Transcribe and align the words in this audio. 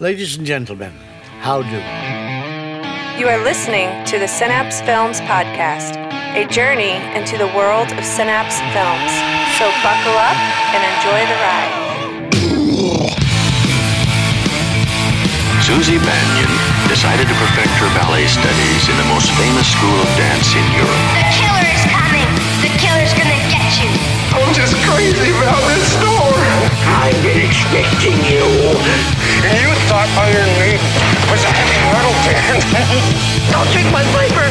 Ladies 0.00 0.38
and 0.38 0.46
gentlemen, 0.46 0.92
how 1.42 1.58
do? 1.58 1.82
You 3.18 3.26
are 3.26 3.42
listening 3.42 3.90
to 4.06 4.20
the 4.20 4.28
Synapse 4.28 4.78
Films 4.86 5.18
Podcast, 5.26 5.98
a 6.38 6.46
journey 6.46 6.94
into 7.18 7.34
the 7.34 7.50
world 7.50 7.90
of 7.90 8.04
Synapse 8.06 8.62
Films. 8.70 9.10
So 9.58 9.66
buckle 9.82 10.14
up 10.14 10.38
and 10.70 10.86
enjoy 10.86 11.18
the 11.26 11.38
ride. 11.42 11.74
Suzy 15.66 15.98
Bannion 15.98 16.52
decided 16.86 17.26
to 17.26 17.34
perfect 17.34 17.74
her 17.82 17.90
ballet 17.98 18.30
studies 18.30 18.82
in 18.86 18.96
the 19.02 19.08
most 19.10 19.34
famous 19.34 19.66
school 19.66 19.98
of 19.98 20.06
dance 20.14 20.54
in 20.54 20.62
Europe. 20.78 21.27
I'm 24.48 24.54
just 24.54 24.76
crazy 24.88 25.28
about 25.28 25.60
this 25.68 25.92
store. 25.92 26.40
I've 26.88 27.22
been 27.22 27.36
expecting 27.36 28.16
you. 28.24 28.40
You 29.44 29.68
thought 29.92 30.08
Iron 30.16 30.48
Maiden 30.56 30.80
was 31.28 31.44
a 31.44 31.52
heavy 31.52 31.76
metal 31.92 32.16
band. 32.24 32.64
Don't 33.52 33.68
drink 33.76 33.92
my 33.92 34.02
flavor. 34.08 34.48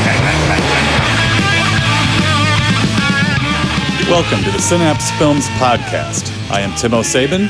Welcome 4.08 4.44
to 4.44 4.52
the 4.52 4.62
Synapse 4.62 5.10
Films 5.18 5.48
Podcast. 5.58 6.30
I 6.52 6.62
am 6.62 6.70
Timo 6.74 7.04
Sabin. 7.04 7.50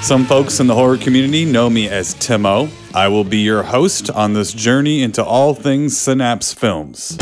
Some 0.00 0.24
folks 0.24 0.60
in 0.60 0.68
the 0.68 0.74
horror 0.74 0.96
community 0.96 1.44
know 1.44 1.68
me 1.68 1.90
as 1.90 2.14
Timo. 2.14 2.70
I 2.94 3.08
will 3.08 3.24
be 3.24 3.40
your 3.40 3.64
host 3.64 4.10
on 4.10 4.32
this 4.32 4.54
journey 4.54 5.02
into 5.02 5.22
all 5.22 5.52
things 5.52 5.98
Synapse 5.98 6.54
Films. 6.54 7.18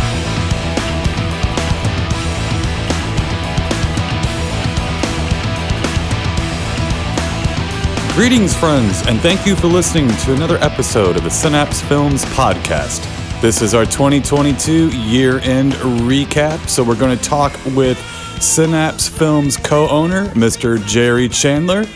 Greetings, 8.21 8.55
friends, 8.55 9.01
and 9.07 9.19
thank 9.21 9.47
you 9.47 9.57
for 9.57 9.67
listening 9.67 10.07
to 10.07 10.35
another 10.35 10.59
episode 10.59 11.17
of 11.17 11.25
the 11.25 11.31
Synapse 11.31 11.81
Films 11.81 12.23
Podcast. 12.27 13.01
This 13.41 13.63
is 13.63 13.73
our 13.73 13.87
2022 13.87 14.91
year 14.91 15.39
end 15.39 15.73
recap, 15.73 16.69
so 16.69 16.85
we're 16.85 16.99
going 16.99 17.17
to 17.17 17.25
talk 17.25 17.59
with 17.75 17.99
Synapse 18.39 19.09
Films 19.09 19.57
co 19.57 19.89
owner, 19.89 20.27
Mr. 20.35 20.87
Jerry 20.87 21.31
Chandler, 21.31 21.87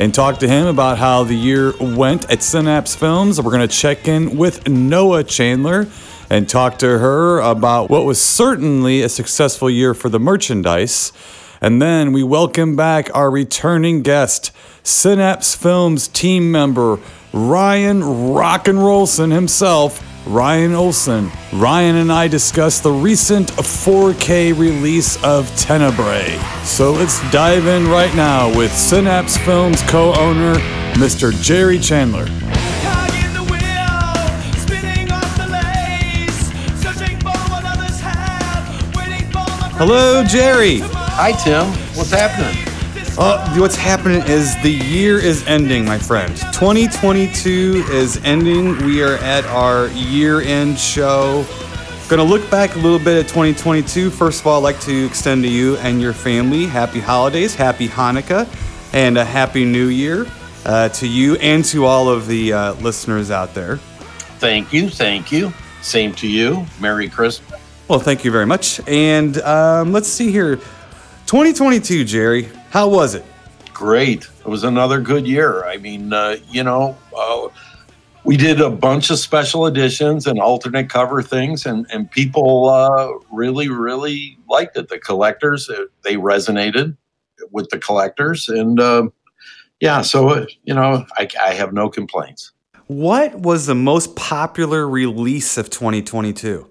and 0.00 0.12
talk 0.12 0.40
to 0.40 0.48
him 0.48 0.66
about 0.66 0.98
how 0.98 1.22
the 1.22 1.36
year 1.36 1.72
went 1.80 2.28
at 2.28 2.42
Synapse 2.42 2.96
Films. 2.96 3.40
We're 3.40 3.52
going 3.52 3.68
to 3.68 3.72
check 3.72 4.08
in 4.08 4.36
with 4.36 4.68
Noah 4.68 5.22
Chandler 5.22 5.86
and 6.28 6.48
talk 6.48 6.78
to 6.78 6.98
her 6.98 7.38
about 7.38 7.88
what 7.88 8.04
was 8.04 8.20
certainly 8.20 9.02
a 9.02 9.08
successful 9.08 9.70
year 9.70 9.94
for 9.94 10.08
the 10.08 10.18
merchandise. 10.18 11.12
And 11.60 11.80
then 11.80 12.12
we 12.12 12.24
welcome 12.24 12.74
back 12.74 13.14
our 13.14 13.30
returning 13.30 14.02
guest, 14.02 14.50
Synapse 14.88 15.54
Films 15.54 16.08
team 16.08 16.50
member, 16.50 16.98
Ryan 17.34 18.00
Rock'N'Rolson 18.00 19.30
himself, 19.30 20.02
Ryan 20.26 20.72
Olson. 20.72 21.30
Ryan 21.52 21.96
and 21.96 22.10
I 22.10 22.26
discuss 22.26 22.80
the 22.80 22.90
recent 22.90 23.48
4K 23.48 24.58
release 24.58 25.22
of 25.22 25.46
Tenebrae. 25.56 26.38
So 26.64 26.92
let's 26.92 27.20
dive 27.30 27.66
in 27.66 27.86
right 27.86 28.14
now 28.16 28.48
with 28.56 28.72
Synapse 28.72 29.36
Films 29.36 29.82
co 29.82 30.14
owner, 30.14 30.54
Mr. 30.94 31.38
Jerry 31.42 31.78
Chandler. 31.78 32.24
Caught 32.24 33.14
in 33.24 33.34
the 33.34 33.44
wheel, 33.44 34.58
spinning 34.58 35.12
off 35.12 35.36
the 35.36 35.48
lace, 35.48 36.82
searching 36.82 37.18
for 37.20 37.36
what 37.50 37.64
others 37.64 38.00
have, 38.00 38.96
waiting 38.96 39.26
for 39.30 39.44
my 39.60 39.68
Hello, 39.76 40.24
Jerry. 40.24 40.78
Hi, 40.80 41.32
Tim. 41.32 41.66
What's 41.94 42.10
happening? 42.10 42.67
Uh, 43.20 43.52
what's 43.58 43.74
happening 43.74 44.22
is 44.28 44.54
the 44.62 44.70
year 44.70 45.18
is 45.18 45.44
ending, 45.48 45.84
my 45.84 45.98
friend. 45.98 46.36
2022 46.52 47.82
is 47.90 48.20
ending. 48.22 48.76
We 48.86 49.02
are 49.02 49.16
at 49.16 49.44
our 49.46 49.88
year 49.88 50.40
end 50.40 50.78
show. 50.78 51.44
Gonna 52.08 52.22
look 52.22 52.48
back 52.48 52.76
a 52.76 52.78
little 52.78 53.00
bit 53.00 53.18
at 53.18 53.26
2022. 53.26 54.10
First 54.10 54.42
of 54.42 54.46
all, 54.46 54.60
I'd 54.60 54.72
like 54.72 54.80
to 54.82 55.04
extend 55.04 55.42
to 55.42 55.48
you 55.48 55.76
and 55.78 56.00
your 56.00 56.12
family 56.12 56.66
happy 56.66 57.00
holidays, 57.00 57.56
happy 57.56 57.88
Hanukkah, 57.88 58.46
and 58.94 59.18
a 59.18 59.24
happy 59.24 59.64
new 59.64 59.88
year 59.88 60.24
uh, 60.64 60.88
to 60.90 61.08
you 61.08 61.34
and 61.38 61.64
to 61.64 61.86
all 61.86 62.08
of 62.08 62.28
the 62.28 62.52
uh, 62.52 62.74
listeners 62.74 63.32
out 63.32 63.52
there. 63.52 63.78
Thank 64.38 64.72
you. 64.72 64.88
Thank 64.88 65.32
you. 65.32 65.52
Same 65.82 66.14
to 66.14 66.28
you. 66.28 66.64
Merry 66.78 67.08
Christmas. 67.08 67.60
Well, 67.88 67.98
thank 67.98 68.24
you 68.24 68.30
very 68.30 68.46
much. 68.46 68.80
And 68.86 69.38
um, 69.38 69.90
let's 69.90 70.08
see 70.08 70.30
here 70.30 70.60
2022, 71.26 72.04
Jerry, 72.04 72.48
how 72.70 72.88
was 72.88 73.14
it? 73.14 73.24
Great. 73.72 74.28
It 74.40 74.46
was 74.46 74.64
another 74.64 75.00
good 75.00 75.26
year. 75.26 75.64
I 75.64 75.76
mean, 75.76 76.12
uh, 76.12 76.36
you 76.50 76.62
know, 76.62 76.96
uh, 77.16 77.48
we 78.24 78.36
did 78.36 78.60
a 78.60 78.70
bunch 78.70 79.10
of 79.10 79.18
special 79.18 79.66
editions 79.66 80.26
and 80.26 80.40
alternate 80.40 80.90
cover 80.90 81.22
things, 81.22 81.64
and, 81.64 81.86
and 81.90 82.10
people 82.10 82.68
uh, 82.68 83.08
really, 83.32 83.68
really 83.68 84.36
liked 84.48 84.76
it. 84.76 84.88
The 84.88 84.98
collectors, 84.98 85.70
uh, 85.70 85.84
they 86.02 86.16
resonated 86.16 86.96
with 87.52 87.70
the 87.70 87.78
collectors. 87.78 88.48
And 88.48 88.80
uh, 88.80 89.08
yeah, 89.80 90.02
so, 90.02 90.28
uh, 90.28 90.46
you 90.64 90.74
know, 90.74 91.06
I, 91.16 91.28
I 91.42 91.54
have 91.54 91.72
no 91.72 91.88
complaints. 91.88 92.52
What 92.88 93.34
was 93.34 93.66
the 93.66 93.74
most 93.74 94.16
popular 94.16 94.88
release 94.88 95.56
of 95.56 95.70
2022? 95.70 96.68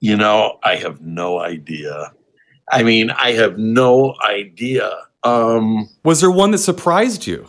You 0.00 0.16
know, 0.16 0.58
I 0.62 0.76
have 0.76 1.00
no 1.00 1.40
idea. 1.40 2.12
I 2.70 2.82
mean, 2.82 3.10
I 3.10 3.32
have 3.32 3.58
no 3.58 4.14
idea. 4.24 4.90
Um, 5.24 5.88
Was 6.04 6.20
there 6.20 6.30
one 6.30 6.50
that 6.52 6.58
surprised 6.58 7.26
you? 7.26 7.46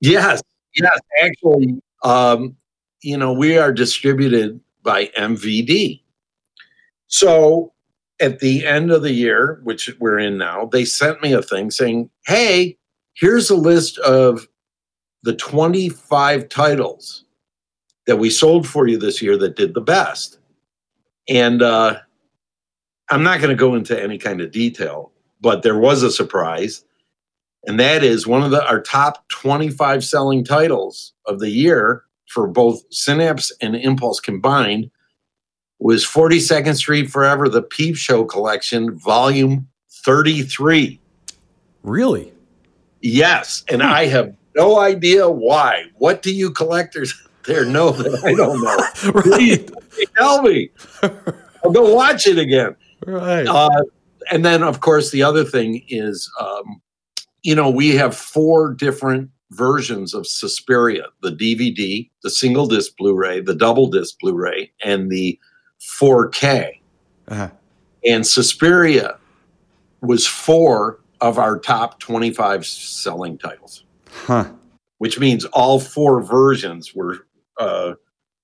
yes, 0.00 0.42
yes, 0.76 0.98
actually, 1.22 1.80
um, 2.04 2.56
you 3.02 3.16
know, 3.16 3.32
we 3.32 3.58
are 3.58 3.72
distributed 3.72 4.60
by 4.82 5.06
MVD. 5.18 6.00
So 7.08 7.72
at 8.20 8.38
the 8.38 8.66
end 8.66 8.90
of 8.90 9.02
the 9.02 9.12
year, 9.12 9.60
which 9.64 9.90
we're 9.98 10.18
in 10.18 10.38
now, 10.38 10.66
they 10.66 10.84
sent 10.84 11.22
me 11.22 11.32
a 11.32 11.42
thing 11.42 11.70
saying, 11.70 12.10
hey, 12.26 12.78
here's 13.14 13.50
a 13.50 13.56
list 13.56 13.98
of 13.98 14.46
the 15.22 15.34
25 15.34 16.48
titles 16.48 17.24
that 18.06 18.16
we 18.16 18.30
sold 18.30 18.66
for 18.66 18.86
you 18.86 18.98
this 18.98 19.20
year 19.20 19.36
that 19.36 19.56
did 19.56 19.74
the 19.74 19.80
best. 19.80 20.38
And 21.28 21.62
uh, 21.62 21.98
I'm 23.10 23.22
not 23.22 23.38
going 23.38 23.50
to 23.50 23.56
go 23.56 23.74
into 23.74 24.00
any 24.00 24.18
kind 24.18 24.40
of 24.40 24.50
detail, 24.50 25.12
but 25.40 25.62
there 25.62 25.78
was 25.78 26.02
a 26.02 26.10
surprise. 26.10 26.84
And 27.66 27.78
that 27.78 28.02
is 28.02 28.26
one 28.26 28.42
of 28.42 28.50
the 28.50 28.66
our 28.66 28.80
top 28.80 29.28
25 29.28 30.04
selling 30.04 30.44
titles 30.44 31.12
of 31.26 31.40
the 31.40 31.50
year 31.50 32.04
for 32.28 32.46
both 32.46 32.82
Synapse 32.90 33.52
and 33.60 33.76
Impulse 33.76 34.20
combined 34.20 34.90
was 35.78 36.04
42nd 36.04 36.76
Street 36.76 37.10
Forever, 37.10 37.48
the 37.48 37.62
Peep 37.62 37.96
Show 37.96 38.24
Collection, 38.24 38.98
Volume 38.98 39.68
33. 40.04 41.00
Really? 41.82 42.32
Yes, 43.00 43.64
and 43.68 43.82
I 43.82 44.06
have 44.06 44.34
no 44.54 44.78
idea 44.78 45.28
why. 45.28 45.84
What 45.96 46.22
do 46.22 46.34
you 46.34 46.50
collectors 46.50 47.14
there 47.46 47.64
know 47.64 47.90
that 47.90 48.24
I 48.24 48.34
don't 48.34 48.62
know? 48.62 49.22
Please 49.22 49.70
tell 50.16 50.42
me. 50.42 50.70
I'll 51.64 51.72
go 51.72 51.94
watch 51.94 52.26
it 52.26 52.38
again. 52.38 52.76
Right. 53.06 53.46
Uh, 53.46 53.82
and 54.30 54.44
then, 54.44 54.62
of 54.62 54.80
course, 54.80 55.10
the 55.10 55.22
other 55.22 55.44
thing 55.44 55.82
is, 55.88 56.30
um, 56.38 56.82
you 57.42 57.54
know, 57.54 57.70
we 57.70 57.94
have 57.96 58.16
four 58.16 58.72
different 58.74 59.30
versions 59.50 60.14
of 60.14 60.26
Suspiria 60.26 61.06
the 61.22 61.30
DVD, 61.30 62.08
the 62.22 62.30
single 62.30 62.66
disc 62.66 62.96
Blu 62.96 63.14
ray, 63.14 63.40
the 63.40 63.54
double 63.54 63.88
disc 63.88 64.18
Blu 64.20 64.34
ray, 64.34 64.72
and 64.84 65.10
the 65.10 65.38
4K. 65.80 66.80
Uh-huh. 67.28 67.50
And 68.06 68.26
Suspiria 68.26 69.18
was 70.00 70.26
four 70.26 71.00
of 71.20 71.38
our 71.38 71.58
top 71.58 72.00
25 72.00 72.64
selling 72.66 73.36
titles, 73.38 73.84
Huh. 74.08 74.50
which 74.98 75.18
means 75.18 75.44
all 75.46 75.78
four 75.78 76.22
versions 76.22 76.94
were 76.94 77.26
uh, 77.58 77.94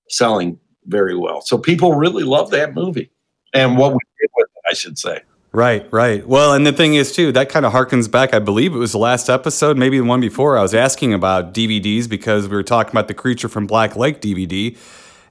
selling 0.09 0.59
very 0.85 1.17
well. 1.17 1.41
So 1.41 1.57
people 1.57 1.95
really 1.95 2.23
love 2.23 2.51
that 2.51 2.73
movie 2.75 3.09
and 3.53 3.77
what 3.77 3.93
we 3.93 3.99
did 4.21 4.29
with 4.37 4.47
it, 4.47 4.63
I 4.71 4.73
should 4.73 4.97
say. 4.97 5.21
Right, 5.53 5.87
right. 5.91 6.27
Well, 6.27 6.53
and 6.53 6.67
the 6.67 6.73
thing 6.73 6.95
is, 6.95 7.11
too, 7.13 7.31
that 7.31 7.49
kind 7.49 7.65
of 7.65 7.73
harkens 7.73 8.11
back. 8.11 8.33
I 8.33 8.39
believe 8.39 8.75
it 8.75 8.77
was 8.77 8.91
the 8.91 8.97
last 8.97 9.29
episode, 9.29 9.77
maybe 9.77 9.97
the 9.97 10.05
one 10.05 10.19
before. 10.19 10.57
I 10.57 10.61
was 10.61 10.75
asking 10.75 11.13
about 11.13 11.53
DVDs 11.53 12.07
because 12.07 12.47
we 12.47 12.55
were 12.55 12.63
talking 12.63 12.91
about 12.91 13.07
the 13.07 13.13
Creature 13.13 13.49
from 13.49 13.65
Black 13.65 13.95
Lake 13.95 14.21
DVD. 14.21 14.77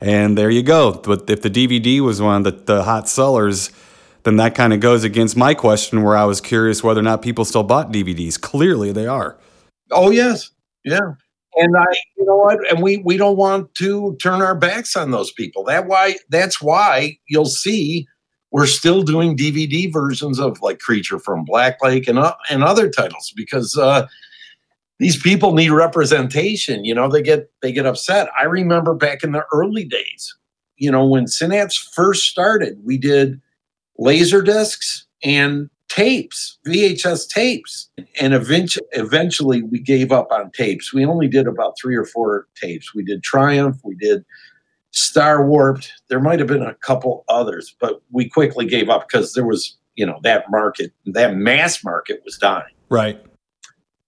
And 0.00 0.36
there 0.36 0.50
you 0.50 0.62
go. 0.62 0.92
But 0.92 1.28
if 1.30 1.42
the 1.42 1.50
DVD 1.50 2.00
was 2.00 2.20
one 2.20 2.44
of 2.46 2.66
the, 2.66 2.74
the 2.74 2.82
hot 2.84 3.08
sellers, 3.08 3.70
then 4.24 4.36
that 4.36 4.54
kind 4.54 4.72
of 4.72 4.80
goes 4.80 5.04
against 5.04 5.36
my 5.36 5.54
question 5.54 6.02
where 6.02 6.16
I 6.16 6.24
was 6.24 6.40
curious 6.40 6.82
whether 6.82 7.00
or 7.00 7.04
not 7.04 7.22
people 7.22 7.44
still 7.44 7.62
bought 7.62 7.92
DVDs. 7.92 8.40
Clearly 8.40 8.92
they 8.92 9.06
are. 9.06 9.38
Oh 9.92 10.10
yes, 10.10 10.50
yeah. 10.84 11.12
And 11.54 11.76
I, 11.76 11.86
you 12.18 12.26
know 12.26 12.36
what? 12.36 12.58
And 12.70 12.82
we 12.82 12.98
we 12.98 13.16
don't 13.16 13.36
want 13.36 13.72
to 13.76 14.16
turn 14.20 14.42
our 14.42 14.54
backs 14.54 14.96
on 14.96 15.12
those 15.12 15.30
people. 15.32 15.64
That 15.64 15.86
why 15.86 16.16
that's 16.28 16.60
why 16.60 17.18
you'll 17.28 17.44
see 17.46 18.06
we're 18.56 18.66
still 18.66 19.02
doing 19.02 19.36
DVD 19.36 19.92
versions 19.92 20.40
of 20.40 20.62
like 20.62 20.78
Creature 20.78 21.18
from 21.18 21.44
Black 21.44 21.76
Lake 21.82 22.08
and 22.08 22.18
uh, 22.18 22.34
and 22.48 22.64
other 22.64 22.88
titles 22.88 23.30
because 23.36 23.76
uh, 23.76 24.06
these 24.98 25.20
people 25.20 25.52
need 25.52 25.68
representation. 25.68 26.82
You 26.82 26.94
know, 26.94 27.06
they 27.06 27.20
get 27.20 27.50
they 27.60 27.70
get 27.70 27.84
upset. 27.84 28.30
I 28.40 28.44
remember 28.44 28.94
back 28.94 29.22
in 29.22 29.32
the 29.32 29.44
early 29.52 29.84
days, 29.84 30.34
you 30.78 30.90
know, 30.90 31.06
when 31.06 31.26
Synapse 31.26 31.76
first 31.76 32.24
started, 32.24 32.78
we 32.82 32.96
did 32.96 33.42
laser 33.98 34.40
discs 34.40 35.04
and 35.22 35.68
tapes, 35.90 36.58
VHS 36.66 37.28
tapes. 37.28 37.90
And 38.18 38.32
eventually, 38.32 38.86
eventually 38.92 39.64
we 39.64 39.80
gave 39.80 40.12
up 40.12 40.32
on 40.32 40.50
tapes. 40.52 40.94
We 40.94 41.04
only 41.04 41.28
did 41.28 41.46
about 41.46 41.74
three 41.78 41.94
or 41.94 42.06
four 42.06 42.46
tapes. 42.58 42.94
We 42.94 43.04
did 43.04 43.22
Triumph, 43.22 43.76
we 43.84 43.96
did 43.96 44.24
Star 44.96 45.46
Warped. 45.46 45.92
There 46.08 46.20
might 46.20 46.38
have 46.38 46.48
been 46.48 46.62
a 46.62 46.74
couple 46.76 47.24
others, 47.28 47.76
but 47.78 48.00
we 48.10 48.28
quickly 48.28 48.64
gave 48.64 48.88
up 48.88 49.06
because 49.06 49.34
there 49.34 49.44
was, 49.44 49.76
you 49.94 50.06
know, 50.06 50.18
that 50.22 50.50
market, 50.50 50.90
that 51.04 51.36
mass 51.36 51.84
market 51.84 52.22
was 52.24 52.38
dying. 52.38 52.72
Right. 52.88 53.22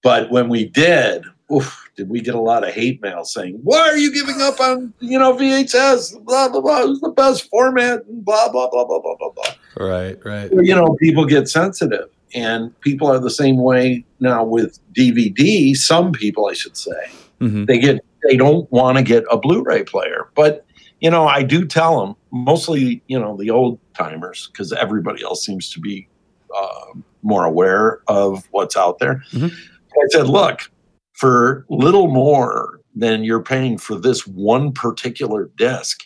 But 0.02 0.30
when 0.30 0.48
we 0.48 0.64
did, 0.64 1.24
oof, 1.52 1.90
did 1.94 2.08
we 2.08 2.22
get 2.22 2.34
a 2.34 2.40
lot 2.40 2.66
of 2.66 2.72
hate 2.72 3.02
mail 3.02 3.24
saying, 3.24 3.60
"Why 3.62 3.80
are 3.80 3.98
you 3.98 4.14
giving 4.14 4.40
up 4.40 4.60
on 4.60 4.94
you 5.00 5.18
know 5.18 5.34
VHS? 5.34 6.24
Blah 6.24 6.48
blah 6.48 6.60
blah. 6.62 6.90
It's 6.90 7.00
the 7.00 7.10
best 7.10 7.50
format." 7.50 8.06
And 8.06 8.24
blah 8.24 8.50
blah 8.50 8.70
blah 8.70 8.86
blah 8.86 9.00
blah 9.00 9.16
blah 9.16 9.30
blah. 9.30 9.86
Right. 9.86 10.16
Right. 10.24 10.50
You 10.52 10.74
know, 10.74 10.96
people 11.00 11.26
get 11.26 11.48
sensitive, 11.48 12.08
and 12.34 12.78
people 12.80 13.08
are 13.08 13.18
the 13.18 13.30
same 13.30 13.58
way 13.58 14.06
now 14.20 14.42
with 14.44 14.78
DVD. 14.94 15.74
Some 15.74 16.12
people, 16.12 16.46
I 16.46 16.54
should 16.54 16.78
say, 16.78 17.10
hmm 17.40 17.66
they 17.66 17.78
get 17.78 18.00
they 18.22 18.36
don't 18.36 18.70
want 18.72 18.96
to 18.98 19.02
get 19.02 19.24
a 19.30 19.36
Blu-ray 19.36 19.84
player, 19.84 20.28
but 20.34 20.64
you 21.00 21.10
know, 21.10 21.26
I 21.26 21.42
do 21.42 21.64
tell 21.66 22.00
them 22.00 22.16
mostly, 22.32 23.02
you 23.06 23.18
know, 23.18 23.36
the 23.36 23.50
old 23.50 23.78
timers 23.94 24.48
because 24.52 24.72
everybody 24.72 25.22
else 25.22 25.44
seems 25.44 25.70
to 25.70 25.80
be 25.80 26.08
uh, 26.56 26.92
more 27.22 27.44
aware 27.44 28.00
of 28.08 28.46
what's 28.50 28.76
out 28.76 28.98
there. 28.98 29.22
Mhm. 29.32 29.52
I 29.52 30.06
said, 30.10 30.28
look, 30.28 30.70
for 31.12 31.64
little 31.68 32.08
more 32.08 32.80
than 32.94 33.24
you're 33.24 33.42
paying 33.42 33.78
for 33.78 33.96
this 33.96 34.26
one 34.26 34.72
particular 34.72 35.50
disc, 35.56 36.04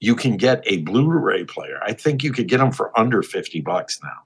you 0.00 0.14
can 0.14 0.36
get 0.36 0.62
a 0.66 0.78
Blu-ray 0.78 1.44
player. 1.44 1.78
I 1.82 1.92
think 1.92 2.22
you 2.22 2.32
could 2.32 2.48
get 2.48 2.58
them 2.58 2.72
for 2.72 2.98
under 2.98 3.22
50 3.22 3.60
bucks 3.62 4.00
now. 4.02 4.18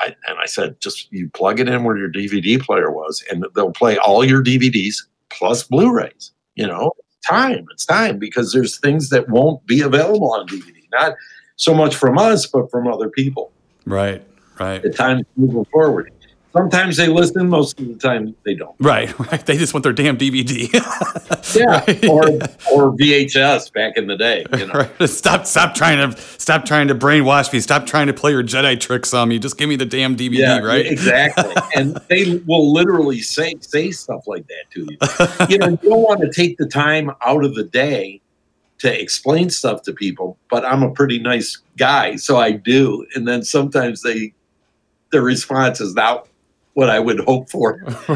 I, 0.00 0.14
and 0.28 0.38
I 0.38 0.46
said, 0.46 0.80
just 0.80 1.10
you 1.12 1.28
plug 1.30 1.58
it 1.58 1.68
in 1.68 1.82
where 1.82 1.96
your 1.96 2.10
DVD 2.10 2.60
player 2.60 2.92
was, 2.92 3.24
and 3.30 3.44
they'll 3.54 3.72
play 3.72 3.98
all 3.98 4.24
your 4.24 4.42
DVDs 4.42 4.96
plus 5.30 5.64
Blu-rays. 5.64 6.32
You 6.54 6.66
know, 6.66 6.92
time. 7.26 7.66
It's 7.72 7.84
time 7.84 8.18
because 8.18 8.52
there's 8.52 8.78
things 8.78 9.10
that 9.10 9.28
won't 9.28 9.64
be 9.66 9.80
available 9.80 10.32
on 10.32 10.46
DVD. 10.46 10.74
Not 10.92 11.14
so 11.56 11.74
much 11.74 11.94
from 11.94 12.18
us, 12.18 12.46
but 12.46 12.70
from 12.70 12.86
other 12.86 13.08
people. 13.08 13.52
Right. 13.84 14.22
Right. 14.58 14.82
The 14.82 14.90
time 14.90 15.18
time's 15.18 15.26
moving 15.36 15.64
forward. 15.66 16.12
Sometimes 16.52 16.96
they 16.96 17.08
listen, 17.08 17.48
most 17.48 17.78
of 17.78 17.86
the 17.88 17.94
time 17.94 18.34
they 18.44 18.54
don't. 18.54 18.74
Right. 18.80 19.12
Right. 19.30 19.44
They 19.44 19.58
just 19.58 19.74
want 19.74 19.84
their 19.84 19.92
damn 19.92 20.16
DVD. 20.16 20.68
Yeah, 21.54 21.64
Right. 21.86 22.04
or 22.06 22.24
or 22.72 22.92
VHS 22.96 23.72
back 23.72 23.96
in 23.96 24.06
the 24.06 24.16
day. 24.16 24.44
You 24.56 24.66
know, 24.66 24.72
Right. 24.74 25.08
Stop! 25.08 25.46
Stop 25.46 25.74
trying 25.74 26.10
to 26.10 26.20
stop 26.38 26.64
trying 26.66 26.88
to 26.88 26.94
brainwash 26.94 27.52
me. 27.52 27.60
Stop 27.60 27.86
trying 27.86 28.06
to 28.08 28.12
play 28.12 28.32
your 28.32 28.42
Jedi 28.42 28.78
tricks 28.78 29.14
on 29.14 29.28
me. 29.30 29.38
Just 29.38 29.56
give 29.58 29.68
me 29.68 29.76
the 29.76 29.86
damn 29.86 30.14
DVD, 30.16 30.38
yeah, 30.38 30.58
right? 30.58 30.84
exactly. 30.86 31.54
and 31.74 31.96
they 32.08 32.36
will 32.46 32.72
literally 32.72 33.20
say 33.20 33.54
say 33.60 33.90
stuff 33.90 34.26
like 34.26 34.46
that 34.48 34.70
to 34.72 34.80
you. 34.90 35.48
You 35.48 35.58
know, 35.58 35.68
you 35.82 35.88
don't 35.90 36.02
want 36.02 36.20
to 36.20 36.30
take 36.30 36.58
the 36.58 36.66
time 36.66 37.10
out 37.24 37.44
of 37.44 37.54
the 37.54 37.64
day 37.64 38.20
to 38.80 39.00
explain 39.00 39.48
stuff 39.50 39.82
to 39.82 39.92
people, 39.92 40.36
but 40.50 40.64
I'm 40.66 40.82
a 40.82 40.90
pretty 40.90 41.18
nice 41.18 41.56
guy, 41.78 42.16
so 42.16 42.36
I 42.36 42.52
do. 42.52 43.06
And 43.14 43.26
then 43.26 43.42
sometimes 43.42 44.02
they 44.02 44.32
the 45.10 45.22
response 45.22 45.80
is 45.80 45.94
not 45.94 46.28
what 46.78 46.88
I 46.88 47.00
would 47.00 47.18
hope 47.24 47.50
for. 47.50 47.82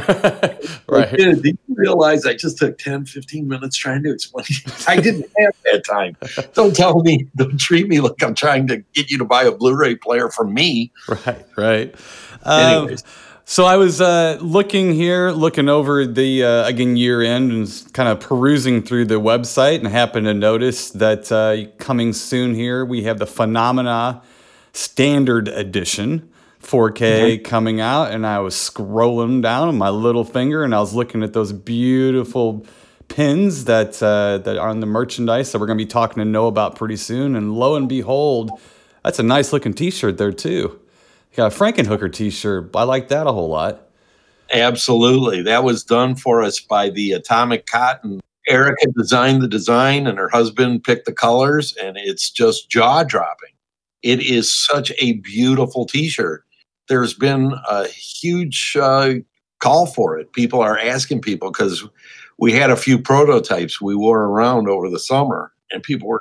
right. 0.87 1.17
Dude, 1.17 1.43
did 1.43 1.59
you 1.67 1.75
realize 1.75 2.25
I 2.25 2.35
just 2.35 2.59
took 2.59 2.79
10, 2.79 3.07
15 3.07 3.49
minutes 3.49 3.77
trying 3.77 4.05
to 4.05 4.13
explain? 4.13 4.47
I 4.87 5.01
didn't 5.01 5.29
have 5.37 5.57
that 5.65 5.85
time. 5.85 6.17
Don't 6.55 6.73
tell 6.73 7.03
me, 7.03 7.27
don't 7.35 7.59
treat 7.59 7.89
me 7.89 7.99
like 7.99 8.23
I'm 8.23 8.37
trying 8.37 8.69
to 8.69 8.77
get 8.95 9.11
you 9.11 9.19
to 9.19 9.25
buy 9.25 9.43
a 9.43 9.51
Blu 9.51 9.75
ray 9.75 9.97
player 9.97 10.31
from 10.31 10.55
me. 10.55 10.93
Right, 11.09 11.45
right. 11.57 11.95
Um, 12.45 12.85
Anyways. 12.85 13.03
so 13.45 13.65
I 13.65 13.77
was 13.79 14.01
uh, 14.01 14.39
looking 14.41 14.93
here, 14.93 15.33
looking 15.33 15.69
over 15.69 16.07
the 16.07 16.45
uh, 16.45 16.69
again 16.69 16.97
year 16.97 17.21
end, 17.21 17.51
and 17.51 17.93
kind 17.93 18.09
of 18.09 18.21
perusing 18.21 18.81
through 18.81 19.07
the 19.07 19.17
website, 19.17 19.79
and 19.79 19.89
happened 19.89 20.27
to 20.27 20.35
notice 20.35 20.91
that 20.91 21.33
uh, 21.33 21.69
coming 21.79 22.13
soon 22.13 22.55
here 22.55 22.85
we 22.85 23.03
have 23.03 23.19
the 23.19 23.27
Phenomena 23.27 24.23
Standard 24.73 25.49
Edition. 25.49 26.32
4K 26.63 27.43
coming 27.45 27.81
out, 27.81 28.13
and 28.13 28.27
I 28.27 28.39
was 28.39 28.55
scrolling 28.55 29.43
down 29.43 29.69
on 29.69 29.79
my 29.79 29.91
little 29.91 30.25
finger, 30.25 30.65
and 30.65 30.75
I 30.75 30.81
was 30.81 30.95
looking 30.95 31.23
at 31.23 31.33
those 31.33 31.53
beautiful 31.53 32.67
pins 33.09 33.65
that 33.67 34.03
uh, 34.03 34.39
that 34.39 34.57
are 34.57 34.69
on 34.69 34.81
the 34.81 34.87
merchandise 34.87 35.53
that 35.53 35.59
we're 35.59 35.67
going 35.67 35.79
to 35.79 35.85
be 35.85 35.89
talking 35.89 36.17
to 36.17 36.25
Noah 36.25 36.49
about 36.49 36.77
pretty 36.77 36.97
soon. 36.97 37.37
And 37.37 37.55
lo 37.55 37.77
and 37.77 37.89
behold, 37.89 38.51
that's 39.05 39.19
a 39.19 39.23
nice 39.23 39.53
looking 39.53 39.75
T-shirt 39.75 40.19
there 40.19 40.33
too. 40.33 40.81
You 41.33 41.37
got 41.37 41.53
a 41.53 41.57
Frankenhooker 41.57 42.13
T-shirt. 42.13 42.71
I 42.75 42.85
like 42.85 43.09
that 43.09 43.27
a 43.27 43.33
whole 43.33 43.49
lot. 43.49 43.89
Absolutely. 44.53 45.43
That 45.43 45.65
was 45.65 45.83
done 45.83 46.15
for 46.15 46.43
us 46.43 46.61
by 46.61 46.91
the 46.91 47.13
Atomic 47.13 47.67
Cotton. 47.67 48.21
Erica 48.49 48.87
designed 48.97 49.41
the 49.41 49.49
design 49.49 50.07
and 50.07 50.19
her 50.19 50.29
husband 50.29 50.85
picked 50.85 51.07
the 51.07 51.13
colors, 51.13 51.75
and 51.83 51.97
it's 51.97 52.31
just 52.31 52.69
jaw 52.69 53.03
dropping. 53.05 53.51
It 54.03 54.21
is 54.21 54.53
such 54.53 54.93
a 54.99 55.15
beautiful 55.15 55.87
t 55.87 56.09
shirt. 56.09 56.45
There's 56.93 57.15
been 57.15 57.55
a 57.71 57.89
huge 57.89 58.77
uh, 58.79 59.15
call 59.61 59.87
for 59.87 60.19
it. 60.19 60.31
People 60.35 60.61
are 60.61 60.79
asking 60.79 61.23
people 61.23 61.51
because 61.51 61.89
we 62.39 62.53
had 62.53 62.69
a 62.69 62.77
few 62.77 62.99
prototypes 62.99 63.81
we 63.81 63.97
wore 63.97 64.25
around 64.25 64.69
over 64.69 64.91
the 64.91 64.99
summer, 64.99 65.53
and 65.71 65.83
people 65.83 66.07
were, 66.07 66.21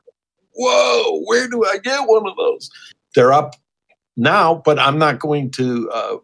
Whoa, 0.56 1.24
where 1.26 1.50
do 1.50 1.66
I 1.66 1.78
get 1.80 2.08
one 2.08 2.26
of 2.26 2.38
those? 2.38 2.70
They're 3.14 3.34
up 3.34 3.58
now, 4.16 4.62
but 4.64 4.80
I'm 4.80 4.98
not 4.98 5.20
going 5.20 5.52
to, 5.52 5.90
uh, 5.90 6.18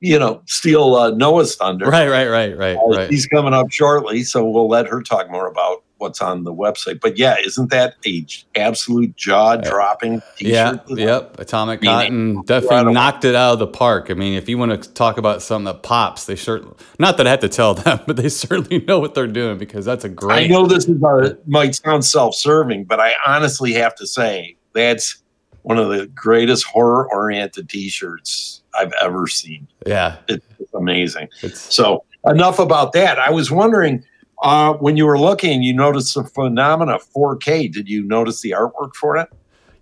you 0.00 0.18
know, 0.18 0.42
steal 0.44 0.94
uh, 0.94 1.12
Noah's 1.12 1.56
thunder. 1.56 1.86
Right, 1.86 2.10
right, 2.10 2.28
right, 2.28 2.54
right, 2.58 2.76
Uh, 2.76 2.94
right. 2.94 3.08
He's 3.08 3.26
coming 3.26 3.54
up 3.54 3.72
shortly, 3.72 4.22
so 4.22 4.44
we'll 4.44 4.68
let 4.68 4.86
her 4.86 5.00
talk 5.00 5.30
more 5.30 5.48
about 5.48 5.82
what's 5.98 6.20
on 6.20 6.44
the 6.44 6.52
website. 6.52 7.00
But 7.00 7.18
yeah, 7.18 7.36
isn't 7.44 7.70
that 7.70 7.94
a 8.06 8.26
absolute 8.54 9.16
jaw 9.16 9.56
dropping 9.56 10.22
Yeah, 10.38 10.72
t-shirt? 10.86 10.98
yep. 10.98 11.38
Atomic 11.40 11.80
Meaning, 11.82 11.96
Cotton 11.96 12.34
definitely 12.42 12.64
incredible. 12.66 12.92
knocked 12.92 13.24
it 13.24 13.34
out 13.34 13.54
of 13.54 13.58
the 13.58 13.66
park. 13.66 14.10
I 14.10 14.14
mean, 14.14 14.34
if 14.34 14.48
you 14.48 14.58
want 14.58 14.82
to 14.82 14.92
talk 14.92 15.16
about 15.18 15.42
something 15.42 15.64
that 15.72 15.82
pops, 15.82 16.26
they 16.26 16.36
certainly 16.36 16.74
not 16.98 17.16
that 17.16 17.26
I 17.26 17.30
have 17.30 17.40
to 17.40 17.48
tell 17.48 17.74
them, 17.74 18.00
but 18.06 18.16
they 18.16 18.28
certainly 18.28 18.80
know 18.84 18.98
what 18.98 19.14
they're 19.14 19.26
doing 19.26 19.58
because 19.58 19.84
that's 19.84 20.04
a 20.04 20.08
great. 20.08 20.44
I 20.44 20.46
know 20.48 20.66
this 20.66 20.86
is 20.88 21.00
a, 21.02 21.38
might 21.46 21.74
sound 21.74 22.04
self-serving, 22.04 22.84
but 22.84 23.00
I 23.00 23.12
honestly 23.26 23.72
have 23.74 23.94
to 23.96 24.06
say 24.06 24.56
that's 24.74 25.22
one 25.62 25.78
of 25.78 25.88
the 25.88 26.06
greatest 26.08 26.64
horror-oriented 26.64 27.68
T-shirts 27.68 28.62
I've 28.78 28.92
ever 29.02 29.26
seen. 29.26 29.66
Yeah, 29.86 30.16
It's 30.28 30.44
amazing. 30.74 31.28
it's 31.42 31.74
So 31.74 32.04
enough 32.26 32.58
about 32.58 32.92
that. 32.92 33.18
I 33.18 33.30
was 33.30 33.50
wondering 33.50 34.04
uh, 34.42 34.74
when 34.74 34.96
you 34.96 35.06
were 35.06 35.18
looking, 35.18 35.62
you 35.62 35.72
noticed 35.74 36.14
the 36.14 36.24
phenomena 36.24 36.98
4K. 37.16 37.72
Did 37.72 37.88
you 37.88 38.02
notice 38.02 38.40
the 38.40 38.50
artwork 38.52 38.94
for 38.94 39.16
it? 39.16 39.28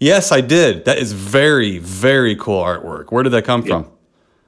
yes, 0.00 0.32
I 0.32 0.40
did. 0.42 0.84
That 0.84 0.99
is 0.99 1.12
very, 1.12 1.78
very 1.78 2.37
cool 2.37 2.62
artwork. 2.62 3.11
Where 3.11 3.23
did 3.23 3.30
that 3.30 3.44
come 3.44 3.62
Yeah. 3.62 3.82
from? 3.82 3.90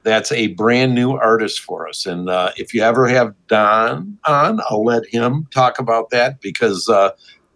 that's 0.03 0.31
a 0.31 0.47
brand 0.53 0.95
new 0.95 1.11
artist 1.17 1.59
for 1.59 1.85
us. 1.85 2.05
And 2.05 2.29
uh, 2.29 2.51
if 2.55 2.73
you 2.73 2.81
ever 2.81 3.07
have 3.09 3.33
Don 3.47 4.17
on, 4.25 4.61
I'll 4.69 4.85
let 4.85 5.03
him 5.09 5.47
talk 5.53 5.79
about 5.79 6.11
that 6.11 6.39
because 6.39 6.87
uh, 6.87 7.09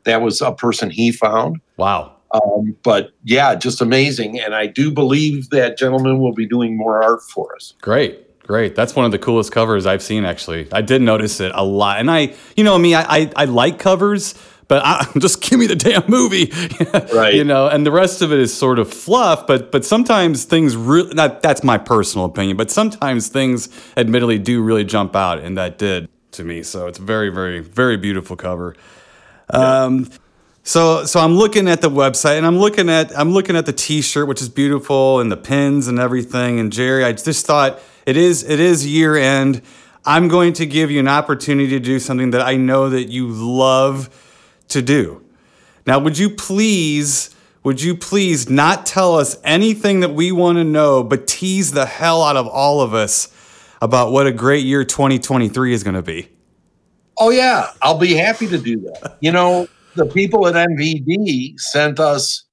that 0.03 0.21
was 0.21 0.41
a 0.41 0.51
person 0.51 0.89
he 0.89 1.13
found. 1.13 1.61
Wow. 1.77 2.11
Um, 2.33 2.75
but 2.83 3.11
yeah, 3.23 3.55
just 3.55 3.79
amazing. 3.81 4.37
And 4.37 4.53
I 4.53 4.67
do 4.67 4.91
believe 4.91 5.49
that 5.51 5.77
gentleman 5.77 6.19
will 6.19 6.33
be 6.33 6.45
doing 6.45 6.75
more 6.75 7.01
art 7.01 7.21
for 7.23 7.55
us. 7.55 7.73
Great, 7.79 8.19
great. 8.51 8.75
That's 8.75 8.93
one 8.97 9.05
of 9.05 9.13
the 9.13 9.17
coolest 9.17 9.53
covers 9.53 9.85
I've 9.85 10.03
seen. 10.03 10.25
Actually, 10.25 10.67
I 10.73 10.81
did 10.81 11.01
notice 11.01 11.39
it 11.39 11.53
a 11.55 11.63
lot, 11.63 12.01
and 12.01 12.11
I, 12.11 12.33
you 12.57 12.65
know, 12.65 12.77
me, 12.77 12.93
I, 12.93 13.19
I, 13.19 13.31
I 13.37 13.45
like 13.45 13.79
covers, 13.79 14.35
but 14.67 14.83
I, 14.83 15.07
just 15.19 15.41
give 15.41 15.57
me 15.57 15.67
the 15.67 15.75
damn 15.77 16.03
movie, 16.09 16.51
Right. 17.15 17.33
You 17.33 17.45
know, 17.45 17.67
and 17.67 17.85
the 17.85 17.93
rest 17.93 18.21
of 18.21 18.33
it 18.33 18.39
is 18.39 18.53
sort 18.53 18.77
of 18.77 18.93
fluff. 18.93 19.47
But 19.47 19.71
but 19.71 19.85
sometimes 19.85 20.43
things 20.43 20.75
really. 20.75 21.13
Not, 21.13 21.41
that's 21.41 21.63
my 21.63 21.77
personal 21.77 22.25
opinion, 22.25 22.57
but 22.57 22.69
sometimes 22.69 23.29
things, 23.29 23.69
admittedly, 23.95 24.37
do 24.37 24.61
really 24.61 24.83
jump 24.83 25.15
out, 25.15 25.39
and 25.39 25.57
that 25.57 25.77
did 25.77 26.09
to 26.31 26.43
me. 26.43 26.61
So 26.61 26.87
it's 26.87 26.99
very, 26.99 27.29
very, 27.29 27.61
very 27.61 27.95
beautiful 27.95 28.35
cover. 28.35 28.75
Um, 29.49 30.09
so 30.63 31.05
so 31.05 31.21
I'm 31.21 31.35
looking 31.35 31.69
at 31.69 31.79
the 31.79 31.89
website 31.89 32.37
and 32.37 32.45
I'm 32.45 32.57
looking 32.57 32.89
at 32.89 33.17
I'm 33.17 33.31
looking 33.31 33.55
at 33.55 33.65
the 33.65 33.73
t-shirt 33.73 34.27
which 34.27 34.41
is 34.41 34.49
beautiful 34.49 35.19
and 35.19 35.31
the 35.31 35.37
pins 35.37 35.87
and 35.87 35.97
everything 35.97 36.59
and 36.59 36.71
Jerry 36.71 37.03
I 37.03 37.13
just 37.13 37.47
thought 37.47 37.81
it 38.05 38.17
is 38.17 38.43
it 38.43 38.59
is 38.59 38.85
year 38.85 39.15
end 39.15 39.61
I'm 40.03 40.27
going 40.27 40.53
to 40.53 40.65
give 40.65 40.89
you 40.89 40.99
an 40.99 41.07
opportunity 41.07 41.69
to 41.69 41.79
do 41.79 41.99
something 41.99 42.31
that 42.31 42.41
I 42.41 42.55
know 42.55 42.89
that 42.89 43.09
you 43.09 43.27
love 43.27 44.09
to 44.69 44.81
do. 44.81 45.23
Now 45.85 45.99
would 45.99 46.17
you 46.17 46.29
please 46.29 47.35
would 47.63 47.81
you 47.81 47.95
please 47.95 48.49
not 48.49 48.85
tell 48.85 49.15
us 49.15 49.37
anything 49.43 49.99
that 49.99 50.13
we 50.13 50.31
want 50.31 50.57
to 50.57 50.63
know 50.63 51.03
but 51.03 51.27
tease 51.27 51.71
the 51.71 51.85
hell 51.85 52.23
out 52.23 52.35
of 52.35 52.47
all 52.47 52.81
of 52.81 52.93
us 52.93 53.31
about 53.81 54.11
what 54.11 54.27
a 54.27 54.31
great 54.31 54.63
year 54.63 54.85
2023 54.85 55.73
is 55.73 55.83
going 55.83 55.95
to 55.95 56.01
be. 56.01 56.29
Oh 57.17 57.29
yeah, 57.29 57.71
I'll 57.81 57.97
be 57.97 58.13
happy 58.13 58.47
to 58.47 58.57
do 58.57 58.79
that. 58.79 59.17
You 59.19 59.31
know, 59.31 59.67
the 59.95 60.05
people 60.05 60.47
at 60.47 60.55
MVD 60.55 61.59
sent 61.59 61.99
us 61.99 62.45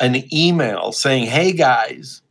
an 0.00 0.22
email 0.32 0.92
saying, 0.92 1.26
"Hey 1.26 1.52
guys, 1.52 2.22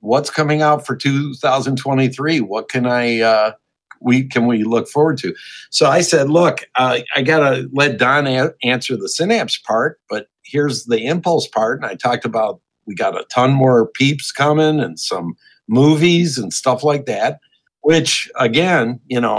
what's 0.00 0.30
coming 0.30 0.62
out 0.62 0.86
for 0.86 0.96
2023? 0.96 2.40
What 2.40 2.68
can 2.68 2.86
I 2.86 3.20
uh 3.20 3.52
we 4.00 4.24
can 4.24 4.46
we 4.46 4.64
look 4.64 4.88
forward 4.88 5.18
to?" 5.18 5.34
So 5.70 5.86
I 5.86 6.00
said, 6.00 6.30
"Look, 6.30 6.64
uh, 6.76 7.00
I 7.14 7.22
got 7.22 7.40
to 7.40 7.68
let 7.72 7.98
Don 7.98 8.26
a- 8.26 8.52
answer 8.62 8.96
the 8.96 9.08
synapse 9.08 9.58
part, 9.58 10.00
but 10.08 10.28
here's 10.44 10.84
the 10.84 11.04
impulse 11.04 11.48
part." 11.48 11.80
And 11.80 11.90
I 11.90 11.94
talked 11.94 12.24
about 12.24 12.60
we 12.86 12.94
got 12.94 13.20
a 13.20 13.24
ton 13.24 13.52
more 13.52 13.86
peeps 13.86 14.32
coming 14.32 14.80
and 14.80 14.98
some 14.98 15.34
movies 15.68 16.38
and 16.38 16.52
stuff 16.52 16.82
like 16.82 17.06
that 17.06 17.40
which 17.88 18.30
again, 18.38 19.00
you 19.06 19.20
know, 19.20 19.36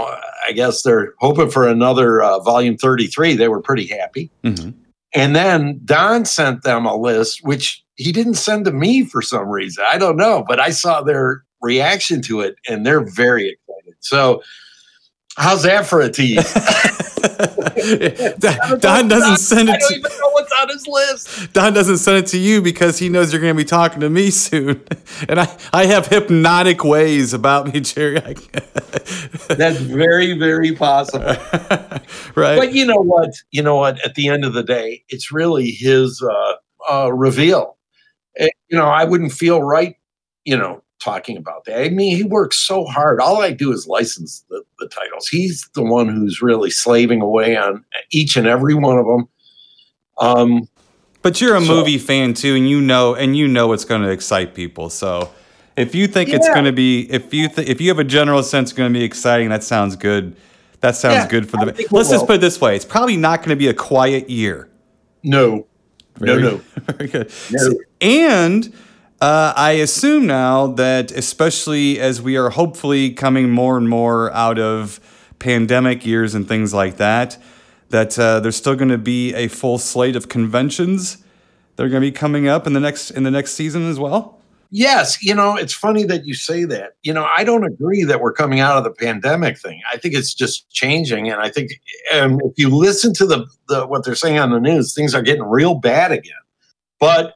I 0.48 0.52
guess 0.52 0.82
they're 0.82 1.14
hoping 1.20 1.50
for 1.50 1.68
another 1.68 2.20
uh, 2.20 2.40
volume 2.40 2.76
33. 2.76 3.34
They 3.36 3.46
were 3.46 3.60
pretty 3.60 3.86
happy. 3.86 4.30
Mm-hmm. 4.42 4.70
And 5.14 5.34
then 5.34 5.80
Don 5.84 6.24
sent 6.24 6.62
them 6.62 6.86
a 6.86 6.96
list, 6.96 7.40
which 7.42 7.82
he 7.96 8.12
didn't 8.12 8.34
send 8.34 8.64
to 8.66 8.72
me 8.72 9.04
for 9.04 9.22
some 9.22 9.48
reason. 9.48 9.84
I 9.86 9.98
don't 9.98 10.16
know, 10.16 10.44
but 10.46 10.60
I 10.60 10.70
saw 10.70 11.02
their 11.02 11.44
reaction 11.60 12.22
to 12.22 12.40
it 12.40 12.56
and 12.68 12.86
they're 12.86 13.04
very 13.04 13.48
excited. 13.48 13.94
So, 14.00 14.42
how's 15.36 15.62
that 15.64 15.86
for 15.86 16.00
a 16.00 16.10
tease? 16.10 16.52
Don 18.80 19.08
doesn't 19.08 19.36
send 19.36 19.70
I 19.70 19.74
it 19.74 19.80
don't 19.80 19.88
to 19.90 19.98
even 19.98 20.10
know 20.18 20.30
what's 20.30 20.52
on 20.60 20.68
his 20.68 20.86
list. 20.86 21.52
Don 21.52 21.72
doesn't 21.72 21.98
send 21.98 22.18
it 22.18 22.26
to 22.28 22.38
you 22.38 22.62
because 22.62 22.98
he 22.98 23.08
knows 23.08 23.32
you're 23.32 23.42
going 23.42 23.54
to 23.54 23.62
be 23.62 23.68
talking 23.68 24.00
to 24.00 24.10
me 24.10 24.30
soon, 24.30 24.82
and 25.28 25.40
I, 25.40 25.56
I 25.72 25.86
have 25.86 26.06
hypnotic 26.06 26.84
ways 26.84 27.32
about 27.34 27.72
me, 27.72 27.80
Jerry. 27.80 28.20
That's 29.48 29.78
very, 29.78 30.38
very 30.38 30.74
possible. 30.74 31.26
right? 32.34 32.56
But 32.58 32.72
you 32.72 32.86
know 32.86 33.00
what? 33.00 33.30
You 33.50 33.62
know 33.62 33.76
what? 33.76 34.04
At 34.04 34.14
the 34.14 34.28
end 34.28 34.44
of 34.44 34.52
the 34.52 34.62
day, 34.62 35.04
it's 35.08 35.32
really 35.32 35.70
his 35.70 36.22
uh, 36.22 36.54
uh, 36.90 37.12
reveal. 37.12 37.76
Eh, 38.36 38.48
you 38.68 38.78
know, 38.78 38.86
I 38.86 39.04
wouldn't 39.04 39.32
feel 39.32 39.62
right, 39.62 39.96
you 40.44 40.56
know, 40.56 40.82
talking 41.00 41.36
about 41.36 41.64
that. 41.64 41.82
I 41.82 41.88
mean, 41.88 42.16
he 42.16 42.22
works 42.24 42.58
so 42.58 42.84
hard. 42.84 43.20
All 43.20 43.40
I 43.42 43.50
do 43.52 43.72
is 43.72 43.86
license 43.86 44.44
the, 44.50 44.62
the 44.78 44.88
titles. 44.88 45.28
He's 45.28 45.68
the 45.74 45.82
one 45.82 46.08
who's 46.08 46.40
really 46.42 46.70
slaving 46.70 47.20
away 47.22 47.56
on 47.56 47.84
each 48.12 48.36
and 48.36 48.46
every 48.46 48.74
one 48.74 48.98
of 48.98 49.06
them. 49.06 49.28
Um, 50.18 50.68
But 51.22 51.40
you're 51.40 51.56
a 51.56 51.60
So- 51.60 51.74
movie 51.76 51.98
fan 51.98 52.34
too, 52.34 52.54
and 52.54 52.68
you 52.68 52.80
know, 52.80 53.14
and 53.14 53.36
you 53.36 53.46
know 53.48 53.72
it's 53.72 53.84
going 53.84 54.02
to 54.02 54.10
excite 54.10 54.54
people. 54.54 54.88
So 54.90 55.30
if 55.76 55.94
you 55.94 56.06
think 56.06 56.30
it's 56.30 56.48
going 56.48 56.64
to 56.64 56.72
be, 56.72 57.02
if 57.12 57.32
you 57.34 57.48
th- 57.48 57.68
if 57.68 57.80
you 57.80 57.88
have 57.88 57.98
a 57.98 58.04
general 58.04 58.42
sense 58.42 58.70
it's 58.70 58.76
going 58.78 58.92
to 58.92 58.98
be 58.98 59.04
exciting, 59.04 59.48
that 59.50 59.62
sounds 59.64 59.96
good. 59.96 60.36
That 60.80 60.96
sounds 60.96 61.14
Yeah, 61.24 61.28
good 61.28 61.48
for 61.50 61.58
the. 61.58 61.86
Let's 61.90 62.08
just 62.10 62.26
put 62.26 62.36
it 62.36 62.40
this 62.40 62.58
way: 62.60 62.74
it's 62.74 62.86
probably 62.86 63.16
not 63.18 63.40
going 63.40 63.50
to 63.50 63.56
be 63.56 63.68
a 63.68 63.74
quiet 63.74 64.30
year. 64.30 64.68
no, 65.22 65.66
Very- 66.16 66.42
no, 66.42 66.50
no. 66.50 66.60
Very 66.92 67.08
good. 67.08 67.32
No. 67.50 67.74
And 68.00 68.72
uh, 69.20 69.52
I 69.54 69.72
assume 69.72 70.26
now 70.26 70.68
that, 70.68 71.12
especially 71.12 72.00
as 72.00 72.22
we 72.22 72.36
are 72.36 72.50
hopefully 72.50 73.12
coming 73.12 73.50
more 73.50 73.76
and 73.76 73.88
more 73.88 74.32
out 74.32 74.58
of 74.58 74.98
pandemic 75.38 76.06
years 76.06 76.34
and 76.34 76.48
things 76.48 76.72
like 76.72 76.96
that, 76.96 77.36
that 77.90 78.18
uh, 78.18 78.40
there's 78.40 78.56
still 78.56 78.76
going 78.76 78.88
to 78.88 78.98
be 78.98 79.34
a 79.34 79.48
full 79.48 79.78
slate 79.78 80.16
of 80.16 80.28
conventions 80.28 81.18
that 81.76 81.84
are 81.84 81.88
going 81.88 82.00
to 82.02 82.06
be 82.06 82.12
coming 82.12 82.48
up 82.48 82.66
in 82.66 82.72
the 82.72 82.80
next 82.80 83.10
in 83.10 83.24
the 83.24 83.30
next 83.30 83.52
season 83.52 83.88
as 83.90 83.98
well. 83.98 84.40
Yes, 84.72 85.20
you 85.22 85.34
know, 85.34 85.56
it's 85.56 85.74
funny 85.74 86.04
that 86.04 86.24
you 86.24 86.32
say 86.32 86.64
that. 86.64 86.92
You 87.02 87.12
know, 87.12 87.28
I 87.36 87.42
don't 87.42 87.64
agree 87.64 88.04
that 88.04 88.20
we're 88.20 88.32
coming 88.32 88.60
out 88.60 88.78
of 88.78 88.84
the 88.84 88.92
pandemic 88.92 89.58
thing. 89.58 89.82
I 89.92 89.96
think 89.96 90.14
it's 90.14 90.32
just 90.32 90.70
changing, 90.70 91.28
and 91.28 91.40
I 91.40 91.50
think 91.50 91.72
um, 92.14 92.38
if 92.44 92.52
you 92.56 92.68
listen 92.68 93.12
to 93.14 93.26
the, 93.26 93.46
the 93.68 93.86
what 93.86 94.04
they're 94.04 94.14
saying 94.14 94.38
on 94.38 94.50
the 94.50 94.60
news, 94.60 94.94
things 94.94 95.14
are 95.14 95.22
getting 95.22 95.42
real 95.42 95.74
bad 95.74 96.12
again. 96.12 96.32
But 97.00 97.34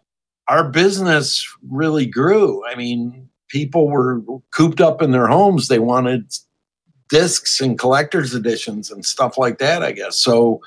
our 0.49 0.69
business 0.69 1.47
really 1.71 2.07
grew. 2.07 2.65
I 2.67 2.75
mean, 2.75 3.29
people 3.49 3.89
were 3.89 4.23
cooped 4.53 4.81
up 4.81 5.03
in 5.03 5.13
their 5.13 5.27
homes. 5.27 5.69
They 5.69 5.79
wanted 5.79 6.33
discs 7.09 7.61
and 7.61 7.79
collector's 7.79 8.35
editions 8.35 8.91
and 8.91 9.05
stuff 9.05 9.39
like 9.39 9.59
that. 9.59 9.83
I 9.83 9.93
guess 9.93 10.17
so. 10.17 10.61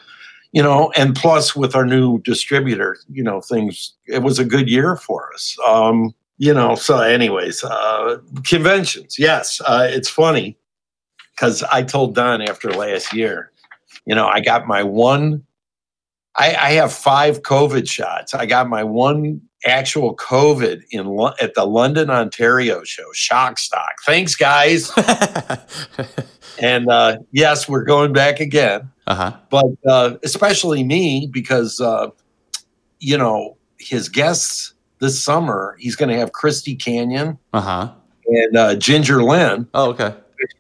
You 0.54 0.64
know, 0.64 0.92
and 0.96 1.16
plus 1.16 1.56
with 1.56 1.76
our 1.76 1.86
new 1.86 2.20
distributor, 2.20 2.98
you 3.10 3.22
know, 3.22 3.42
things. 3.42 3.94
It 4.08 4.24
was 4.24 4.40
a 4.40 4.46
good 4.46 4.70
year 4.70 4.96
for 4.96 5.32
us. 5.34 5.56
Um, 5.68 6.16
you 6.38 6.54
know 6.54 6.76
so 6.76 7.00
anyways 7.00 7.64
uh 7.64 8.18
conventions 8.46 9.18
yes 9.18 9.60
uh 9.66 9.88
it's 9.90 10.10
funny 10.10 10.58
because 11.36 11.64
i 11.64 11.82
told 11.82 12.16
don 12.16 12.42
after 12.42 12.72
last 12.72 13.14
year 13.14 13.52
you 14.06 14.16
know 14.16 14.28
i 14.28 14.40
got 14.40 14.68
my 14.68 14.84
one 14.84 15.44
i 16.38 16.48
i 16.56 16.72
have 16.72 16.92
five 16.94 17.42
covid 17.42 17.88
shots 17.90 18.34
i 18.34 18.46
got 18.46 18.68
my 18.70 18.84
one 18.84 19.42
actual 19.66 20.16
covid 20.16 20.82
in 20.92 21.08
at 21.42 21.54
the 21.56 21.66
london 21.66 22.10
ontario 22.10 22.84
show 22.84 23.12
shock 23.14 23.58
stock 23.60 23.96
thanks 24.06 24.36
guys 24.36 24.92
and 26.62 26.90
uh 26.90 27.18
yes 27.32 27.68
we're 27.68 27.84
going 27.84 28.14
back 28.14 28.40
again 28.40 28.90
Uh 29.08 29.16
huh. 29.16 29.38
but 29.50 29.66
uh, 29.88 30.16
especially 30.24 30.84
me 30.84 31.28
because 31.32 31.80
uh, 31.82 32.08
you 33.00 33.18
know 33.18 33.58
his 33.80 34.10
guests 34.10 34.74
this 35.00 35.22
summer. 35.24 35.76
He's 35.80 35.96
going 35.96 36.10
to 36.10 36.18
have 36.18 36.32
Christy 36.32 36.76
Canyon 36.76 37.38
Uh 37.54 37.62
huh. 37.62 37.92
and 38.26 38.58
uh, 38.58 38.76
Ginger 38.76 39.22
Lynn 39.24 39.68
Oh, 39.76 39.90
okay. 39.92 40.16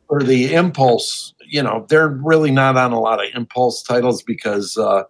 for 0.07 0.21
the 0.21 0.53
Impulse. 0.53 1.33
You 1.49 1.63
know, 1.63 1.87
they're 1.89 2.09
really 2.09 2.51
not 2.51 2.77
on 2.77 2.91
a 2.93 2.99
lot 2.99 3.19
of 3.19 3.31
Impulse 3.33 3.81
titles 3.81 4.21
because 4.21 4.77
uh, 4.77 5.03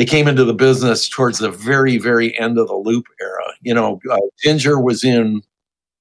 they 0.00 0.06
came 0.06 0.26
into 0.26 0.44
the 0.44 0.54
business 0.54 1.06
towards 1.06 1.40
the 1.40 1.50
very, 1.50 1.98
very 1.98 2.38
end 2.40 2.58
of 2.58 2.68
the 2.68 2.74
Loop 2.74 3.04
era. 3.20 3.44
You 3.60 3.74
know, 3.74 4.00
uh, 4.10 4.16
Ginger 4.42 4.80
was 4.80 5.04
in 5.04 5.42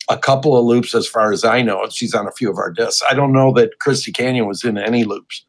a 0.09 0.17
couple 0.17 0.57
of 0.57 0.65
loops, 0.65 0.95
as 0.95 1.05
far 1.05 1.33
as 1.33 1.43
I 1.43 1.61
know. 1.61 1.85
She's 1.91 2.15
on 2.15 2.25
a 2.25 2.31
few 2.31 2.49
of 2.49 2.57
our 2.57 2.71
discs. 2.71 3.03
I 3.11 3.13
don't 3.13 3.33
know 3.33 3.53
that 3.53 3.77
Christy 3.79 4.11
Canyon 4.11 4.47
was 4.47 4.63
in 4.63 4.77
any 4.77 5.03
loops 5.03 5.45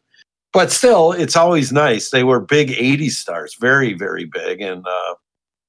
but 0.52 0.72
still, 0.72 1.12
it's 1.12 1.36
always 1.36 1.72
nice. 1.72 2.10
They 2.10 2.24
were 2.24 2.40
big 2.40 2.70
80s 2.70 3.12
stars, 3.12 3.56
very, 3.60 3.94
very 3.94 4.24
big. 4.24 4.60
And 4.60 4.84
uh, 4.86 5.14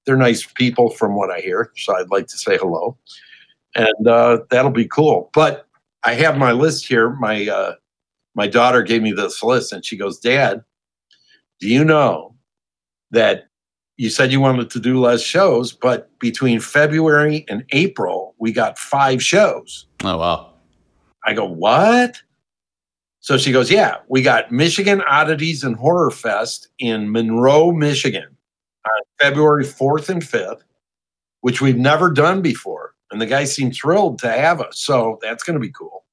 they're 0.06 0.18
nice 0.18 0.46
people 0.46 0.90
from 0.90 1.16
what 1.16 1.30
I 1.30 1.40
hear. 1.40 1.72
So 1.78 1.96
I'd 1.96 2.10
like 2.10 2.28
to 2.28 2.38
say 2.38 2.58
hello. 2.58 2.98
And 3.76 4.08
uh, 4.08 4.40
that'll 4.50 4.72
be 4.72 4.88
cool. 4.88 5.30
But 5.34 5.68
I 6.04 6.16
have 6.16 6.38
my 6.38 6.52
list 6.52 6.88
here. 6.88 7.12
My, 7.12 7.48
uh, 7.48 7.76
my 8.34 8.48
daughter 8.48 8.82
gave 8.82 9.04
me 9.04 9.12
this 9.12 9.44
list 9.44 9.72
and 9.72 9.86
she 9.86 9.98
goes, 9.98 10.20
Dad, 10.20 10.64
do 11.60 11.68
you 11.68 11.84
know 11.84 12.36
that 13.12 13.48
you 13.98 14.10
said 14.10 14.32
you 14.32 14.40
wanted 14.40 14.70
to 14.72 14.80
do 14.80 15.00
less 15.00 15.22
shows, 15.22 15.72
but 15.74 16.18
between 16.20 16.60
February 16.60 17.46
and 17.48 17.64
April, 17.72 18.36
we 18.40 18.52
got 18.52 18.80
five 18.80 19.22
shows? 19.24 19.86
Oh 20.04 20.18
wow. 20.18 20.54
I 21.26 21.34
go, 21.34 21.46
what? 21.46 22.18
So 23.20 23.38
she 23.38 23.52
goes, 23.52 23.70
yeah, 23.70 23.98
we 24.08 24.24
got 24.24 24.52
Michigan 24.52 25.02
Oddities 25.02 25.64
and 25.64 25.76
Horror 25.76 26.10
Fest 26.10 26.70
in 26.80 27.12
Monroe, 27.12 27.72
Michigan 27.72 28.36
on 28.86 29.02
February 29.20 29.64
4th 29.64 30.10
and 30.10 30.24
5th, 30.24 30.62
which 31.42 31.62
we've 31.62 31.78
never 31.78 32.10
done 32.10 32.42
before. 32.42 32.96
And 33.12 33.22
the 33.22 33.28
guy 33.28 33.44
seemed 33.44 33.76
thrilled 33.76 34.18
to 34.20 34.30
have 34.32 34.60
us. 34.62 34.80
So 34.80 35.20
that's 35.22 35.44
going 35.44 35.54
to 35.54 35.60
be 35.60 35.72
cool. 35.72 36.06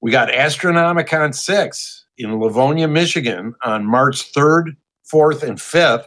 We 0.00 0.10
got 0.10 0.30
Astronomicon 0.30 1.34
6 1.34 2.06
in 2.16 2.38
Livonia, 2.38 2.88
Michigan 2.88 3.54
on 3.62 3.84
March 3.84 4.32
3rd, 4.32 4.76
4th, 5.14 5.42
and 5.42 5.58
5th. 5.58 6.06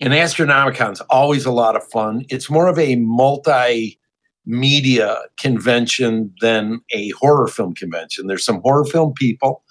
And 0.00 0.14
Astronomicon's 0.14 1.02
always 1.02 1.44
a 1.44 1.52
lot 1.52 1.76
of 1.76 1.84
fun. 1.84 2.24
It's 2.30 2.48
more 2.48 2.68
of 2.68 2.78
a 2.78 2.96
multi 2.96 3.98
media 4.46 5.18
convention 5.38 6.34
than 6.40 6.80
a 6.90 7.10
horror 7.10 7.46
film 7.46 7.74
convention. 7.74 8.26
There's 8.26 8.44
some 8.44 8.62
horror 8.62 8.86
film 8.86 9.12
people. 9.12 9.62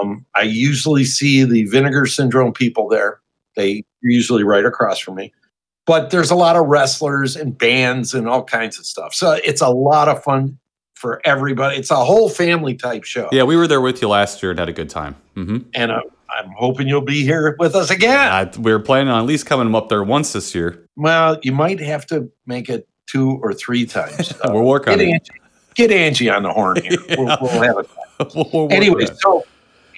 Um, 0.00 0.26
I 0.34 0.42
usually 0.42 1.04
see 1.04 1.44
the 1.44 1.64
Vinegar 1.64 2.04
Syndrome 2.04 2.52
people 2.52 2.88
there. 2.88 3.20
They 3.56 3.82
usually 4.02 4.44
right 4.44 4.66
across 4.66 4.98
from 4.98 5.14
me. 5.14 5.32
But 5.86 6.10
there's 6.10 6.30
a 6.30 6.34
lot 6.34 6.56
of 6.56 6.66
wrestlers 6.66 7.34
and 7.34 7.56
bands 7.56 8.12
and 8.12 8.28
all 8.28 8.44
kinds 8.44 8.78
of 8.78 8.84
stuff. 8.84 9.14
So 9.14 9.38
it's 9.42 9.62
a 9.62 9.70
lot 9.70 10.08
of 10.08 10.22
fun 10.22 10.58
for 10.94 11.22
everybody. 11.24 11.78
It's 11.78 11.90
a 11.90 11.96
whole 11.96 12.28
family 12.28 12.74
type 12.74 13.04
show. 13.04 13.28
Yeah, 13.32 13.44
we 13.44 13.56
were 13.56 13.66
there 13.66 13.80
with 13.80 14.02
you 14.02 14.08
last 14.08 14.42
year 14.42 14.50
and 14.50 14.58
had 14.58 14.68
a 14.68 14.72
good 14.72 14.90
time. 14.90 15.16
hmm 15.34 15.58
And 15.74 15.90
I'm, 15.90 16.02
I'm 16.38 16.50
hoping 16.56 16.86
you'll 16.88 17.00
be 17.00 17.22
here 17.24 17.56
with 17.58 17.74
us 17.74 17.90
again. 17.90 18.18
I, 18.18 18.50
we 18.58 18.72
are 18.72 18.78
planning 18.78 19.08
on 19.08 19.20
at 19.20 19.26
least 19.26 19.46
coming 19.46 19.74
up 19.74 19.88
there 19.88 20.02
once 20.04 20.32
this 20.32 20.54
year. 20.54 20.86
Well, 20.96 21.38
you 21.42 21.52
might 21.52 21.80
have 21.80 22.06
to 22.06 22.30
make 22.46 22.68
it 22.68 22.86
two 23.06 23.38
or 23.42 23.52
three 23.52 23.86
times. 23.86 24.32
Uh, 24.44 24.50
We'll 24.52 24.64
work 24.64 24.86
on 24.86 24.98
get 24.98 25.08
it. 25.08 25.12
Angie, 25.12 25.30
get 25.74 25.90
Angie 25.90 26.28
on 26.30 26.42
the 26.44 26.52
horn 26.52 26.80
here. 26.82 26.98
We'll, 27.18 27.36
we'll 27.40 27.48
have 27.62 27.76
it. 28.20 28.50
We'll 28.52 28.68
Anyway, 28.72 29.06
so 29.22 29.44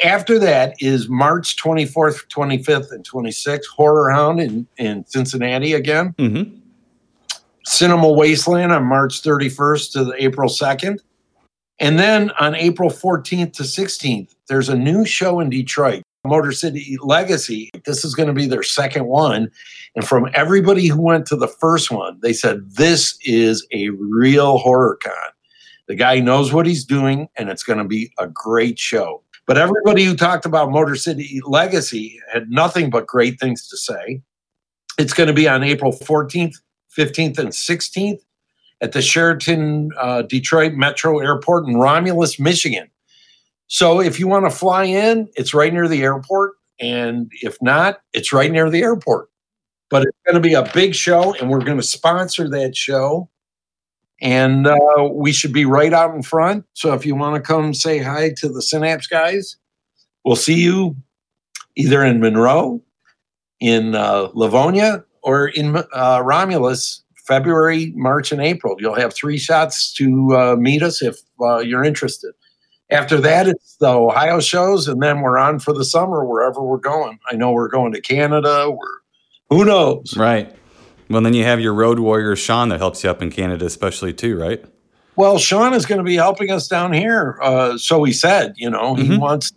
after 0.05 0.39
that 0.39 0.75
is 0.81 1.09
March 1.09 1.57
24th, 1.63 2.27
25th, 2.29 2.91
and 2.93 3.07
26th, 3.09 3.67
Horror 3.77 4.11
Hound 4.11 4.41
in, 4.41 4.67
in 4.79 5.05
Cincinnati 5.07 5.75
again. 5.75 6.15
Mhm. 6.19 6.59
Cinema 7.65 8.11
Wasteland 8.11 8.73
on 8.73 8.85
March 8.85 9.23
31st 9.23 9.93
to 9.93 10.05
the 10.05 10.15
April 10.19 10.49
2nd. 10.49 10.99
And 11.79 11.99
then 11.99 12.31
on 12.41 12.55
April 12.55 12.91
14th 12.91 13.53
to 13.55 13.63
16th, 13.63 14.35
there's 14.49 14.69
a 14.69 14.77
new 14.77 15.05
show 15.05 15.41
in 15.41 15.49
Detroit, 15.51 16.03
Motor 16.25 16.53
City 16.53 16.97
Legacy. 17.03 17.71
This 17.85 18.05
is 18.05 18.15
going 18.15 18.29
to 18.29 18.33
be 18.33 18.47
their 18.47 18.63
second 18.63 19.07
one. 19.07 19.51
And 19.97 20.07
from 20.07 20.29
everybody 20.35 20.87
who 20.87 21.01
went 21.01 21.27
to 21.27 21.37
the 21.37 21.49
first 21.49 21.91
one, 21.91 22.19
they 22.23 22.33
said, 22.33 22.75
This 22.75 23.19
is 23.23 23.67
a 23.73 23.89
real 23.91 24.59
horror 24.59 24.99
con. 25.03 25.13
The 25.89 25.97
guy 25.97 26.21
knows 26.21 26.53
what 26.53 26.67
he's 26.67 26.85
doing, 26.85 27.29
and 27.37 27.49
it's 27.49 27.65
going 27.65 27.81
to 27.81 27.85
be 27.85 28.13
a 28.19 28.29
great 28.29 28.79
show. 28.79 29.23
But 29.47 29.59
everybody 29.59 30.05
who 30.05 30.15
talked 30.15 30.47
about 30.47 30.71
Motor 30.71 30.95
City 30.95 31.41
Legacy 31.45 32.21
had 32.33 32.49
nothing 32.49 32.89
but 32.89 33.09
great 33.09 33.41
things 33.41 33.69
to 33.69 33.77
say. 33.77 34.23
It's 34.99 35.13
going 35.13 35.27
to 35.27 35.33
be 35.33 35.49
on 35.49 35.65
April 35.65 35.93
14th, 35.93 36.55
15th, 36.97 37.39
and 37.39 37.49
16th 37.49 38.21
at 38.81 38.93
the 38.93 39.03
Sheraton 39.03 39.91
uh, 39.99 40.23
Detroit 40.23 40.75
Metro 40.75 41.19
Airport 41.19 41.67
in 41.67 41.77
Romulus, 41.77 42.39
Michigan. 42.39 42.89
So 43.73 44.03
if 44.03 44.21
you 44.21 44.29
want 44.29 44.45
to 44.45 44.51
fly 44.51 44.85
in, 44.85 45.31
it's 45.35 45.55
right 45.55 45.73
near 45.73 45.89
the 45.89 46.03
airport. 46.03 46.57
And 46.79 47.33
if 47.41 47.57
not, 47.63 48.03
it's 48.13 48.31
right 48.31 48.53
near 48.53 48.69
the 48.69 48.83
airport. 48.83 49.31
But 49.89 50.03
it's 50.03 50.19
going 50.27 50.35
to 50.35 50.47
be 50.47 50.53
a 50.53 50.71
big 50.75 50.95
show, 50.95 51.33
and 51.37 51.49
we're 51.49 51.65
going 51.65 51.79
to 51.79 51.83
sponsor 51.83 52.51
that 52.51 52.77
show. 52.77 53.31
And 54.21 54.67
uh, 54.67 55.09
we 55.11 55.33
should 55.33 55.55
be 55.55 55.65
right 55.65 55.95
out 55.95 56.15
in 56.15 56.23
front. 56.23 56.67
So 56.75 56.93
if 56.93 57.07
you 57.07 57.15
want 57.15 57.37
to 57.37 57.41
come 57.41 57.73
say 57.73 57.97
hi 57.97 58.35
to 58.37 58.49
the 58.51 58.61
Synapse 58.61 59.07
guys, 59.07 59.57
we'll 60.23 60.37
see 60.37 60.63
you 60.63 60.95
either 61.75 62.05
in 62.05 62.21
Monroe, 62.21 62.83
in 63.59 63.95
uh, 63.95 64.29
Livonia, 64.35 65.03
or 65.23 65.49
in 65.49 65.83
uh, 65.95 66.21
Romulus, 66.23 67.03
February, 67.27 67.95
March, 67.97 68.33
and 68.33 68.43
April. 68.43 68.77
You'll 68.79 68.97
have 68.97 69.15
three 69.15 69.39
shots 69.39 69.95
to 69.95 70.37
uh, 70.37 70.57
meet 70.57 70.83
us 70.83 71.01
if 71.01 71.17
uh, 71.41 71.61
you're 71.61 71.85
interested. 71.85 72.35
After 72.93 73.19
that, 73.23 73.49
it's 73.49 73.77
the 73.77 73.89
Ohio 73.89 74.39
shows, 74.39 74.87
and 74.87 75.03
then 75.03 75.23
we're 75.23 75.39
on 75.39 75.59
for 75.59 75.73
the 75.73 75.85
summer 75.85 76.25
wherever 76.27 76.63
we're 76.63 76.77
going. 76.77 77.19
I 77.31 77.37
know 77.37 77.51
we're 77.53 77.69
going 77.69 77.93
to 77.93 78.01
Canada. 78.03 78.71
We're 78.71 78.99
who 79.49 79.65
knows? 79.65 80.15
Right. 80.17 80.55
Well, 81.09 81.23
then 81.23 81.35
you 81.35 81.45
have 81.45 81.59
your 81.61 81.75
road 81.75 81.99
warrior 81.99 82.37
Sean 82.37 82.69
that 82.69 82.79
helps 82.79 83.03
you 83.03 83.11
up 83.11 83.23
in 83.23 83.31
Canada, 83.31 83.65
especially 83.65 84.13
too, 84.13 84.39
right? 84.39 84.63
Well, 85.17 85.39
Sean 85.39 85.75
is 85.75 85.85
going 85.85 85.99
to 85.99 86.05
be 86.05 86.15
helping 86.17 86.51
us 86.51 86.69
down 86.69 86.93
here. 86.93 87.39
Uh, 87.43 87.77
so 87.77 88.03
he 88.05 88.13
said, 88.13 88.55
you 88.57 88.71
know, 88.71 88.95
he 88.95 89.09
Mhm. 89.09 89.19
wants. 89.19 89.53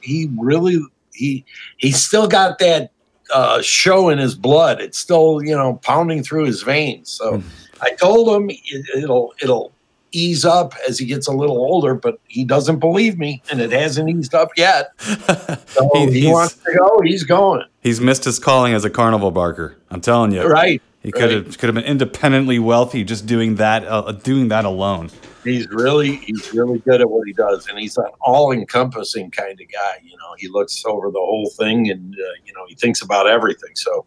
He 0.00 0.28
really 0.38 0.80
he 1.12 1.44
he's 1.76 2.02
still 2.02 2.26
got 2.26 2.58
that 2.58 2.90
uh, 3.34 3.60
show 3.62 4.08
in 4.08 4.16
his 4.18 4.34
blood. 4.34 4.80
It's 4.80 4.98
still 4.98 5.40
you 5.42 5.54
know 5.54 5.74
pounding 5.82 6.22
through 6.22 6.44
his 6.44 6.62
veins. 6.62 7.10
So 7.10 7.42
I 7.82 7.90
told 7.90 8.34
him 8.34 8.48
it, 8.50 8.58
it'll 8.96 9.34
it'll 9.42 9.72
ease 10.12 10.44
up 10.44 10.74
as 10.88 10.98
he 10.98 11.06
gets 11.06 11.26
a 11.28 11.32
little 11.32 11.58
older, 11.58 11.94
but 11.94 12.18
he 12.28 12.44
doesn't 12.44 12.78
believe 12.78 13.18
me, 13.18 13.42
and 13.50 13.60
it 13.60 13.72
hasn't 13.72 14.08
eased 14.08 14.34
up 14.34 14.50
yet. 14.56 14.90
So 15.68 15.88
He- 15.94 16.22
he, 16.22 16.26
wants 16.32 16.54
to 16.54 16.74
go. 16.76 17.00
He's 17.04 17.22
going. 17.24 17.62
He's 17.82 18.00
missed 18.00 18.24
his 18.24 18.38
calling 18.40 18.72
as 18.74 18.84
a 18.84 18.90
carnival 18.90 19.30
barker. 19.30 19.76
I'm 19.90 20.00
telling 20.00 20.32
you, 20.32 20.42
Right. 20.44 20.82
He 21.02 21.12
could 21.12 21.30
have 21.30 21.56
could 21.58 21.68
have 21.68 21.74
been 21.76 21.84
independently 21.84 22.58
wealthy 22.58 23.04
just 23.04 23.26
doing 23.26 23.54
that 23.56 23.84
uh, 23.86 24.10
doing 24.12 24.48
that 24.48 24.64
alone. 24.64 25.10
he's 25.44 25.68
really 25.68 26.16
he's 26.16 26.52
really 26.52 26.80
good 26.80 27.00
at 27.00 27.08
what 27.08 27.24
he 27.26 27.32
does 27.32 27.68
and 27.68 27.78
he's 27.78 27.96
an 27.96 28.06
all-encompassing 28.20 29.30
kind 29.30 29.52
of 29.60 29.66
guy 29.72 30.00
you 30.02 30.16
know 30.16 30.34
he 30.36 30.48
looks 30.48 30.82
over 30.84 31.10
the 31.10 31.18
whole 31.20 31.48
thing 31.56 31.88
and 31.90 32.14
uh, 32.14 32.32
you 32.44 32.52
know 32.52 32.64
he 32.68 32.74
thinks 32.74 33.00
about 33.00 33.28
everything 33.28 33.70
so 33.74 34.04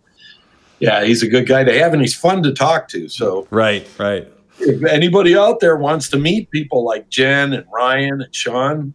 yeah 0.80 1.04
he's 1.04 1.24
a 1.24 1.28
good 1.28 1.48
guy 1.48 1.64
to 1.64 1.78
have 1.80 1.94
and 1.94 2.02
he's 2.02 2.16
fun 2.16 2.44
to 2.44 2.52
talk 2.54 2.88
to 2.90 3.08
so 3.08 3.48
Right, 3.50 3.88
right. 3.98 4.28
If 4.62 4.84
anybody 4.84 5.36
out 5.36 5.60
there 5.60 5.76
wants 5.78 6.10
to 6.10 6.18
meet 6.18 6.50
people 6.52 6.84
like 6.86 7.10
jen 7.10 7.54
and 7.54 7.66
ryan 7.74 8.22
and 8.22 8.34
sean 8.36 8.72
and 8.80 8.94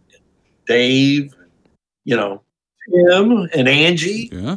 dave 0.67 1.33
you 2.05 2.15
know 2.15 2.41
tim 2.93 3.47
and 3.53 3.67
angie 3.67 4.29
Yeah. 4.31 4.55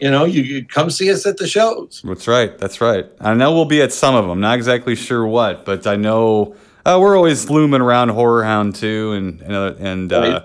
you 0.00 0.10
know 0.10 0.24
you, 0.24 0.42
you 0.42 0.64
come 0.66 0.90
see 0.90 1.10
us 1.10 1.26
at 1.26 1.36
the 1.38 1.46
shows 1.46 2.02
That's 2.04 2.28
right. 2.28 2.56
That's 2.58 2.80
right. 2.80 3.06
I 3.20 3.34
know 3.34 3.52
we'll 3.54 3.64
be 3.64 3.80
at 3.82 3.92
some 3.92 4.14
of 4.14 4.26
them. 4.26 4.40
Not 4.40 4.56
exactly 4.56 4.94
sure 4.96 5.26
what, 5.26 5.64
but 5.64 5.86
I 5.86 5.96
know 5.96 6.54
uh, 6.84 6.98
we're 7.00 7.16
always 7.16 7.48
looming 7.48 7.80
around 7.80 8.10
Horror 8.10 8.44
Hound 8.44 8.74
too, 8.74 9.12
and 9.12 9.40
and, 9.40 9.52
uh, 9.54 9.74
and 9.78 10.12
uh, 10.12 10.44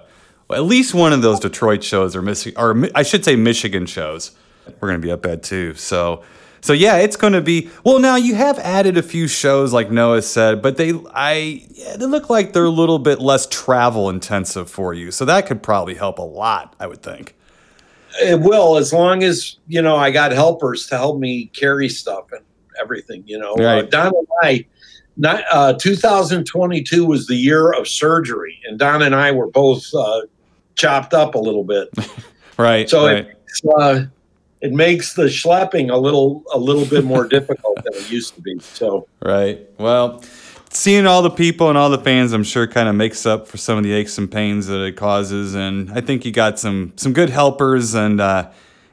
at 0.51 0.63
least 0.63 0.93
one 0.93 1.11
of 1.11 1.21
those 1.21 1.39
Detroit 1.41 1.83
shows 1.83 2.15
or 2.15 2.21
Michi- 2.21 2.53
or 2.57 2.89
I 2.95 3.03
should 3.03 3.25
say 3.25 3.35
Michigan 3.35 3.85
shows. 3.85 4.31
We're 4.79 4.87
gonna 4.87 4.99
be 4.99 5.11
up 5.11 5.25
at 5.25 5.43
too. 5.43 5.73
So 5.73 6.23
so 6.61 6.73
yeah, 6.73 6.97
it's 6.97 7.15
gonna 7.15 7.41
be. 7.41 7.69
Well, 7.83 7.99
now 7.99 8.15
you 8.15 8.35
have 8.35 8.59
added 8.59 8.97
a 8.97 9.03
few 9.03 9.27
shows 9.27 9.73
like 9.73 9.91
Noah 9.91 10.21
said, 10.21 10.61
but 10.61 10.77
they 10.77 10.93
I 11.13 11.65
yeah, 11.69 11.97
they 11.97 12.05
look 12.05 12.29
like 12.29 12.53
they're 12.53 12.65
a 12.65 12.69
little 12.69 12.99
bit 12.99 13.19
less 13.19 13.47
travel 13.47 14.09
intensive 14.09 14.69
for 14.69 14.93
you. 14.93 15.11
So 15.11 15.25
that 15.25 15.45
could 15.47 15.63
probably 15.63 15.95
help 15.95 16.19
a 16.19 16.23
lot. 16.23 16.75
I 16.79 16.87
would 16.87 17.01
think. 17.01 17.35
It 18.21 18.39
will, 18.39 18.77
as 18.77 18.91
long 18.91 19.23
as 19.23 19.57
you 19.67 19.81
know 19.81 19.95
I 19.95 20.11
got 20.11 20.31
helpers 20.31 20.87
to 20.87 20.97
help 20.97 21.19
me 21.19 21.45
carry 21.47 21.89
stuff 21.89 22.31
and 22.31 22.43
everything. 22.81 23.23
You 23.25 23.39
know, 23.39 23.53
uh, 23.53 23.63
Right. 23.63 23.89
Don 23.89 24.07
and 24.07 24.27
I, 24.41 24.65
not, 25.17 25.43
uh, 25.51 25.73
2022 25.73 27.05
was 27.05 27.27
the 27.27 27.35
year 27.35 27.71
of 27.71 27.87
surgery, 27.87 28.59
and 28.67 28.79
Don 28.79 29.01
and 29.01 29.13
I 29.13 29.31
were 29.31 29.47
both 29.47 29.85
uh, 29.93 30.21
chopped 30.75 31.13
up 31.13 31.35
a 31.35 31.39
little 31.39 31.63
bit. 31.63 31.89
Right. 32.59 32.89
So 32.89 33.07
right. 33.07 33.25
it, 33.25 33.37
uh, 33.77 34.01
it 34.61 34.71
makes 34.71 35.13
the 35.13 35.23
schlepping 35.23 35.91
a 35.91 35.97
little 35.97 36.43
a 36.53 36.57
little 36.57 36.85
bit 36.85 37.03
more 37.03 37.27
difficult 37.37 37.75
than 37.83 37.93
it 37.93 38.09
used 38.11 38.35
to 38.35 38.41
be. 38.41 38.59
So 38.59 39.07
Right. 39.21 39.67
Well, 39.77 40.23
seeing 40.69 41.05
all 41.05 41.21
the 41.21 41.29
people 41.29 41.69
and 41.69 41.77
all 41.77 41.89
the 41.89 41.99
fans, 41.99 42.33
I'm 42.33 42.43
sure, 42.43 42.67
kind 42.67 42.89
of 42.89 42.95
makes 42.95 43.25
up 43.25 43.47
for 43.47 43.57
some 43.57 43.77
of 43.77 43.83
the 43.83 43.91
aches 43.91 44.17
and 44.17 44.31
pains 44.31 44.67
that 44.67 44.83
it 44.83 44.93
causes. 44.93 45.55
And 45.55 45.91
I 45.91 46.01
think 46.01 46.25
you 46.25 46.31
got 46.31 46.59
some 46.59 46.93
some 46.95 47.13
good 47.13 47.29
helpers, 47.29 47.93
and 47.93 48.19
uh, 48.21 48.49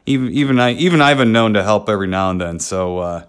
even 0.07 0.33
even 0.33 0.61
I 0.61 0.73
even 0.73 1.01
I've 1.01 1.19
been 1.19 1.33
known 1.33 1.55
to 1.55 1.63
help 1.63 1.89
every 1.89 2.09
now 2.09 2.31
and 2.31 2.41
then. 2.41 2.59
So, 2.59 2.99
uh, 2.99 3.25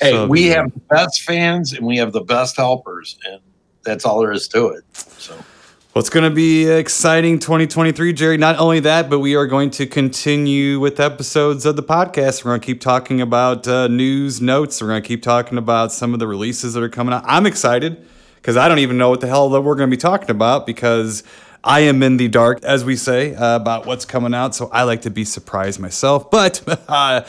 hey, 0.00 0.12
so- 0.12 0.26
we 0.28 0.46
have 0.46 0.72
the 0.72 0.80
best 0.80 1.22
fans 1.22 1.72
and 1.72 1.86
we 1.86 1.96
have 1.98 2.12
the 2.12 2.22
best 2.22 2.56
helpers, 2.56 3.18
and 3.26 3.40
that's 3.84 4.04
all 4.04 4.20
there 4.20 4.32
is 4.32 4.48
to 4.48 4.68
it. 4.68 4.84
So. 4.92 5.36
Well, 5.96 6.00
it's 6.00 6.10
going 6.10 6.28
to 6.28 6.30
be 6.30 6.68
exciting 6.68 7.38
2023, 7.38 8.12
Jerry. 8.12 8.36
Not 8.36 8.58
only 8.58 8.80
that, 8.80 9.08
but 9.08 9.20
we 9.20 9.34
are 9.34 9.46
going 9.46 9.70
to 9.70 9.86
continue 9.86 10.78
with 10.78 11.00
episodes 11.00 11.64
of 11.64 11.76
the 11.76 11.82
podcast. 11.82 12.44
We're 12.44 12.50
going 12.50 12.60
to 12.60 12.66
keep 12.66 12.82
talking 12.82 13.22
about 13.22 13.66
uh, 13.66 13.88
news, 13.88 14.42
notes. 14.42 14.82
We're 14.82 14.88
going 14.88 15.02
to 15.02 15.08
keep 15.08 15.22
talking 15.22 15.56
about 15.56 15.92
some 15.92 16.12
of 16.12 16.20
the 16.20 16.26
releases 16.26 16.74
that 16.74 16.82
are 16.82 16.90
coming 16.90 17.14
out. 17.14 17.24
I'm 17.26 17.46
excited 17.46 18.06
because 18.34 18.58
I 18.58 18.68
don't 18.68 18.80
even 18.80 18.98
know 18.98 19.08
what 19.08 19.22
the 19.22 19.26
hell 19.26 19.48
that 19.48 19.62
we're 19.62 19.74
going 19.74 19.88
to 19.88 19.96
be 19.96 19.98
talking 19.98 20.28
about 20.28 20.66
because 20.66 21.22
I 21.64 21.80
am 21.80 22.02
in 22.02 22.18
the 22.18 22.28
dark, 22.28 22.62
as 22.62 22.84
we 22.84 22.94
say, 22.94 23.34
uh, 23.34 23.56
about 23.56 23.86
what's 23.86 24.04
coming 24.04 24.34
out. 24.34 24.54
So 24.54 24.68
I 24.68 24.82
like 24.82 25.00
to 25.00 25.10
be 25.10 25.24
surprised 25.24 25.80
myself. 25.80 26.30
But 26.30 26.62
uh, 26.90 27.24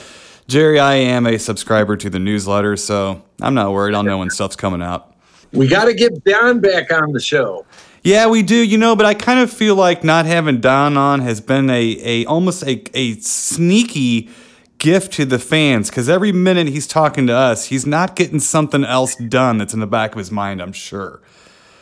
Jerry, 0.50 0.78
I 0.78 0.96
am 0.96 1.26
a 1.26 1.40
subscriber 1.40 1.96
to 1.96 2.10
the 2.10 2.20
newsletter, 2.20 2.76
so 2.76 3.24
I'm 3.42 3.54
not 3.54 3.72
worried. 3.72 3.96
I'll 3.96 4.04
know 4.04 4.18
when 4.18 4.30
stuff's 4.30 4.58
coming 4.58 4.82
out. 4.82 5.16
We 5.54 5.70
got 5.70 5.86
to 5.86 5.94
get 5.94 6.26
Don 6.26 6.60
back 6.60 6.92
on 6.92 7.14
the 7.14 7.22
show. 7.22 7.66
Yeah, 8.08 8.28
we 8.28 8.42
do, 8.42 8.56
you 8.56 8.78
know, 8.78 8.96
but 8.96 9.06
I 9.06 9.14
kind 9.14 9.42
of 9.42 9.52
feel 9.52 9.76
like 9.76 10.02
not 10.02 10.26
having 10.26 10.62
Don 10.62 10.96
on 10.96 11.20
has 11.20 11.42
been 11.42 11.70
a, 11.70 11.98
a 12.00 12.26
almost 12.26 12.64
a, 12.64 12.82
a 12.94 13.16
sneaky 13.16 14.30
gift 14.78 15.12
to 15.16 15.26
the 15.26 15.38
fans 15.38 15.90
because 15.90 16.08
every 16.08 16.32
minute 16.32 16.70
he's 16.70 16.88
talking 16.88 17.28
to 17.28 17.34
us, 17.34 17.66
he's 17.66 17.86
not 17.86 18.16
getting 18.16 18.40
something 18.40 18.86
else 18.86 19.16
done 19.16 19.58
that's 19.58 19.74
in 19.74 19.82
the 19.82 19.88
back 19.88 20.14
of 20.14 20.20
his 20.20 20.32
mind, 20.32 20.62
I'm 20.62 20.72
sure. 20.72 21.20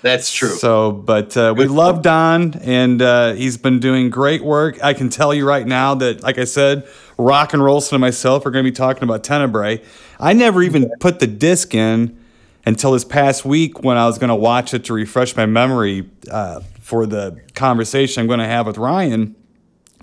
That's 0.01 0.33
true. 0.33 0.49
So, 0.49 0.91
but 0.91 1.37
uh, 1.37 1.53
we 1.55 1.65
love 1.67 2.01
Don, 2.01 2.55
and 2.55 3.03
uh, 3.03 3.33
he's 3.33 3.57
been 3.57 3.79
doing 3.79 4.09
great 4.09 4.43
work. 4.43 4.83
I 4.83 4.95
can 4.95 5.09
tell 5.09 5.31
you 5.31 5.47
right 5.47 5.67
now 5.67 5.93
that, 5.93 6.23
like 6.23 6.39
I 6.39 6.45
said, 6.45 6.87
Rock'N'Rolson 7.19 7.91
and 7.93 8.01
myself 8.01 8.47
are 8.47 8.51
going 8.51 8.65
to 8.65 8.71
be 8.71 8.75
talking 8.75 9.03
about 9.03 9.23
Tenebrae. 9.23 9.79
I 10.19 10.33
never 10.33 10.63
even 10.63 10.89
put 10.99 11.19
the 11.19 11.27
disc 11.27 11.75
in 11.75 12.17
until 12.65 12.91
this 12.91 13.05
past 13.05 13.45
week 13.45 13.83
when 13.83 13.97
I 13.97 14.07
was 14.07 14.17
going 14.17 14.29
to 14.29 14.35
watch 14.35 14.73
it 14.73 14.85
to 14.85 14.93
refresh 14.93 15.35
my 15.35 15.45
memory 15.45 16.09
uh, 16.31 16.61
for 16.79 17.05
the 17.05 17.41
conversation 17.53 18.21
I'm 18.21 18.27
going 18.27 18.39
to 18.39 18.45
have 18.45 18.65
with 18.65 18.77
Ryan. 18.77 19.35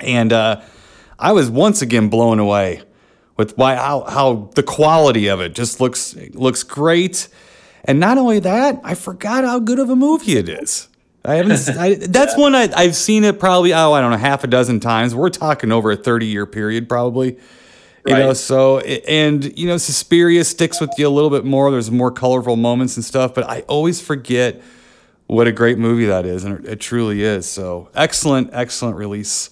And 0.00 0.32
uh, 0.32 0.62
I 1.18 1.32
was 1.32 1.50
once 1.50 1.82
again 1.82 2.08
blown 2.08 2.38
away 2.38 2.82
with 3.36 3.56
why 3.56 3.76
how, 3.76 4.02
how 4.02 4.50
the 4.54 4.62
quality 4.62 5.28
of 5.28 5.40
it 5.40 5.54
just 5.54 5.80
looks 5.80 6.14
looks 6.34 6.62
great. 6.62 7.28
And 7.84 7.98
not 7.98 8.18
only 8.18 8.38
that, 8.40 8.80
I 8.84 8.94
forgot 8.94 9.44
how 9.44 9.58
good 9.58 9.78
of 9.78 9.90
a 9.90 9.96
movie 9.96 10.36
it 10.36 10.48
is. 10.48 10.88
I 11.24 11.36
haven't. 11.36 11.68
I, 11.76 11.94
that's 12.00 12.36
one 12.36 12.54
I, 12.54 12.70
I've 12.74 12.96
seen 12.96 13.24
it 13.24 13.38
probably. 13.38 13.72
Oh, 13.72 13.92
I 13.92 14.00
don't 14.00 14.10
know, 14.10 14.16
half 14.16 14.44
a 14.44 14.46
dozen 14.46 14.80
times. 14.80 15.14
We're 15.14 15.30
talking 15.30 15.72
over 15.72 15.90
a 15.92 15.96
thirty-year 15.96 16.46
period, 16.46 16.88
probably. 16.88 17.38
You 18.06 18.14
know, 18.14 18.32
so 18.32 18.80
and 18.80 19.56
you 19.56 19.68
know, 19.68 19.76
Suspiria 19.76 20.44
sticks 20.44 20.80
with 20.80 20.90
you 20.98 21.06
a 21.06 21.10
little 21.10 21.30
bit 21.30 21.44
more. 21.44 21.70
There's 21.70 21.90
more 21.90 22.10
colorful 22.10 22.56
moments 22.56 22.96
and 22.96 23.04
stuff, 23.04 23.32
but 23.32 23.48
I 23.48 23.60
always 23.62 24.00
forget 24.00 24.60
what 25.26 25.46
a 25.46 25.52
great 25.52 25.78
movie 25.78 26.06
that 26.06 26.26
is, 26.26 26.44
and 26.44 26.64
it, 26.64 26.72
it 26.72 26.80
truly 26.80 27.22
is. 27.22 27.48
So 27.48 27.90
excellent, 27.94 28.50
excellent 28.52 28.96
release. 28.96 29.50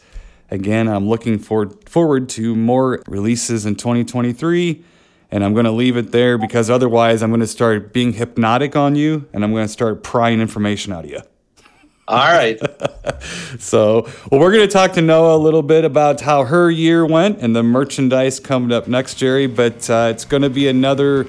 Again, 0.51 0.89
I'm 0.89 1.09
looking 1.09 1.39
forward 1.39 1.89
forward 1.89 2.29
to 2.31 2.57
more 2.57 3.03
releases 3.07 3.67
in 3.67 3.77
2023, 3.77 4.85
and 5.31 5.45
I'm 5.45 5.53
going 5.53 5.65
to 5.65 5.71
leave 5.71 5.97
it 5.97 6.11
there 6.11 6.37
because 6.37 6.69
otherwise, 6.69 7.23
I'm 7.23 7.31
going 7.31 7.41
to 7.41 7.47
start 7.47 7.93
being 7.93 8.15
hypnotic 8.15 8.75
on 8.75 8.97
you, 8.97 9.29
and 9.33 9.45
I'm 9.45 9.53
going 9.53 9.67
to 9.67 9.73
start 9.73 10.03
prying 10.03 10.41
information 10.41 10.93
out 10.93 11.05
of 11.05 11.11
you. 11.11 11.21
All 12.11 12.33
right. 12.33 12.61
So, 13.59 14.09
well, 14.31 14.41
we're 14.41 14.53
going 14.53 14.67
to 14.67 14.73
talk 14.73 14.93
to 14.93 15.03
Noah 15.03 15.37
a 15.37 15.39
little 15.39 15.63
bit 15.63 15.85
about 15.85 16.23
how 16.23 16.45
her 16.45 16.71
year 16.71 17.05
went 17.05 17.41
and 17.41 17.55
the 17.55 17.63
merchandise 17.63 18.41
coming 18.41 18.73
up 18.73 18.89
next, 18.89 19.17
Jerry. 19.17 19.47
But 19.47 19.91
uh, 19.91 20.09
it's 20.11 20.25
going 20.25 20.43
to 20.43 20.49
be 20.49 20.69
another 20.69 21.27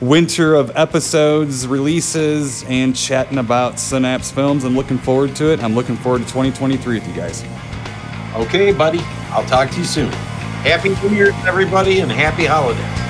winter 0.00 0.54
of 0.54 0.70
episodes, 0.76 1.66
releases, 1.66 2.62
and 2.64 2.94
chatting 2.94 3.38
about 3.38 3.80
Synapse 3.80 4.30
films. 4.30 4.62
I'm 4.62 4.76
looking 4.76 4.98
forward 4.98 5.34
to 5.36 5.52
it. 5.52 5.62
I'm 5.62 5.74
looking 5.74 5.96
forward 5.96 6.20
to 6.20 6.24
2023 6.26 7.00
with 7.00 7.08
you 7.08 7.14
guys. 7.14 7.42
Okay, 8.34 8.72
buddy. 8.72 9.00
I'll 9.30 9.46
talk 9.46 9.70
to 9.70 9.78
you 9.78 9.84
soon. 9.84 10.12
Happy 10.62 10.90
New 11.06 11.16
Year, 11.16 11.32
everybody, 11.46 12.00
and 12.00 12.12
happy 12.12 12.44
holidays. 12.44 13.03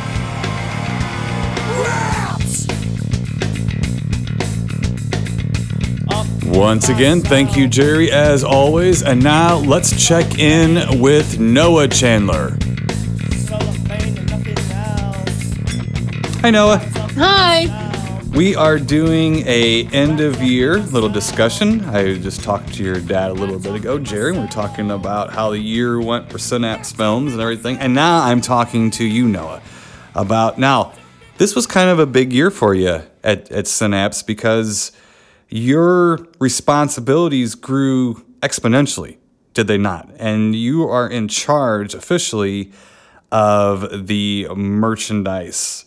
Once 6.55 6.89
again, 6.89 7.21
thank 7.21 7.57
you, 7.57 7.67
Jerry, 7.67 8.13
as 8.13 8.45
always. 8.45 9.03
And 9.03 9.21
now 9.21 9.57
let's 9.57 10.07
check 10.07 10.39
in 10.39 11.01
with 11.01 11.41
Noah 11.41 11.89
Chandler. 11.89 12.57
Hi, 16.43 16.51
Noah. 16.51 16.79
Hi. 17.17 18.21
We 18.37 18.55
are 18.55 18.79
doing 18.79 19.43
a 19.47 19.87
end 19.89 20.21
of 20.21 20.41
year 20.41 20.79
little 20.79 21.09
discussion. 21.09 21.85
I 21.87 22.19
just 22.19 22.45
talked 22.45 22.73
to 22.75 22.85
your 22.85 23.01
dad 23.01 23.33
a 23.33 23.35
little 23.35 23.59
bit 23.59 23.75
ago, 23.75 23.99
Jerry. 23.99 24.31
We're 24.31 24.47
talking 24.47 24.93
about 24.93 25.33
how 25.33 25.51
the 25.51 25.59
year 25.59 26.01
went 26.01 26.31
for 26.31 26.39
Synapse 26.39 26.93
Films 26.93 27.33
and 27.33 27.43
everything. 27.43 27.79
And 27.79 27.95
now 27.95 28.23
I'm 28.23 28.41
talking 28.41 28.93
to 28.93 29.05
you, 29.05 29.27
Noah, 29.27 29.61
about 30.15 30.57
now. 30.57 30.93
This 31.37 31.57
was 31.57 31.67
kind 31.67 31.91
of 31.91 31.99
a 31.99 32.07
big 32.07 32.33
year 32.33 32.53
for 32.53 32.77
you 32.77 33.03
at, 33.25 33.51
at 33.51 33.67
Synapse 33.67 34.23
because 34.23 34.93
your 35.49 36.27
responsibilities 36.39 37.55
grew 37.55 38.25
exponentially, 38.41 39.19
did 39.55 39.67
they 39.67 39.79
not? 39.79 40.11
And 40.19 40.55
you 40.55 40.89
are 40.89 41.09
in 41.09 41.29
charge 41.29 41.95
officially 41.95 42.73
of 43.33 44.07
the 44.07 44.49
merchandise. 44.55 45.85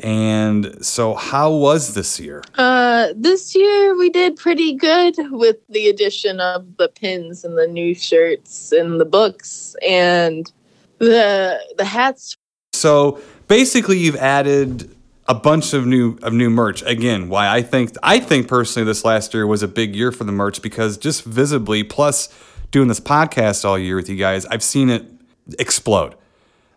And 0.00 0.84
so, 0.84 1.14
how 1.14 1.50
was 1.50 1.94
this 1.94 2.20
year? 2.20 2.42
Uh, 2.56 3.08
this 3.16 3.54
year 3.54 3.96
we 3.96 4.10
did 4.10 4.36
pretty 4.36 4.74
good 4.74 5.14
with 5.30 5.56
the 5.68 5.88
addition 5.88 6.38
of 6.38 6.76
the 6.76 6.88
pins 6.88 7.44
and 7.44 7.56
the 7.56 7.66
new 7.66 7.94
shirts 7.94 8.72
and 8.72 9.00
the 9.00 9.06
books 9.06 9.74
and 9.86 10.52
the 10.98 11.58
the 11.78 11.84
hats. 11.84 12.36
So 12.74 13.20
basically, 13.48 13.98
you've 13.98 14.16
added 14.16 14.94
a 15.28 15.34
bunch 15.34 15.72
of 15.72 15.86
new 15.86 16.18
of 16.22 16.32
new 16.32 16.50
merch. 16.50 16.82
Again, 16.82 17.28
why 17.28 17.48
I 17.48 17.62
think 17.62 17.92
I 18.02 18.20
think 18.20 18.48
personally 18.48 18.86
this 18.86 19.04
last 19.04 19.34
year 19.34 19.46
was 19.46 19.62
a 19.62 19.68
big 19.68 19.94
year 19.96 20.12
for 20.12 20.24
the 20.24 20.32
merch 20.32 20.62
because 20.62 20.96
just 20.96 21.24
visibly, 21.24 21.82
plus 21.82 22.28
doing 22.70 22.88
this 22.88 23.00
podcast 23.00 23.64
all 23.64 23.78
year 23.78 23.96
with 23.96 24.08
you 24.08 24.16
guys, 24.16 24.46
I've 24.46 24.62
seen 24.62 24.90
it 24.90 25.04
explode. 25.58 26.14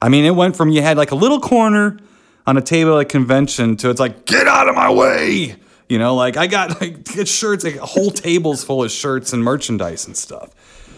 I 0.01 0.09
mean, 0.09 0.25
it 0.25 0.35
went 0.35 0.55
from 0.55 0.69
you 0.69 0.81
had 0.81 0.97
like 0.97 1.11
a 1.11 1.15
little 1.15 1.39
corner 1.39 1.99
on 2.47 2.57
a 2.57 2.61
table 2.61 2.97
at 2.97 3.01
a 3.01 3.05
convention 3.05 3.77
to 3.77 3.89
it's 3.89 3.99
like 3.99 4.25
get 4.25 4.47
out 4.47 4.67
of 4.67 4.75
my 4.75 4.91
way. 4.91 5.55
You 5.87 5.97
know, 5.97 6.15
like 6.15 6.37
I 6.37 6.47
got 6.47 6.79
like 6.81 7.07
shirts, 7.25 7.63
like 7.63 7.77
whole 7.77 8.11
tables 8.11 8.63
full 8.63 8.83
of 8.83 8.91
shirts 8.91 9.33
and 9.33 9.43
merchandise 9.43 10.05
and 10.05 10.15
stuff. 10.15 10.53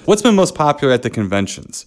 What's 0.06 0.22
been 0.22 0.36
most 0.36 0.56
popular 0.56 0.94
at 0.94 1.04
the 1.04 1.10
conventions? 1.10 1.86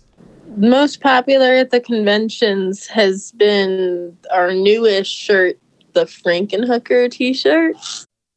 Most 0.56 1.00
popular 1.00 1.54
at 1.54 1.70
the 1.70 1.80
conventions 1.80 2.86
has 2.86 3.32
been 3.32 4.16
our 4.32 4.52
newest 4.52 5.12
shirt, 5.12 5.58
the 5.94 6.04
Frankenhooker 6.04 7.10
T-shirt. 7.10 7.76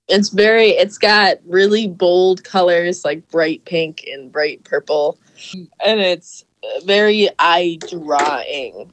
It's 0.07 0.29
very. 0.29 0.69
It's 0.69 0.97
got 0.97 1.37
really 1.45 1.87
bold 1.87 2.43
colors 2.43 3.05
like 3.05 3.29
bright 3.29 3.65
pink 3.65 4.05
and 4.11 4.31
bright 4.31 4.63
purple, 4.63 5.19
and 5.85 5.99
it's 5.99 6.43
very 6.85 7.29
eye 7.39 7.77
drawing. 7.89 8.91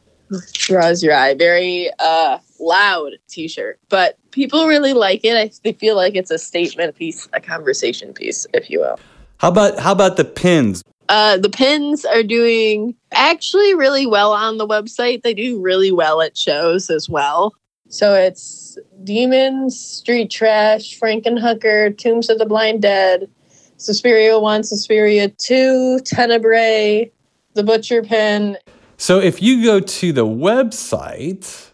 Draws 0.53 1.03
your 1.03 1.15
eye. 1.15 1.35
Very 1.35 1.91
uh, 2.01 2.39
loud 2.59 3.13
T-shirt, 3.29 3.79
but 3.89 4.19
people 4.33 4.67
really 4.67 4.93
like 4.93 5.25
it. 5.25 5.37
I, 5.37 5.51
they 5.63 5.73
feel 5.73 5.97
like 5.97 6.15
it's 6.15 6.31
a 6.31 6.39
statement 6.39 6.97
piece, 6.97 7.29
a 7.33 7.41
conversation 7.41 8.13
piece, 8.13 8.47
if 8.53 8.69
you 8.69 8.81
will. 8.81 8.99
How 9.39 9.49
about 9.49 9.79
how 9.79 9.93
about 9.93 10.17
the 10.17 10.25
pins? 10.25 10.83
Uh, 11.09 11.37
the 11.37 11.51
pins 11.51 12.05
are 12.05 12.23
doing 12.23 12.95
actually 13.13 13.75
really 13.75 14.07
well 14.07 14.33
on 14.33 14.59
the 14.59 14.67
website. 14.67 15.23
They 15.23 15.35
do 15.35 15.61
really 15.61 15.93
well 15.93 16.21
at 16.23 16.37
shows 16.37 16.91
as 16.91 17.09
well. 17.09 17.55
So 17.89 18.15
it's 18.15 18.79
Demons, 19.05 19.79
Street 19.79 20.31
Trash, 20.31 20.99
Frankenhooker, 20.99 21.97
Tombs 21.97 22.31
of 22.31 22.39
the 22.39 22.47
Blind 22.47 22.83
Dead, 22.83 23.29
Suspiria 23.77 24.39
1, 24.39 24.65
Suspiria 24.65 25.29
2, 25.29 26.01
Tenebrae, 26.01 27.11
The 27.53 27.63
Butcher 27.63 28.03
Pin. 28.03 28.57
So 28.97 29.21
if 29.21 29.43
you 29.43 29.63
go 29.63 29.81
to 29.81 30.13
the 30.13 30.27
website, 30.27 31.71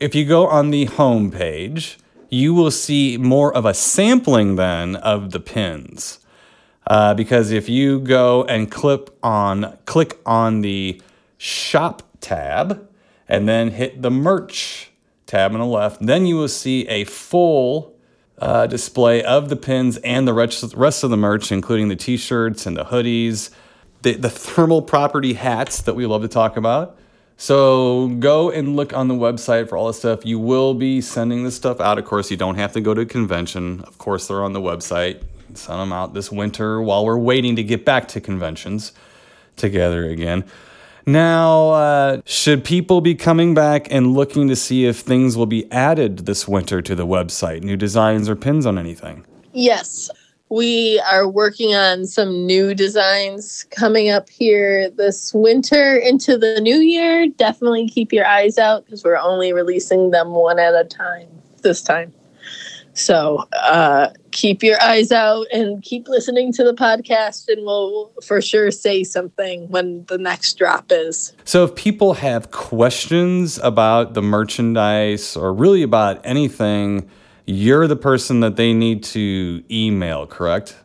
if 0.00 0.14
you 0.14 0.24
go 0.24 0.46
on 0.46 0.70
the 0.70 0.86
home 0.86 1.30
page, 1.30 1.98
you 2.30 2.54
will 2.54 2.70
see 2.70 3.16
more 3.18 3.54
of 3.54 3.64
a 3.64 3.74
sampling 3.74 4.56
then 4.56 4.96
of 4.96 5.30
the 5.32 5.40
pins. 5.40 6.20
Uh, 6.86 7.14
because 7.14 7.50
if 7.50 7.68
you 7.68 7.98
go 8.00 8.44
and 8.44 8.70
click 8.70 9.08
on 9.22 9.76
click 9.86 10.18
on 10.26 10.60
the 10.60 11.00
shop 11.38 12.02
tab 12.20 12.88
and 13.28 13.48
then 13.48 13.70
hit 13.70 14.02
the 14.02 14.10
merch 14.10 14.90
tab 15.26 15.52
on 15.52 15.60
the 15.60 15.66
left, 15.66 16.04
then 16.04 16.26
you 16.26 16.36
will 16.36 16.48
see 16.48 16.86
a 16.88 17.04
full 17.04 17.94
uh, 18.38 18.66
display 18.66 19.22
of 19.22 19.48
the 19.48 19.56
pins 19.56 19.96
and 19.98 20.28
the 20.28 20.34
rest, 20.34 20.74
rest 20.74 21.04
of 21.04 21.10
the 21.10 21.16
merch, 21.16 21.50
including 21.50 21.88
the 21.88 21.96
t-shirts 21.96 22.66
and 22.66 22.76
the 22.76 22.84
hoodies, 22.84 23.50
the, 24.02 24.14
the 24.14 24.30
thermal 24.30 24.82
property 24.82 25.34
hats 25.34 25.82
that 25.82 25.94
we 25.94 26.04
love 26.04 26.22
to 26.22 26.28
talk 26.28 26.56
about. 26.56 26.98
So 27.36 28.08
go 28.18 28.50
and 28.50 28.76
look 28.76 28.92
on 28.92 29.08
the 29.08 29.14
website 29.14 29.68
for 29.68 29.76
all 29.76 29.86
the 29.86 29.94
stuff. 29.94 30.24
You 30.24 30.38
will 30.38 30.74
be 30.74 31.00
sending 31.00 31.44
this 31.44 31.56
stuff 31.56 31.80
out. 31.80 31.98
Of 31.98 32.04
course, 32.04 32.30
you 32.30 32.36
don't 32.36 32.56
have 32.56 32.72
to 32.72 32.80
go 32.80 32.94
to 32.94 33.00
a 33.00 33.06
convention. 33.06 33.80
Of 33.82 33.98
course, 33.98 34.28
they're 34.28 34.44
on 34.44 34.52
the 34.52 34.60
website. 34.60 35.22
Send 35.56 35.80
them 35.80 35.92
out 35.92 36.14
this 36.14 36.30
winter 36.30 36.80
while 36.80 37.04
we're 37.04 37.18
waiting 37.18 37.56
to 37.56 37.62
get 37.62 37.84
back 37.84 38.08
to 38.08 38.20
conventions 38.20 38.92
together 39.56 40.06
again. 40.06 40.44
Now, 41.06 41.70
uh, 41.70 42.22
should 42.24 42.64
people 42.64 43.00
be 43.00 43.14
coming 43.14 43.52
back 43.52 43.88
and 43.90 44.14
looking 44.14 44.48
to 44.48 44.56
see 44.56 44.86
if 44.86 45.00
things 45.00 45.36
will 45.36 45.46
be 45.46 45.70
added 45.70 46.20
this 46.20 46.48
winter 46.48 46.80
to 46.80 46.94
the 46.94 47.06
website? 47.06 47.62
New 47.62 47.76
designs 47.76 48.28
or 48.28 48.36
pins 48.36 48.64
on 48.64 48.78
anything? 48.78 49.26
Yes, 49.52 50.08
we 50.48 51.00
are 51.10 51.28
working 51.28 51.74
on 51.74 52.06
some 52.06 52.46
new 52.46 52.74
designs 52.74 53.64
coming 53.70 54.08
up 54.08 54.30
here 54.30 54.88
this 54.90 55.34
winter 55.34 55.96
into 55.96 56.38
the 56.38 56.60
new 56.60 56.76
year. 56.76 57.28
Definitely 57.28 57.88
keep 57.88 58.12
your 58.12 58.26
eyes 58.26 58.58
out 58.58 58.84
because 58.84 59.04
we're 59.04 59.18
only 59.18 59.52
releasing 59.52 60.10
them 60.10 60.30
one 60.30 60.58
at 60.58 60.74
a 60.74 60.84
time 60.84 61.28
this 61.62 61.82
time. 61.82 62.12
So 62.94 63.46
uh, 63.52 64.08
keep 64.30 64.62
your 64.62 64.82
eyes 64.82 65.12
out 65.12 65.46
and 65.52 65.82
keep 65.82 66.08
listening 66.08 66.50
to 66.54 66.64
the 66.64 66.72
podcast, 66.72 67.48
and 67.48 67.62
we'll 67.64 68.10
for 68.24 68.40
sure 68.40 68.70
say 68.70 69.04
something 69.04 69.68
when 69.68 70.06
the 70.06 70.16
next 70.16 70.56
drop 70.56 70.86
is. 70.90 71.34
So, 71.44 71.64
if 71.64 71.74
people 71.74 72.14
have 72.14 72.52
questions 72.52 73.58
about 73.58 74.14
the 74.14 74.22
merchandise 74.22 75.36
or 75.36 75.52
really 75.52 75.82
about 75.82 76.24
anything, 76.24 77.10
you're 77.46 77.86
the 77.86 77.96
person 77.96 78.40
that 78.40 78.56
they 78.56 78.72
need 78.72 79.04
to 79.04 79.62
email, 79.70 80.26
correct? 80.26 80.76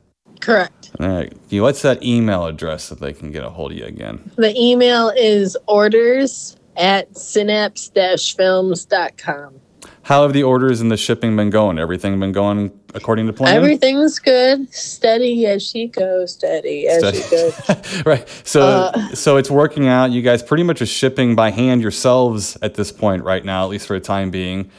Correct. 0.42 0.92
All 1.00 1.08
right. 1.08 1.34
What's 1.52 1.84
that 1.84 2.04
email 2.04 2.46
address 2.46 2.90
that 2.90 3.00
they 3.00 3.14
can 3.14 3.32
get 3.32 3.44
a 3.44 3.50
hold 3.50 3.72
of 3.72 3.78
you 3.78 3.86
again? 3.86 4.30
The 4.36 4.54
email 4.58 5.08
is 5.10 5.56
orders 5.68 6.58
at 6.78 7.18
synapse-films.com. 7.18 9.62
How 10.10 10.24
have 10.24 10.34
the 10.34 10.42
orders 10.42 10.82
and 10.82 10.92
the 10.92 10.98
shipping 10.98 11.36
been 11.36 11.52
going? 11.52 11.78
Everything 11.78 12.20
been 12.20 12.32
going 12.32 12.72
according 12.96 13.28
to 13.28 13.34
plan? 13.34 13.56
Everything's 13.56 14.18
good. 14.18 14.74
Steady 14.74 15.46
as 15.46 15.62
she 15.62 15.86
goes, 15.86 16.34
steady 16.34 16.88
as 16.88 17.16
she 17.16 17.30
goes. 17.30 18.02
right. 18.08 18.28
So 18.44 18.62
Uh, 18.62 19.14
so 19.14 19.38
it's 19.38 19.52
working 19.52 19.88
out. 19.88 20.10
You 20.10 20.24
guys 20.24 20.42
pretty 20.42 20.64
much 20.64 20.82
are 20.82 20.88
shipping 20.88 21.36
by 21.36 21.52
hand 21.52 21.84
yourselves 21.84 22.58
at 22.64 22.74
this 22.74 22.92
point 22.92 23.24
right 23.24 23.46
now, 23.46 23.64
at 23.66 23.70
least 23.70 23.86
for 23.86 24.00
the 24.00 24.04
time 24.04 24.32
being. 24.32 24.72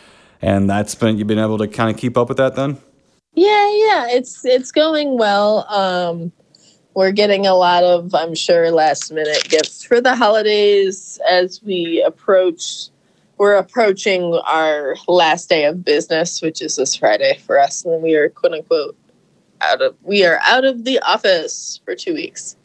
And 0.42 0.68
that's 0.68 0.96
been 0.96 1.16
you've 1.16 1.28
been 1.28 1.38
able 1.38 1.58
to 1.58 1.68
kind 1.68 1.94
of 1.94 1.96
keep 1.96 2.18
up 2.18 2.28
with 2.28 2.38
that 2.38 2.56
then? 2.56 2.78
Yeah, 3.34 3.70
yeah, 3.70 4.08
it's 4.08 4.44
it's 4.44 4.72
going 4.72 5.16
well. 5.16 5.64
Um, 5.72 6.32
we're 6.94 7.12
getting 7.12 7.46
a 7.46 7.54
lot 7.54 7.84
of, 7.84 8.16
I'm 8.16 8.34
sure, 8.34 8.72
last 8.72 9.12
minute 9.12 9.46
gifts 9.48 9.84
for 9.84 10.00
the 10.00 10.16
holidays 10.16 11.20
as 11.30 11.62
we 11.62 12.02
approach. 12.02 12.88
We're 13.40 13.54
approaching 13.54 14.38
our 14.44 14.96
last 15.08 15.48
day 15.48 15.64
of 15.64 15.82
business, 15.82 16.42
which 16.42 16.60
is 16.60 16.76
this 16.76 16.94
Friday 16.94 17.38
for 17.38 17.58
us, 17.58 17.86
and 17.86 18.02
we 18.02 18.14
are 18.14 18.28
quote 18.28 18.52
unquote 18.52 18.98
out 19.62 19.80
of 19.80 19.96
we 20.02 20.26
are 20.26 20.38
out 20.44 20.66
of 20.66 20.84
the 20.84 20.98
office 20.98 21.80
for 21.86 21.96
two 21.96 22.12
weeks. 22.12 22.56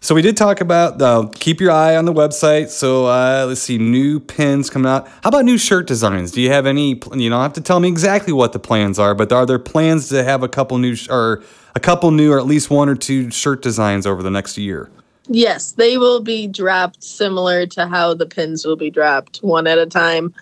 So 0.00 0.14
we 0.14 0.20
did 0.20 0.36
talk 0.36 0.60
about 0.60 1.00
uh, 1.00 1.30
keep 1.36 1.62
your 1.62 1.70
eye 1.70 1.96
on 1.96 2.04
the 2.04 2.12
website. 2.12 2.68
So 2.68 3.06
uh, 3.06 3.46
let's 3.48 3.62
see, 3.62 3.78
new 3.78 4.20
pins 4.20 4.68
coming 4.68 4.92
out. 4.92 5.08
How 5.08 5.30
about 5.30 5.46
new 5.46 5.56
shirt 5.56 5.86
designs? 5.86 6.30
Do 6.30 6.42
you 6.42 6.50
have 6.50 6.66
any? 6.66 7.00
You 7.14 7.30
don't 7.30 7.40
have 7.40 7.54
to 7.54 7.62
tell 7.62 7.80
me 7.80 7.88
exactly 7.88 8.34
what 8.34 8.52
the 8.52 8.58
plans 8.58 8.98
are, 8.98 9.14
but 9.14 9.32
are 9.32 9.46
there 9.46 9.58
plans 9.58 10.10
to 10.10 10.22
have 10.22 10.42
a 10.42 10.48
couple 10.48 10.76
new 10.76 10.94
sh- 10.94 11.08
or 11.08 11.42
a 11.74 11.80
couple 11.80 12.10
new 12.10 12.34
or 12.34 12.38
at 12.38 12.44
least 12.44 12.68
one 12.68 12.90
or 12.90 12.96
two 12.96 13.30
shirt 13.30 13.62
designs 13.62 14.06
over 14.06 14.22
the 14.22 14.30
next 14.30 14.58
year? 14.58 14.90
Yes, 15.28 15.72
they 15.72 15.98
will 15.98 16.20
be 16.20 16.46
dropped 16.46 17.02
similar 17.02 17.66
to 17.66 17.86
how 17.86 18.14
the 18.14 18.26
pins 18.26 18.64
will 18.64 18.76
be 18.76 18.90
dropped 18.90 19.38
one 19.38 19.66
at 19.66 19.78
a 19.78 19.86
time 19.86 20.34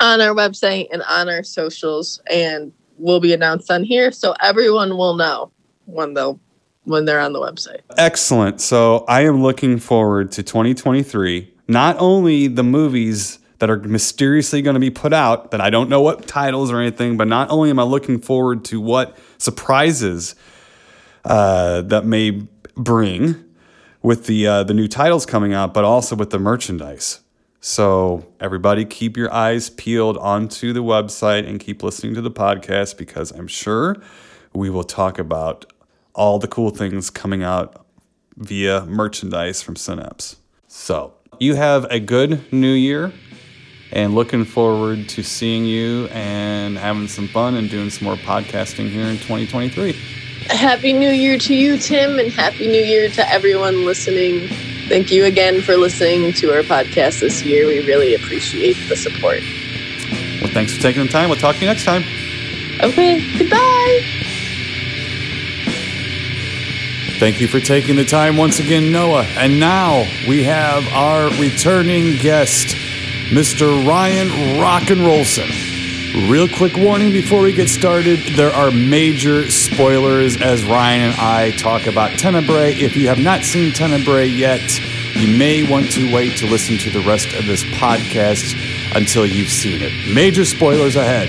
on 0.00 0.20
our 0.20 0.34
website 0.34 0.88
and 0.92 1.02
on 1.02 1.28
our 1.28 1.42
socials 1.42 2.20
and 2.30 2.72
will 2.98 3.20
be 3.20 3.32
announced 3.32 3.70
on 3.70 3.84
here 3.84 4.12
so 4.12 4.34
everyone 4.40 4.96
will 4.96 5.14
know 5.14 5.50
when 5.86 6.14
they'll 6.14 6.40
when 6.84 7.04
they're 7.04 7.20
on 7.20 7.34
the 7.34 7.40
website. 7.40 7.80
Excellent. 7.98 8.62
So 8.62 9.04
I 9.08 9.22
am 9.22 9.42
looking 9.42 9.78
forward 9.78 10.32
to 10.32 10.42
2023. 10.42 11.52
Not 11.68 11.96
only 11.98 12.48
the 12.48 12.62
movies 12.62 13.40
that 13.58 13.68
are 13.68 13.78
mysteriously 13.78 14.62
going 14.62 14.74
to 14.74 14.80
be 14.80 14.90
put 14.90 15.12
out, 15.12 15.50
that 15.50 15.60
I 15.60 15.68
don't 15.68 15.90
know 15.90 16.00
what 16.00 16.26
titles 16.26 16.70
or 16.70 16.80
anything, 16.80 17.18
but 17.18 17.28
not 17.28 17.50
only 17.50 17.68
am 17.68 17.78
I 17.78 17.82
looking 17.82 18.20
forward 18.20 18.64
to 18.66 18.80
what 18.80 19.18
surprises 19.36 20.34
uh, 21.26 21.82
that 21.82 22.06
may 22.06 22.42
bring 22.74 23.44
with 24.02 24.26
the 24.26 24.46
uh, 24.46 24.62
the 24.64 24.74
new 24.74 24.88
titles 24.88 25.26
coming 25.26 25.52
out, 25.52 25.74
but 25.74 25.84
also 25.84 26.16
with 26.16 26.30
the 26.30 26.38
merchandise. 26.38 27.20
So 27.60 28.26
everybody, 28.38 28.84
keep 28.84 29.16
your 29.16 29.32
eyes 29.32 29.68
peeled 29.70 30.16
onto 30.18 30.72
the 30.72 30.82
website 30.82 31.48
and 31.48 31.58
keep 31.58 31.82
listening 31.82 32.14
to 32.14 32.20
the 32.20 32.30
podcast 32.30 32.96
because 32.96 33.32
I'm 33.32 33.48
sure 33.48 33.96
we 34.52 34.70
will 34.70 34.84
talk 34.84 35.18
about 35.18 35.66
all 36.14 36.38
the 36.38 36.48
cool 36.48 36.70
things 36.70 37.10
coming 37.10 37.42
out 37.42 37.84
via 38.36 38.84
merchandise 38.86 39.60
from 39.60 39.74
Synapse. 39.74 40.36
So 40.68 41.14
you 41.40 41.56
have 41.56 41.84
a 41.90 41.98
good 41.98 42.52
new 42.52 42.72
year 42.72 43.12
and 43.90 44.14
looking 44.14 44.44
forward 44.44 45.08
to 45.10 45.22
seeing 45.22 45.64
you 45.64 46.06
and 46.08 46.76
having 46.76 47.08
some 47.08 47.26
fun 47.26 47.54
and 47.54 47.68
doing 47.68 47.90
some 47.90 48.04
more 48.04 48.16
podcasting 48.16 48.88
here 48.88 49.06
in 49.06 49.16
2023. 49.16 49.96
Happy 50.50 50.92
New 50.92 51.10
Year 51.10 51.38
to 51.38 51.54
you, 51.54 51.76
Tim, 51.76 52.18
and 52.18 52.32
Happy 52.32 52.66
New 52.66 52.82
Year 52.82 53.08
to 53.10 53.30
everyone 53.30 53.84
listening. 53.84 54.48
Thank 54.88 55.10
you 55.10 55.24
again 55.24 55.60
for 55.60 55.76
listening 55.76 56.32
to 56.34 56.52
our 56.54 56.62
podcast 56.62 57.20
this 57.20 57.44
year. 57.44 57.66
We 57.66 57.80
really 57.86 58.14
appreciate 58.14 58.76
the 58.88 58.96
support. 58.96 59.40
Well, 60.40 60.50
thanks 60.50 60.74
for 60.74 60.80
taking 60.80 61.02
the 61.02 61.08
time. 61.12 61.28
We'll 61.28 61.38
talk 61.38 61.56
to 61.56 61.60
you 61.60 61.66
next 61.66 61.84
time. 61.84 62.02
Okay, 62.80 63.20
goodbye. 63.38 64.00
Thank 67.18 67.40
you 67.40 67.48
for 67.48 67.60
taking 67.60 67.96
the 67.96 68.04
time 68.04 68.36
once 68.36 68.60
again, 68.60 68.90
Noah. 68.92 69.24
And 69.36 69.60
now 69.60 70.06
we 70.26 70.44
have 70.44 70.86
our 70.92 71.28
returning 71.40 72.16
guest, 72.16 72.68
Mr. 73.30 73.86
Ryan 73.86 74.28
Rock'N'Rolson. 74.60 75.77
Real 76.26 76.48
quick 76.48 76.76
warning 76.76 77.12
before 77.12 77.40
we 77.42 77.52
get 77.52 77.68
started 77.68 78.18
there 78.34 78.50
are 78.50 78.72
major 78.72 79.48
spoilers 79.52 80.36
as 80.42 80.64
Ryan 80.64 81.12
and 81.12 81.20
I 81.20 81.52
talk 81.52 81.86
about 81.86 82.18
Tenebrae. 82.18 82.74
If 82.74 82.96
you 82.96 83.06
have 83.06 83.20
not 83.20 83.44
seen 83.44 83.72
Tenebrae 83.72 84.26
yet, 84.26 84.80
you 85.14 85.38
may 85.38 85.62
want 85.62 85.92
to 85.92 86.12
wait 86.12 86.36
to 86.38 86.46
listen 86.46 86.76
to 86.78 86.90
the 86.90 86.98
rest 87.00 87.32
of 87.34 87.46
this 87.46 87.62
podcast 87.62 88.56
until 88.96 89.24
you've 89.24 89.48
seen 89.48 89.80
it. 89.80 89.92
Major 90.12 90.44
spoilers 90.44 90.96
ahead. 90.96 91.28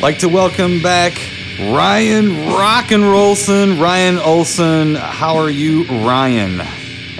Like 0.00 0.18
to 0.18 0.28
welcome 0.28 0.80
back 0.80 1.18
Ryan 1.58 2.28
Rock'N'Rolson. 2.28 3.80
Ryan 3.82 4.18
Olson. 4.18 4.94
How 4.94 5.36
are 5.36 5.50
you, 5.50 5.82
Ryan? 5.84 6.60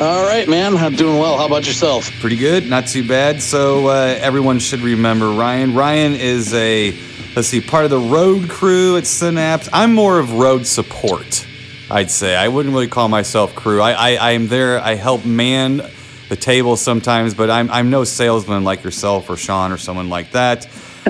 All 0.00 0.24
right, 0.24 0.48
man. 0.48 0.78
I'm 0.78 0.94
doing 0.94 1.18
well. 1.18 1.36
How 1.36 1.44
about 1.44 1.66
yourself? 1.66 2.10
Pretty 2.20 2.36
good, 2.36 2.66
not 2.66 2.86
too 2.86 3.06
bad. 3.06 3.42
So 3.42 3.88
uh, 3.88 4.16
everyone 4.18 4.58
should 4.58 4.80
remember 4.80 5.28
Ryan. 5.28 5.74
Ryan 5.74 6.14
is 6.14 6.54
a 6.54 6.98
let's 7.36 7.48
see, 7.48 7.60
part 7.60 7.84
of 7.84 7.90
the 7.90 7.98
road 7.98 8.48
crew 8.48 8.96
at 8.96 9.06
Synapse. 9.06 9.68
I'm 9.74 9.92
more 9.92 10.18
of 10.18 10.32
road 10.32 10.66
support, 10.66 11.46
I'd 11.90 12.10
say. 12.10 12.34
I 12.34 12.48
wouldn't 12.48 12.72
really 12.72 12.88
call 12.88 13.10
myself 13.10 13.54
crew. 13.54 13.82
I 13.82 13.92
I, 13.92 14.14
I 14.14 14.30
am 14.30 14.48
there. 14.48 14.80
I 14.80 14.94
help 14.94 15.26
man 15.26 15.82
the 16.30 16.36
table 16.36 16.78
sometimes, 16.78 17.34
but 17.34 17.50
I'm 17.50 17.70
I'm 17.70 17.90
no 17.90 18.04
salesman 18.04 18.64
like 18.64 18.82
yourself 18.82 19.28
or 19.28 19.36
Sean 19.36 19.70
or 19.70 19.76
someone 19.76 20.08
like 20.08 20.32
that. 20.32 20.66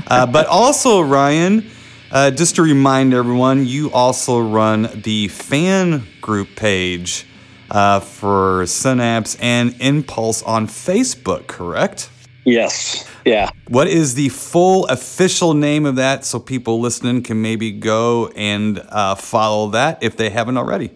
Uh, 0.09 0.27
but 0.33 0.47
also, 0.47 1.01
Ryan. 1.01 1.71
Uh, 2.11 2.33
just 2.33 2.57
to 2.57 2.63
remind 2.63 3.15
everyone, 3.15 3.65
you 3.65 3.93
also 3.93 4.41
run 4.41 4.91
the 4.97 5.29
fan 5.29 6.05
group 6.21 6.57
page 6.57 7.25
uh, 7.71 8.01
for 8.01 8.67
Synapse 8.67 9.37
and 9.41 9.75
Impulse 9.81 10.43
on 10.43 10.67
Facebook, 10.67 11.47
correct? 11.47 12.11
Yes. 12.45 13.07
Yeah. 13.25 13.51
What 13.69 13.87
is 13.87 14.15
the 14.15 14.31
full 14.31 14.87
official 14.87 15.55
name 15.55 15.85
of 15.87 15.97
that 15.97 16.25
so 16.25 16.39
people 16.41 16.81
listening 16.81 17.23
can 17.23 17.43
maybe 17.43 17.71
go 17.71 18.29
and 18.35 18.83
uh, 18.89 19.15
follow 19.15 19.71
that 19.71 20.03
if 20.03 20.17
they 20.17 20.31
haven't 20.31 20.57
already? 20.57 20.91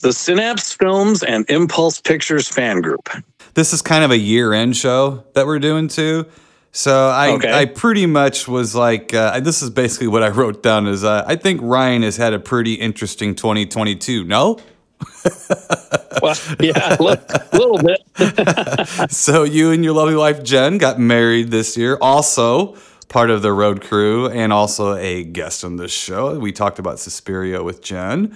The 0.00 0.12
Synapse 0.12 0.72
Films 0.72 1.22
and 1.22 1.48
Impulse 1.50 2.00
Pictures 2.00 2.48
fan 2.48 2.80
group. 2.80 3.08
This 3.54 3.72
is 3.72 3.82
kind 3.82 4.04
of 4.04 4.10
a 4.10 4.18
year 4.18 4.52
end 4.52 4.76
show 4.76 5.24
that 5.34 5.46
we're 5.46 5.58
doing 5.58 5.88
too. 5.88 6.26
So 6.72 7.08
I, 7.08 7.30
Okay. 7.32 7.52
I 7.52 7.64
pretty 7.66 8.04
much 8.06 8.48
was 8.48 8.74
like, 8.74 9.14
uh, 9.14 9.38
this 9.40 9.62
is 9.62 9.70
basically 9.70 10.08
what 10.08 10.22
I 10.22 10.28
wrote 10.28 10.62
down 10.62 10.86
is 10.86 11.04
uh, 11.04 11.24
I 11.26 11.36
think 11.36 11.60
Ryan 11.62 12.02
has 12.02 12.16
had 12.16 12.34
a 12.34 12.38
pretty 12.38 12.74
interesting 12.74 13.34
2022. 13.34 14.24
No? 14.24 14.58
Well, 16.22 16.36
yeah, 16.60 16.96
a 16.98 17.02
li- 17.02 17.16
little 17.52 17.78
bit. 17.78 18.00
so 19.10 19.42
you 19.42 19.72
and 19.72 19.84
your 19.84 19.92
lovely 19.94 20.16
wife 20.16 20.42
Jen 20.42 20.78
got 20.78 20.98
married 20.98 21.50
this 21.50 21.76
year. 21.76 21.98
Also 22.00 22.76
part 23.08 23.30
of 23.30 23.42
the 23.42 23.52
road 23.52 23.82
crew 23.82 24.28
and 24.30 24.52
also 24.52 24.94
a 24.94 25.22
guest 25.24 25.64
on 25.64 25.76
this 25.76 25.92
show. 25.92 26.38
We 26.38 26.50
talked 26.52 26.78
about 26.78 26.98
Suspiria 26.98 27.62
with 27.62 27.82
Jen, 27.82 28.34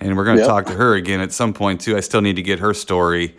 and 0.00 0.16
we're 0.16 0.24
going 0.24 0.36
to 0.36 0.42
Yep. 0.42 0.48
talk 0.50 0.66
to 0.66 0.72
her 0.74 0.94
again 0.96 1.20
at 1.20 1.32
some 1.32 1.54
point 1.54 1.80
too. 1.80 1.96
I 1.96 2.00
still 2.00 2.20
need 2.20 2.36
to 2.36 2.42
get 2.42 2.58
her 2.58 2.74
story 2.74 3.36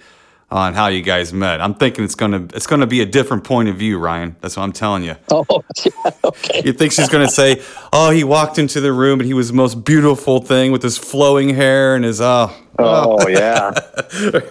on 0.52 0.74
how 0.74 0.88
you 0.88 1.02
guys 1.02 1.32
met. 1.32 1.62
I'm 1.62 1.74
thinking 1.74 2.04
it's 2.04 2.16
gonna 2.16 2.48
it's 2.54 2.68
gonna 2.68 2.88
be 2.88 3.02
a 3.02 3.06
different 3.06 3.44
point 3.44 3.70
of 3.70 3.78
view, 3.78 3.98
Ryan. 3.98 4.36
That's 4.42 4.58
what 4.58 4.64
I'm 4.64 4.74
telling 4.74 5.04
you. 5.04 5.16
Oh, 5.32 5.46
yeah. 5.86 6.12
Okay. 6.24 6.62
You 6.66 6.74
think 6.74 6.92
she's 6.92 7.10
gonna 7.10 7.30
say, 7.30 7.62
"Oh, 7.94 8.10
he 8.10 8.24
walked 8.24 8.60
into 8.60 8.82
the 8.82 8.92
room 8.92 9.20
and 9.20 9.28
he 9.28 9.34
was 9.34 9.48
the 9.48 9.54
most 9.54 9.86
beautiful 9.86 10.42
thing 10.42 10.72
with 10.72 10.84
his 10.84 10.98
flowing 10.98 11.56
hair 11.56 11.96
and 11.96 12.04
his 12.04 12.20
oh, 12.20 12.54
Oh, 12.80 13.28
yeah. 13.28 13.72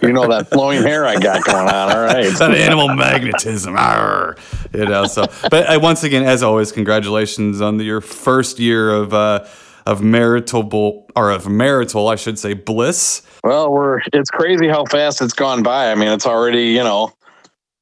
You 0.01 0.13
know 0.13 0.27
that 0.27 0.49
flowing 0.49 0.81
hair 0.81 1.05
I 1.05 1.19
got 1.19 1.43
going 1.43 1.67
on. 1.67 1.91
All 1.91 2.03
right. 2.03 2.33
that 2.37 2.51
animal 2.51 2.87
magnetism. 2.89 3.75
Arr. 3.75 4.37
You 4.73 4.85
know, 4.85 5.05
so 5.05 5.27
but 5.49 5.69
uh, 5.69 5.79
once 5.81 6.03
again, 6.03 6.23
as 6.23 6.43
always, 6.43 6.71
congratulations 6.71 7.61
on 7.61 7.77
the, 7.77 7.83
your 7.83 8.01
first 8.01 8.59
year 8.59 8.91
of 8.91 9.13
uh, 9.13 9.45
of 9.85 10.01
marital 10.01 11.07
or 11.15 11.31
of 11.31 11.47
marital, 11.47 12.07
I 12.07 12.15
should 12.15 12.39
say, 12.39 12.53
bliss. 12.53 13.21
Well, 13.43 13.71
we're 13.71 14.01
it's 14.13 14.29
crazy 14.29 14.67
how 14.67 14.85
fast 14.85 15.21
it's 15.21 15.33
gone 15.33 15.63
by. 15.63 15.91
I 15.91 15.95
mean, 15.95 16.09
it's 16.09 16.25
already, 16.25 16.67
you 16.67 16.83
know, 16.83 17.13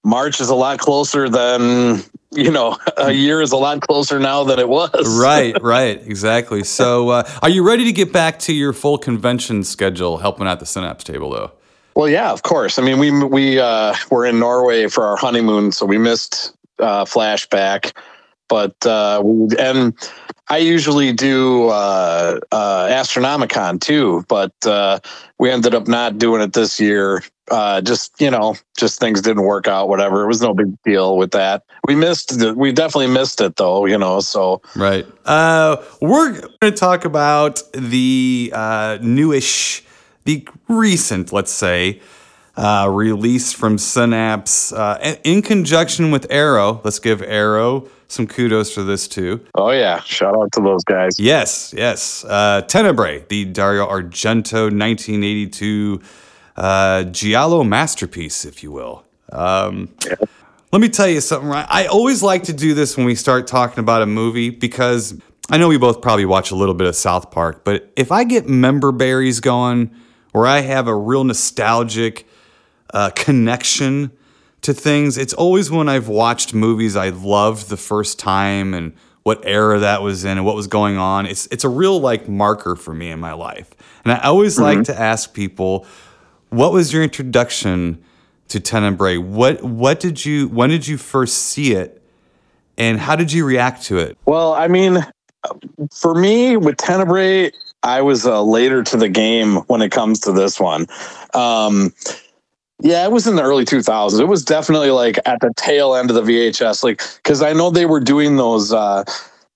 March 0.04 0.40
is 0.40 0.50
a 0.50 0.56
lot 0.56 0.80
closer 0.80 1.30
than, 1.30 2.02
you 2.32 2.52
know, 2.52 2.78
a 2.98 3.12
year 3.12 3.42
is 3.42 3.52
a 3.52 3.58
lot 3.58 3.82
closer 3.82 4.20
now 4.20 4.44
than 4.44 4.60
it 4.60 4.70
was. 4.70 4.90
Right, 5.20 5.56
right, 5.62 6.02
exactly. 6.06 6.64
So, 6.64 7.10
uh, 7.10 7.30
are 7.42 7.50
you 7.50 7.68
ready 7.68 7.84
to 7.86 7.92
get 7.92 8.14
back 8.14 8.40
to 8.40 8.54
your 8.54 8.74
full 8.74 8.98
convention 8.98 9.64
schedule, 9.64 10.18
helping 10.18 10.48
out 10.48 10.60
the 10.60 10.66
Synapse 10.66 11.04
table, 11.04 11.30
though? 11.30 11.52
Well, 11.96 12.08
yeah, 12.08 12.32
of 12.32 12.44
course. 12.44 12.80
I 12.80 12.82
mean, 12.82 13.00
we 13.00 13.12
we 13.26 13.60
uh, 13.60 13.94
were 14.10 14.26
in 14.26 14.40
Norway 14.40 14.88
for 14.88 15.04
our 15.04 15.18
honeymoon, 15.18 15.74
so 15.74 15.86
we 15.86 15.98
missed 15.98 16.56
uh, 16.80 17.04
Flashback, 17.04 17.92
but 18.50 18.86
uh, 18.86 19.24
and 19.58 19.96
I 20.50 20.58
usually 20.58 21.14
do 21.14 21.70
uh, 21.70 22.40
uh, 22.52 22.88
Astronomicon 22.88 23.80
too, 23.80 24.26
but 24.28 24.52
uh, 24.66 25.00
we 25.38 25.52
ended 25.52 25.76
up 25.76 25.88
not 25.88 26.18
doing 26.18 26.42
it 26.42 26.54
this 26.54 26.80
year. 26.80 27.24
Uh, 27.52 27.82
just 27.82 28.20
you 28.20 28.30
know, 28.30 28.56
just 28.78 29.00
things 29.00 29.22
didn't 29.22 29.44
work 29.44 29.68
out. 29.68 29.88
Whatever, 29.88 30.24
it 30.24 30.28
was 30.28 30.42
no 30.42 30.54
big 30.54 30.76
deal 30.84 31.18
with 31.18 31.32
that. 31.32 31.64
We 31.88 31.96
missed. 31.96 32.40
The, 32.40 32.54
we 32.54 32.72
definitely 32.72 33.08
missed 33.08 33.42
it 33.42 33.56
though. 33.56 33.86
You 33.86 33.98
know, 33.98 34.20
so 34.20 34.62
Right. 34.76 35.06
Uh, 35.26 35.78
we're 36.02 36.32
going 36.32 36.52
to 36.62 36.72
talk 36.72 37.06
about 37.06 37.62
the 37.74 38.52
uh, 38.54 38.98
newish, 39.02 39.84
the 40.26 40.48
recent, 40.68 41.32
let's 41.32 41.52
say, 41.52 42.02
uh, 42.56 42.88
release 42.92 43.54
from 43.54 43.78
Synapse 43.78 44.72
uh, 44.74 45.18
in- 45.24 45.42
conjunction 45.42 46.12
with 46.12 46.28
Arrow. 46.30 46.82
Let's 46.84 47.00
give 47.00 47.22
Arrow 47.22 47.88
some 48.08 48.26
kudos 48.28 48.74
for 48.74 48.82
this 48.84 49.08
too. 49.08 49.40
oh 49.56 49.70
yeah, 49.72 50.02
shout 50.02 50.36
out 50.36 50.52
to 50.54 50.62
those 50.62 50.84
guys. 50.84 51.20
Yes, 51.20 51.74
yes. 51.78 52.26
Uh, 52.26 52.62
Tenebrae, 52.68 53.26
the 53.30 53.46
Dario 53.46 53.88
Argento 53.88 54.64
1982 54.72 56.02
uh, 56.58 57.04
Giallo 57.04 57.64
masterpiece, 57.64 58.46
if 58.46 58.64
you 58.64 58.72
will. 58.72 59.06
Um, 59.32 59.90
Let 60.72 60.82
me 60.82 60.90
tell 60.90 61.08
you 61.08 61.22
something, 61.22 61.50
Ryan. 61.50 61.68
I 61.70 61.86
always 61.86 62.22
like 62.22 62.44
to 62.44 62.54
do 62.54 62.74
this 62.74 62.98
when 62.98 63.06
we 63.06 63.16
start 63.16 63.48
talking 63.48 63.80
about 63.80 64.02
a 64.02 64.06
movie 64.06 64.50
because 64.50 65.20
I 65.50 65.58
know 65.58 65.68
we 65.68 65.78
both 65.78 66.02
probably 66.02 66.26
watch 66.26 66.52
a 66.52 66.56
little 66.56 66.76
bit 66.76 66.88
of 66.88 66.96
South 66.96 67.32
Park, 67.32 67.64
but 67.64 67.92
if 67.96 68.12
I 68.12 68.24
get 68.24 68.48
member 68.48 68.92
berries 68.92 69.40
going, 69.40 69.90
where 70.32 70.46
I 70.46 70.60
have 70.60 70.88
a 70.88 70.96
real 70.96 71.24
nostalgic 71.24 72.28
uh, 72.94 73.10
connection 73.16 74.12
to 74.62 74.74
things. 74.74 75.18
It's 75.18 75.34
always 75.34 75.72
when 75.72 75.88
I've 75.90 76.08
watched 76.08 76.54
movies 76.54 76.96
I 76.96 77.10
loved 77.10 77.70
the 77.70 77.78
first 77.78 78.20
time 78.20 78.74
and 78.74 78.94
what 79.24 79.42
era 79.46 79.80
that 79.80 80.02
was 80.02 80.26
in 80.26 80.38
and 80.38 80.46
what 80.46 80.56
was 80.56 80.68
going 80.68 80.98
on. 80.98 81.26
It's 81.26 81.48
it's 81.48 81.64
a 81.64 81.70
real 81.70 82.00
like 82.00 82.28
marker 82.28 82.76
for 82.76 82.94
me 82.94 83.12
in 83.12 83.20
my 83.20 83.34
life. 83.34 83.70
And 84.04 84.12
I 84.14 84.20
always 84.24 84.56
Mm-hmm. 84.56 84.64
like 84.64 84.84
to 84.86 85.00
ask 85.00 85.34
people, 85.34 85.86
what 86.50 86.72
was 86.74 86.92
your 86.94 87.04
introduction 87.04 88.04
to 88.50 88.60
Tenebrae? 88.60 89.18
What 89.18 89.64
what 89.64 90.00
did 90.00 90.26
you 90.26 90.48
when 90.48 90.70
did 90.70 90.88
you 90.88 90.98
first 90.98 91.38
see 91.38 91.74
it? 91.74 92.02
And 92.78 93.00
how 93.00 93.16
did 93.18 93.32
you 93.32 93.46
react 93.46 93.84
to 93.84 93.98
it? 93.98 94.18
Well, 94.26 94.54
I 94.54 94.68
mean, 94.70 95.06
for 95.92 96.16
me 96.16 96.56
with 96.56 96.78
Tenebrae, 96.78 97.52
I 97.84 98.02
was 98.02 98.26
uh, 98.26 98.42
later 98.42 98.84
to 98.84 98.98
the 98.98 99.10
game 99.10 99.58
when 99.68 99.82
it 99.82 99.92
comes 99.92 100.22
to 100.22 100.32
this 100.32 100.60
one. 100.62 100.88
Um, 101.34 101.94
yeah, 102.82 103.04
it 103.04 103.12
was 103.12 103.28
in 103.28 103.36
the 103.36 103.44
early 103.44 103.66
2000s. 103.66 104.20
It 104.20 104.26
was 104.26 104.44
definitely 104.44 104.92
like 104.92 105.20
at 105.26 105.40
the 105.42 105.54
tail 105.58 105.96
end 105.96 106.10
of 106.10 106.16
the 106.16 106.22
VHS, 106.22 106.84
like 106.84 107.02
because 107.18 107.42
I 107.42 107.54
know 107.54 107.70
they 107.70 107.86
were 107.86 108.00
doing 108.00 108.38
those. 108.38 108.72
Uh, 108.74 109.04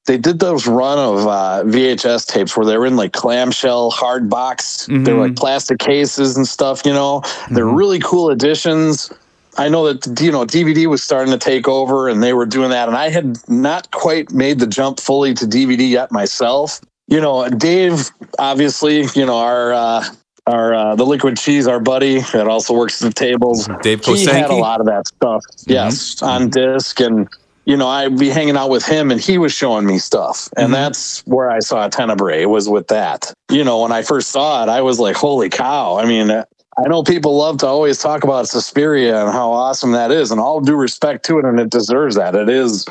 they 0.06 0.18
did 0.18 0.40
those 0.40 0.68
run 0.68 1.00
of 1.00 1.26
uh, 1.26 1.64
VHS 1.66 2.28
tapes 2.28 2.58
where 2.58 2.66
they 2.66 2.78
were 2.78 2.86
in 2.86 2.98
like 2.98 3.14
clamshell 3.14 3.90
hard 3.92 4.30
box. 4.30 4.88
They 5.06 5.14
were 5.14 5.22
like 5.22 5.38
plastic 5.38 5.80
cases 5.80 6.36
and 6.36 6.46
stuff. 6.46 6.86
You 6.86 6.92
know, 6.92 7.22
they're 7.52 7.66
really 7.66 8.00
cool 8.00 8.30
editions. 8.30 9.10
I 9.58 9.70
know 9.70 9.94
that 9.94 10.20
you 10.20 10.32
know 10.32 10.46
DVD 10.46 10.88
was 10.88 11.02
starting 11.02 11.32
to 11.32 11.40
take 11.40 11.68
over, 11.70 12.10
and 12.10 12.22
they 12.22 12.34
were 12.34 12.46
doing 12.46 12.72
that, 12.72 12.90
and 12.90 12.98
I 12.98 13.10
had 13.10 13.38
not 13.48 13.90
quite 13.92 14.32
made 14.32 14.60
the 14.60 14.68
jump 14.68 15.00
fully 15.00 15.34
to 15.36 15.46
DVD 15.46 15.90
yet 15.90 16.12
myself. 16.12 16.82
You 17.08 17.22
know, 17.22 17.48
Dave, 17.50 18.10
obviously, 18.40 19.06
you 19.16 19.26
know 19.26 19.38
our 19.38 19.72
uh, 19.72 20.04
our 20.48 20.74
uh, 20.74 20.96
the 20.96 21.06
liquid 21.06 21.38
cheese, 21.38 21.68
our 21.68 21.80
buddy 21.80 22.20
that 22.34 22.48
also 22.48 22.74
works 22.74 23.02
at 23.02 23.08
the 23.08 23.14
tables. 23.14 23.68
Dave 23.82 24.04
he 24.04 24.26
had 24.26 24.50
a 24.50 24.56
lot 24.56 24.80
of 24.80 24.88
that 24.88 25.08
stuff. 25.08 25.44
Yes, 25.66 26.22
on 26.22 26.50
disc, 26.50 27.00
and 27.00 27.30
you 27.66 27.78
know 27.78 27.88
I'd 27.88 28.18
be 28.18 28.30
hanging 28.30 28.58
out 28.58 28.70
with 28.70 28.86
him, 28.86 29.12
and 29.12 29.22
he 29.22 29.38
was 29.38 29.54
showing 29.54 29.86
me 29.86 29.98
stuff, 30.00 30.50
and 30.58 30.74
that's 30.74 31.26
where 31.26 31.50
I 31.50 31.60
saw 31.60 31.88
Tenebrae 31.88 32.46
was 32.46 32.68
with 32.68 32.88
that. 32.88 33.34
You 33.50 33.64
know, 33.64 33.82
when 33.82 33.92
I 33.92 34.02
first 34.02 34.30
saw 34.30 34.64
it, 34.64 34.70
I 34.70 34.82
was 34.82 35.00
like, 35.00 35.16
"Holy 35.16 35.50
cow!" 35.50 35.98
I 35.98 36.06
mean. 36.06 36.30
uh, 36.30 36.46
I 36.76 36.88
know 36.88 37.04
people 37.04 37.38
love 37.38 37.60
to 37.60 37.68
always 37.68 38.00
talk 38.00 38.24
about 38.24 38.48
Suspiria 38.48 39.24
and 39.24 39.32
how 39.32 39.52
awesome 39.52 39.92
that 39.92 40.10
is, 40.10 40.32
and 40.32 40.42
all 40.42 40.60
due 40.60 40.76
respect 40.76 41.24
to 41.28 41.38
it, 41.38 41.46
and 41.46 41.60
it 41.60 41.70
deserves 41.70 42.16
that. 42.16 42.34
It 42.34 42.50
is 42.50 42.88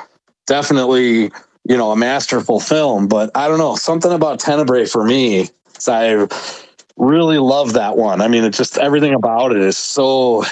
definitely, 0.47 1.33
you 1.65 1.77
know, 1.77 1.91
a 1.91 1.97
masterful 1.97 2.61
film. 2.61 3.09
But 3.09 3.33
I 3.35 3.49
don't 3.49 3.59
know, 3.59 3.75
something 3.75 4.13
about 4.13 4.39
Tenebrae 4.39 4.87
for 4.87 5.05
me, 5.05 5.49
so 5.79 5.93
I 5.93 6.29
really 6.97 7.39
love 7.39 7.75
that 7.75 7.97
one. 7.97 8.21
I 8.21 8.29
mean, 8.29 8.45
it's 8.45 8.59
just 8.59 8.79
everything 8.79 9.15
about 9.15 9.53
it 9.53 9.59
is 9.59 9.79
so 9.79 10.45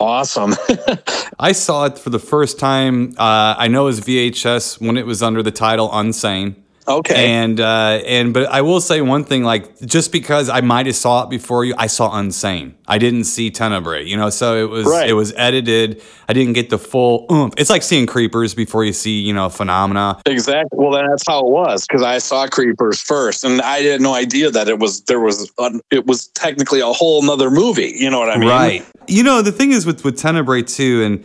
awesome. 0.00 0.54
I 1.38 1.52
saw 1.52 1.86
it 1.86 1.98
for 1.98 2.10
the 2.10 2.18
first 2.18 2.58
time. 2.58 3.14
Uh, 3.18 3.54
I 3.58 3.68
know 3.68 3.82
it 3.82 3.86
was 3.86 4.00
VHS 4.00 4.80
when 4.80 4.96
it 4.96 5.06
was 5.06 5.22
under 5.22 5.42
the 5.42 5.50
title 5.50 5.88
Unsane. 5.90 6.56
Okay. 6.88 7.32
And 7.34 7.60
uh, 7.60 8.00
and 8.06 8.32
but 8.32 8.48
I 8.50 8.62
will 8.62 8.80
say 8.80 9.00
one 9.02 9.24
thing, 9.24 9.44
like 9.44 9.78
just 9.80 10.10
because 10.10 10.48
I 10.48 10.62
might 10.62 10.86
have 10.86 10.96
saw 10.96 11.24
it 11.24 11.30
before 11.30 11.64
you, 11.64 11.74
I 11.76 11.86
saw 11.86 12.10
Unsane. 12.10 12.74
I 12.86 12.96
didn't 12.98 13.24
see 13.24 13.50
Tenebrae, 13.50 14.04
you 14.04 14.16
know. 14.16 14.30
So 14.30 14.56
it 14.56 14.70
was 14.70 14.86
Right. 14.86 15.08
it 15.08 15.12
was 15.12 15.32
edited. 15.36 16.02
I 16.28 16.32
didn't 16.32 16.54
get 16.54 16.70
the 16.70 16.78
full 16.78 17.26
oomph. 17.30 17.54
It's 17.58 17.68
like 17.70 17.82
seeing 17.82 18.06
Creepers 18.06 18.54
before 18.54 18.84
you 18.84 18.92
see 18.92 19.20
you 19.20 19.34
know 19.34 19.48
Phenomena. 19.50 20.20
Exactly. 20.26 20.78
Well, 20.78 20.92
then 20.92 21.06
that's 21.08 21.24
how 21.26 21.40
it 21.40 21.50
was 21.50 21.86
because 21.86 22.02
I 22.02 22.18
saw 22.18 22.46
Creepers 22.46 23.00
first, 23.00 23.44
and 23.44 23.60
I 23.60 23.80
had 23.80 24.00
no 24.00 24.14
idea 24.14 24.50
that 24.50 24.68
it 24.68 24.78
was 24.78 25.02
there 25.02 25.20
was 25.20 25.50
it 25.90 26.06
was 26.06 26.28
technically 26.28 26.80
a 26.80 26.86
whole 26.92 27.22
nother 27.22 27.50
movie. 27.50 27.92
You 27.96 28.08
know 28.10 28.18
what 28.18 28.30
I 28.30 28.38
mean? 28.38 28.48
Right. 28.48 28.86
You 29.06 29.22
know, 29.22 29.42
the 29.42 29.52
thing 29.52 29.72
is 29.72 29.84
with 29.84 30.04
with 30.04 30.16
Tenebrae 30.16 30.62
too, 30.62 31.02
and 31.02 31.24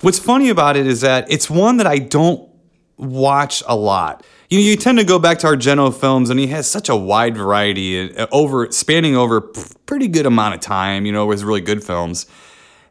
what's 0.00 0.18
funny 0.18 0.48
about 0.48 0.76
it 0.76 0.86
is 0.86 1.02
that 1.02 1.30
it's 1.30 1.48
one 1.48 1.76
that 1.76 1.86
I 1.86 1.98
don't 1.98 2.48
watch 2.96 3.62
a 3.66 3.74
lot. 3.76 4.24
You 4.50 4.58
you 4.58 4.74
tend 4.74 4.98
to 4.98 5.04
go 5.04 5.20
back 5.20 5.38
to 5.38 5.46
Argento 5.46 5.94
films, 5.94 6.28
and 6.28 6.40
he 6.40 6.48
has 6.48 6.68
such 6.68 6.88
a 6.88 6.96
wide 6.96 7.36
variety 7.36 8.16
uh, 8.16 8.26
over 8.32 8.70
spanning 8.72 9.16
over 9.16 9.40
pretty 9.40 10.08
good 10.08 10.26
amount 10.26 10.56
of 10.56 10.60
time. 10.60 11.06
You 11.06 11.12
know, 11.12 11.24
with 11.26 11.44
really 11.44 11.60
good 11.60 11.84
films, 11.84 12.26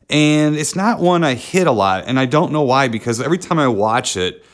and 0.09 0.55
it's 0.55 0.73
not 0.73 1.01
one 1.01 1.25
I 1.25 1.33
hit 1.33 1.67
a 1.67 1.73
lot, 1.73 2.05
and 2.07 2.17
I 2.17 2.25
don't 2.25 2.53
know 2.53 2.61
why 2.61 2.87
because 2.87 3.19
every 3.19 3.37
time 3.37 3.59
I 3.59 3.67
watch 3.67 4.17
it. 4.17 4.45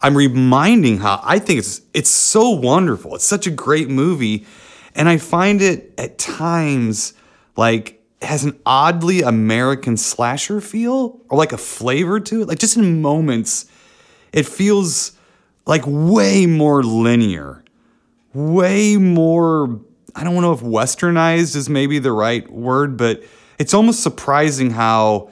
I'm 0.00 0.16
reminding 0.16 0.98
how 0.98 1.20
I 1.24 1.40
think 1.40 1.58
it's 1.58 1.80
it's 1.92 2.10
so 2.10 2.50
wonderful. 2.50 3.16
It's 3.16 3.24
such 3.24 3.48
a 3.48 3.50
great 3.50 3.88
movie, 3.88 4.46
and 4.94 5.08
I 5.08 5.16
find 5.16 5.60
it 5.60 5.92
at 5.98 6.18
times 6.18 7.14
like 7.56 8.00
has 8.22 8.44
an 8.44 8.60
oddly 8.64 9.22
American 9.22 9.96
slasher 9.96 10.60
feel 10.60 11.20
or 11.28 11.36
like 11.36 11.52
a 11.52 11.58
flavor 11.58 12.20
to 12.20 12.42
it. 12.42 12.48
Like 12.48 12.60
just 12.60 12.76
in 12.76 13.02
moments, 13.02 13.66
it 14.32 14.46
feels 14.46 15.17
like 15.68 15.82
way 15.86 16.46
more 16.46 16.82
linear, 16.82 17.62
way 18.32 18.96
more. 18.96 19.80
I 20.16 20.24
don't 20.24 20.40
know 20.40 20.52
if 20.52 20.60
westernized 20.60 21.54
is 21.54 21.68
maybe 21.68 21.98
the 21.98 22.10
right 22.10 22.50
word, 22.50 22.96
but 22.96 23.22
it's 23.58 23.74
almost 23.74 24.02
surprising 24.02 24.70
how 24.70 25.30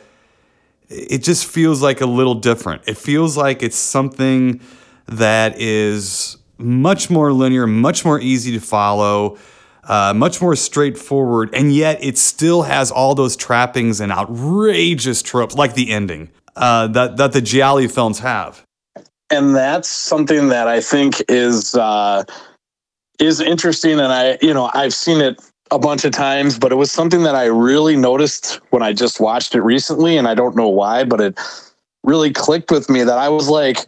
it 0.89 1.25
just 1.25 1.47
feels 1.47 1.83
like 1.83 2.03
a 2.03 2.07
little 2.07 2.35
different. 2.35 2.83
It 2.87 2.99
feels 2.99 3.37
like 3.37 3.63
it's 3.63 3.79
something 3.79 4.61
that 5.07 5.59
is 5.59 6.37
much 6.59 7.09
more 7.09 7.33
linear, 7.33 7.67
much 7.67 8.05
more 8.05 8.21
easy 8.21 8.53
to 8.53 8.61
follow, 8.61 9.39
uh, 9.85 10.13
much 10.15 10.43
more 10.43 10.55
straightforward, 10.55 11.55
and 11.55 11.73
yet 11.73 12.05
it 12.05 12.19
still 12.19 12.63
has 12.63 12.91
all 12.91 13.15
those 13.15 13.37
trappings 13.37 14.01
and 14.01 14.13
outrageous 14.13 15.23
tropes, 15.23 15.55
like 15.55 15.75
the 15.75 15.91
ending 15.91 16.31
uh, 16.57 16.89
that 16.89 17.17
that 17.17 17.33
the 17.33 17.41
Gialli 17.41 17.89
films 17.89 18.19
have. 18.19 18.66
And 19.31 19.55
that's 19.55 19.89
something 19.89 20.49
that 20.49 20.69
I 20.69 20.81
think 20.81 21.23
is 21.29 21.75
uh, 21.75 22.25
is 23.19 23.41
interesting. 23.41 23.99
And 23.99 24.13
I, 24.13 24.39
you 24.43 24.55
know, 24.55 24.71
I've 24.75 24.95
seen 24.95 25.21
it 25.21 25.41
a 25.71 25.79
bunch 25.79 26.05
of 26.05 26.13
times, 26.13 26.59
but 26.59 26.73
it 26.73 26.77
was 26.77 26.93
something 26.93 27.23
that 27.25 27.35
I 27.35 27.47
really 27.47 27.97
noticed 27.97 28.61
when 28.71 28.83
I 28.83 28.93
just 28.93 29.21
watched 29.21 29.55
it 29.55 29.63
recently, 29.63 30.17
and 30.17 30.29
I 30.29 30.35
don't 30.35 30.57
know 30.57 30.69
why, 30.69 31.05
but 31.05 31.21
it 31.21 31.39
really 32.05 32.33
clicked 32.33 32.71
with 32.71 32.89
me 32.89 33.03
that 33.03 33.19
I 33.19 33.29
was 33.29 33.49
like, 33.49 33.79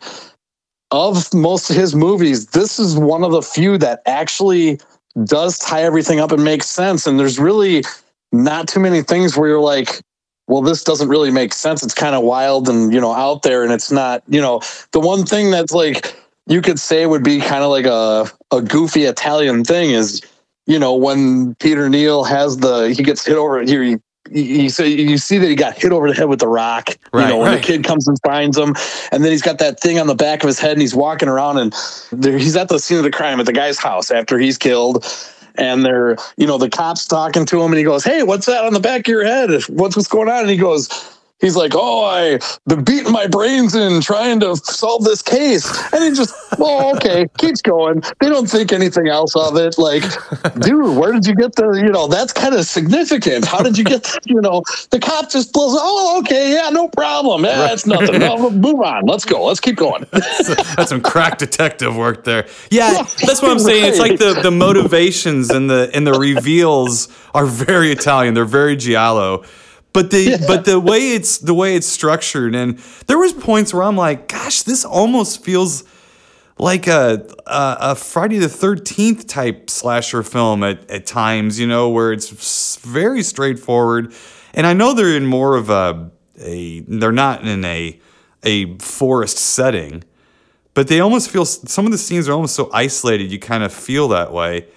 of 0.91 1.33
most 1.33 1.71
of 1.71 1.77
his 1.77 1.95
movies, 1.95 2.47
this 2.49 2.79
is 2.79 2.97
one 2.97 3.23
of 3.23 3.31
the 3.31 3.43
few 3.43 3.79
that 3.79 4.03
actually 4.07 4.81
does 5.25 5.59
tie 5.59 5.83
everything 5.83 6.19
up 6.19 6.33
and 6.33 6.43
makes 6.43 6.67
sense. 6.67 7.07
And 7.07 7.19
there's 7.19 7.39
really 7.39 7.85
not 8.33 8.69
too 8.69 8.81
many 8.81 9.03
things 9.03 9.37
where 9.37 9.49
you're 9.49 9.61
like, 9.61 10.01
well, 10.49 10.63
this 10.63 10.83
doesn't 10.83 11.09
really 11.09 11.31
make 11.31 11.53
sense. 11.53 11.83
It's 11.83 11.95
kind 11.95 12.17
of 12.17 12.25
wild 12.25 12.69
and, 12.69 12.93
you 12.93 13.01
know, 13.01 13.13
out 13.13 13.43
there. 13.43 13.63
And 13.63 13.73
it's 13.73 13.93
not, 13.93 14.23
you 14.29 14.41
know, 14.41 14.63
the 14.93 15.01
one 15.01 15.25
thing 15.25 15.51
that's 15.51 15.73
like, 15.73 16.17
you 16.47 16.63
could 16.63 16.81
say 16.81 17.05
would 17.05 17.23
be 17.23 17.39
kind 17.39 17.63
of 17.63 17.71
like 17.71 17.85
a, 17.85 18.27
a 18.51 18.63
goofy 18.63 19.05
Italian 19.05 19.63
thing 19.63 19.91
is, 19.91 20.23
you 20.67 20.79
know, 20.79 20.95
when 20.95 21.55
Peter 21.57 21.91
Neal 21.91 22.25
has 22.25 22.57
the, 22.57 22.95
he 22.97 23.03
gets 23.03 23.27
hit 23.27 23.37
over 23.37 23.61
here, 23.61 23.83
you, 23.83 24.03
you, 24.31 24.71
say, 24.71 24.89
you 24.89 25.19
see 25.19 25.37
that 25.37 25.49
he 25.49 25.55
got 25.55 25.77
hit 25.77 25.93
over 25.93 26.09
the 26.09 26.15
head 26.15 26.29
with 26.29 26.41
the 26.41 26.49
rock, 26.49 26.91
you 26.91 27.21
know, 27.21 27.39
when 27.39 27.53
right. 27.53 27.61
the 27.61 27.67
kid 27.67 27.85
comes 27.85 28.09
and 28.09 28.19
finds 28.25 28.57
him. 28.57 28.75
And 29.13 29.23
then 29.23 29.31
he's 29.31 29.43
got 29.43 29.59
that 29.59 29.81
thing 29.81 29.99
on 29.99 30.07
the 30.07 30.15
back 30.15 30.43
of 30.43 30.47
his 30.47 30.59
head 30.59 30.73
and 30.73 30.81
he's 30.81 30.95
walking 30.95 31.29
around 31.29 31.59
and 31.59 31.75
there, 32.11 32.39
he's 32.39 32.57
at 32.57 32.69
the 32.69 32.79
scene 32.79 32.97
of 32.97 33.05
the 33.05 33.11
crime 33.11 33.39
at 33.39 33.47
the 33.47 33.53
guy's 33.53 33.79
house 33.79 34.11
after 34.11 34.39
he's 34.39 34.57
killed. 34.57 35.05
And 35.59 35.85
they're, 35.85 36.17
you 36.37 36.47
know, 36.47 36.57
the 36.57 36.71
cops 36.71 37.05
talking 37.05 37.45
to 37.47 37.61
him 37.61 37.73
and 37.73 37.79
he 37.79 37.85
goes, 37.85 38.05
Hey, 38.05 38.23
what's 38.23 38.47
that 38.47 38.65
on 38.65 38.73
the 38.73 38.81
back 38.81 39.01
of 39.01 39.07
your 39.09 39.25
head? 39.25 39.51
What's 39.69 39.97
what's 39.97 40.09
going 40.09 40.29
on? 40.29 40.43
And 40.43 40.51
he 40.51 40.57
goes, 40.57 40.89
He's 41.41 41.57
like, 41.57 41.73
Oh, 41.75 42.05
I 42.05 42.39
been 42.67 42.85
beating 42.85 43.13
my 43.13 43.27
brains 43.27 43.75
in 43.75 44.01
trying 44.01 44.41
to 44.41 44.57
solve 44.57 45.05
this 45.05 45.23
case. 45.23 45.67
And 45.93 46.03
he 46.05 46.11
just, 46.11 46.35
oh, 46.59 46.95
okay, 46.97 47.27
keeps 47.39 47.63
going. 47.63 48.03
They 48.21 48.29
don't 48.29 48.49
think 48.49 48.73
anything 48.73 49.09
else 49.09 49.37
of 49.37 49.57
it. 49.57 49.79
Like, 49.79 50.03
dude, 50.61 50.97
where 50.97 51.13
did 51.13 51.27
you 51.27 51.35
get 51.35 51.55
the, 51.55 51.73
you 51.73 51.91
know, 51.91 52.09
that's 52.09 52.33
kind 52.33 52.55
of 52.55 52.65
significant. 52.67 53.45
How 53.45 53.63
did 53.63 53.79
you 53.79 53.85
get, 53.85 54.03
the, 54.03 54.21
you 54.27 54.41
know, 54.41 54.63
the 54.91 54.99
cop 54.99 55.31
just 55.31 55.53
blows, 55.53 55.77
oh, 55.79 56.21
okay, 56.21 56.53
yeah, 56.53 56.71
no 56.71 56.89
problem. 56.89 57.45
Yeah, 57.45 57.73
it's 57.73 57.87
nothing. 57.87 58.19
No, 58.29 58.51
move 58.51 58.81
on. 58.81 59.07
Let's 59.07 59.25
go. 59.25 59.45
Let's 59.45 59.61
keep 59.61 59.77
going. 59.77 60.05
That's 60.11 60.89
some 60.89 61.01
crack 61.01 61.39
detective 61.39 61.97
work 61.97 62.25
there. 62.25 62.47
Yeah, 62.71 63.05
that's 63.25 63.41
what 63.41 63.53
I'm 63.53 63.61
saying. 63.61 63.85
It's 63.85 63.99
like 63.99 64.19
the 64.19 64.41
the 64.43 64.51
motivations 64.51 65.51
and 65.51 65.71
the 65.71 65.89
and 65.95 66.07
the 66.07 66.19
reveals 66.19 67.09
are 67.33 67.47
very 67.47 67.93
Italian. 67.93 68.35
They're 68.35 68.45
very 68.45 68.77
giallo. 68.77 69.45
But 69.99 70.13
the 70.13 70.45
but 70.47 70.65
the 70.65 70.79
way 70.79 71.11
it's 71.11 71.39
the 71.39 71.53
way 71.53 71.75
it's 71.75 71.89
structured 71.89 72.55
and 72.55 72.79
there 73.09 73.19
was 73.19 73.33
points 73.33 73.75
where 73.75 73.83
I'm 73.83 73.97
like, 73.97 74.29
gosh, 74.29 74.63
this 74.63 74.85
almost 74.85 75.43
feels 75.43 75.83
like 76.57 76.87
a 76.87 77.27
a, 77.49 77.77
a 77.81 77.95
Friday 77.97 78.39
the 78.39 78.49
Thirteenth 78.49 79.27
type 79.27 79.69
slasher 79.69 80.23
film 80.23 80.63
at, 80.63 80.89
at 80.89 81.05
times, 81.05 81.59
you 81.59 81.67
know, 81.67 81.89
where 81.89 82.13
it's 82.13 82.77
very 82.77 83.25
straightforward. 83.25 84.15
And 84.55 84.69
I 84.69 84.73
know 84.73 84.95
they're 84.95 85.17
in 85.17 85.27
more 85.27 85.57
of 85.57 85.69
a 85.69 86.13
a 86.41 86.79
they're 86.83 87.11
not 87.11 87.45
in 87.45 87.65
a 87.65 88.01
a 88.45 88.79
forest 88.79 89.37
setting, 89.37 90.05
but 90.75 90.87
they 90.87 91.01
almost 91.01 91.29
feel 91.29 91.45
some 91.45 91.87
of 91.87 91.91
the 91.91 91.99
scenes 91.99 92.29
are 92.29 92.35
almost 92.35 92.55
so 92.55 92.71
isolated. 92.73 93.33
You 93.33 93.41
kind 93.41 93.65
of 93.65 93.73
feel 93.73 94.07
that 94.11 94.33
way, 94.33 94.69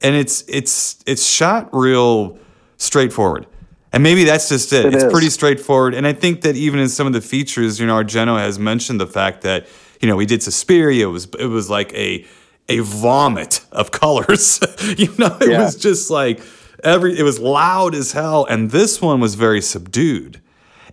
and 0.00 0.14
it's 0.14 0.44
it's 0.46 1.02
it's 1.04 1.26
shot 1.26 1.68
real 1.72 2.38
straightforward. 2.76 3.48
And 3.92 4.02
maybe 4.02 4.24
that's 4.24 4.48
just 4.48 4.72
it. 4.72 4.84
It 4.86 4.94
it's 4.94 5.04
is. 5.04 5.12
pretty 5.12 5.30
straightforward. 5.30 5.94
And 5.94 6.06
I 6.06 6.12
think 6.12 6.42
that 6.42 6.56
even 6.56 6.78
in 6.78 6.88
some 6.88 7.06
of 7.06 7.12
the 7.14 7.20
features, 7.22 7.80
you 7.80 7.86
know, 7.86 7.94
Argento 7.94 8.38
has 8.38 8.58
mentioned 8.58 9.00
the 9.00 9.06
fact 9.06 9.42
that, 9.42 9.66
you 10.00 10.08
know, 10.08 10.16
we 10.16 10.26
did 10.26 10.42
Suspiria. 10.42 11.08
It 11.08 11.10
was 11.10 11.26
it 11.38 11.46
was 11.46 11.70
like 11.70 11.92
a 11.94 12.24
a 12.68 12.80
vomit 12.80 13.62
of 13.72 13.90
colors. 14.02 14.60
you 14.98 15.08
know, 15.18 15.36
it 15.40 15.50
Yeah. 15.50 15.62
was 15.64 15.76
just 15.76 16.10
like 16.10 16.40
every 16.84 17.18
it 17.18 17.22
was 17.22 17.38
loud 17.38 17.94
as 17.94 18.12
hell. 18.12 18.44
And 18.44 18.70
this 18.70 19.00
one 19.00 19.20
was 19.20 19.34
very 19.36 19.62
subdued. 19.62 20.40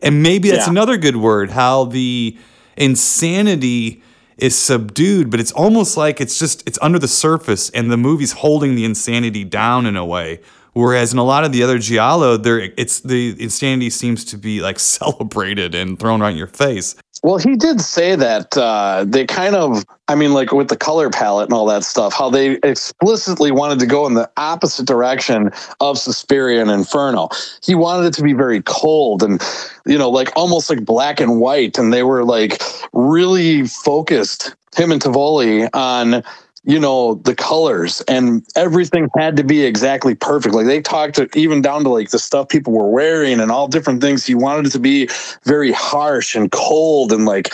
And 0.02 0.24
maybe 0.24 0.50
that's 0.50 0.66
Yeah. 0.68 0.72
another 0.72 0.98
good 0.98 1.18
word, 1.18 1.52
how 1.52 1.86
the 1.86 2.38
insanity 2.78 4.02
is 4.38 4.56
subdued, 4.56 5.30
but 5.30 5.40
it's 5.40 5.52
almost 5.54 5.96
like 5.98 6.20
it's 6.20 6.38
just 6.38 6.64
it's 6.68 6.80
under 6.82 7.00
the 7.00 7.08
surface 7.08 7.70
and 7.72 7.90
the 7.92 7.98
movie's 7.98 8.34
holding 8.34 8.76
the 8.76 8.84
insanity 8.86 9.44
down 9.44 9.86
in 9.86 9.96
a 9.96 10.06
way. 10.06 10.40
Whereas 10.76 11.14
in 11.14 11.20
a 11.20 11.24
lot 11.24 11.46
of 11.46 11.54
the 11.54 11.64
other 11.64 11.80
Giallo, 11.80 12.36
there 12.36 12.60
it's 12.76 13.00
the 13.00 13.34
insanity 13.42 13.90
seems 13.90 14.26
to 14.26 14.38
be 14.38 14.60
like 14.60 14.78
celebrated 14.96 15.74
and 15.74 15.98
thrown 15.98 16.20
right 16.20 16.32
in 16.32 16.38
your 16.38 16.48
face. 16.48 16.96
Well, 17.24 17.38
he 17.38 17.56
did 17.56 17.80
say 17.80 18.16
that 18.18 18.56
uh, 18.58 19.06
they 19.08 19.26
kind 19.26 19.56
of, 19.56 19.86
I 20.10 20.16
mean, 20.16 20.34
like 20.34 20.52
with 20.52 20.68
the 20.68 20.76
color 20.76 21.10
palette 21.10 21.46
and 21.46 21.54
all 21.54 21.66
that 21.68 21.86
stuff, 21.86 22.14
how 22.14 22.30
they 22.30 22.58
explicitly 22.62 23.52
wanted 23.52 23.80
to 23.80 23.86
go 23.86 24.06
in 24.06 24.16
the 24.16 24.30
opposite 24.36 24.86
direction 24.86 25.50
of 25.80 25.98
Suspiria 25.98 26.62
and 26.62 26.70
Inferno. 26.70 27.30
He 27.64 27.74
wanted 27.74 28.08
it 28.08 28.14
to 28.16 28.22
be 28.22 28.34
very 28.34 28.62
cold 28.62 29.24
and, 29.24 29.42
you 29.86 29.98
know, 29.98 30.10
like 30.10 30.30
almost 30.36 30.70
like 30.70 30.84
black 30.84 31.22
and 31.22 31.40
white. 31.40 31.78
And 31.78 31.94
they 31.94 32.04
were 32.04 32.26
like 32.26 32.62
really 32.92 33.66
focused, 33.66 34.54
him 34.76 34.92
and 34.92 35.02
Tovoli, 35.02 35.70
on 35.74 36.22
you 36.66 36.80
know 36.80 37.16
the 37.16 37.36
colors 37.36 38.02
and 38.08 38.46
everything 38.56 39.08
had 39.18 39.38
to 39.38 39.44
be 39.44 39.64
exactly 39.64 40.16
perfect. 40.16 40.56
Like 40.56 40.66
they 40.66 40.82
talked 40.82 41.16
to, 41.16 41.30
even 41.38 41.62
down 41.62 41.84
to 41.84 41.90
like 41.90 42.10
the 42.10 42.20
stuff 42.20 42.50
people 42.50 42.74
were 42.74 42.90
wearing 42.90 43.40
and 43.40 43.52
all 43.52 43.68
different 43.68 44.02
things. 44.02 44.26
He 44.26 44.36
wanted 44.36 44.68
it 44.68 44.72
to 44.72 44.80
be 44.80 45.10
very 45.44 45.72
harsh 45.72 46.36
and 46.36 46.52
cold 46.52 47.12
and 47.12 47.26
like 47.26 47.54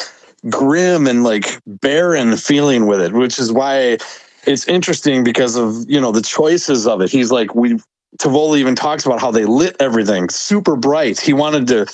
grim 0.49 1.07
and 1.07 1.24
like 1.24 1.59
barren 1.68 2.36
feeling 2.36 2.88
with 2.88 2.99
it 2.99 3.14
which 3.14 3.38
is 3.38 3.51
why 3.51 3.95
it's 4.47 4.68
interesting 4.68 5.24
because 5.24 5.55
of 5.55 5.88
you 5.88 6.01
know 6.01 6.12
the 6.12 6.22
choices 6.22 6.88
of 6.88 7.01
it. 7.01 7.12
He's 7.12 7.32
like 7.32 7.53
we 7.53 7.80
Tovoli 8.18 8.57
even 8.57 8.76
talks 8.76 9.05
about 9.05 9.22
how 9.22 9.32
they 9.32 9.45
lit 9.45 9.76
everything 9.80 10.30
super 10.30 10.76
bright. 10.76 11.20
He 11.20 11.34
wanted 11.34 11.68
to 11.68 11.86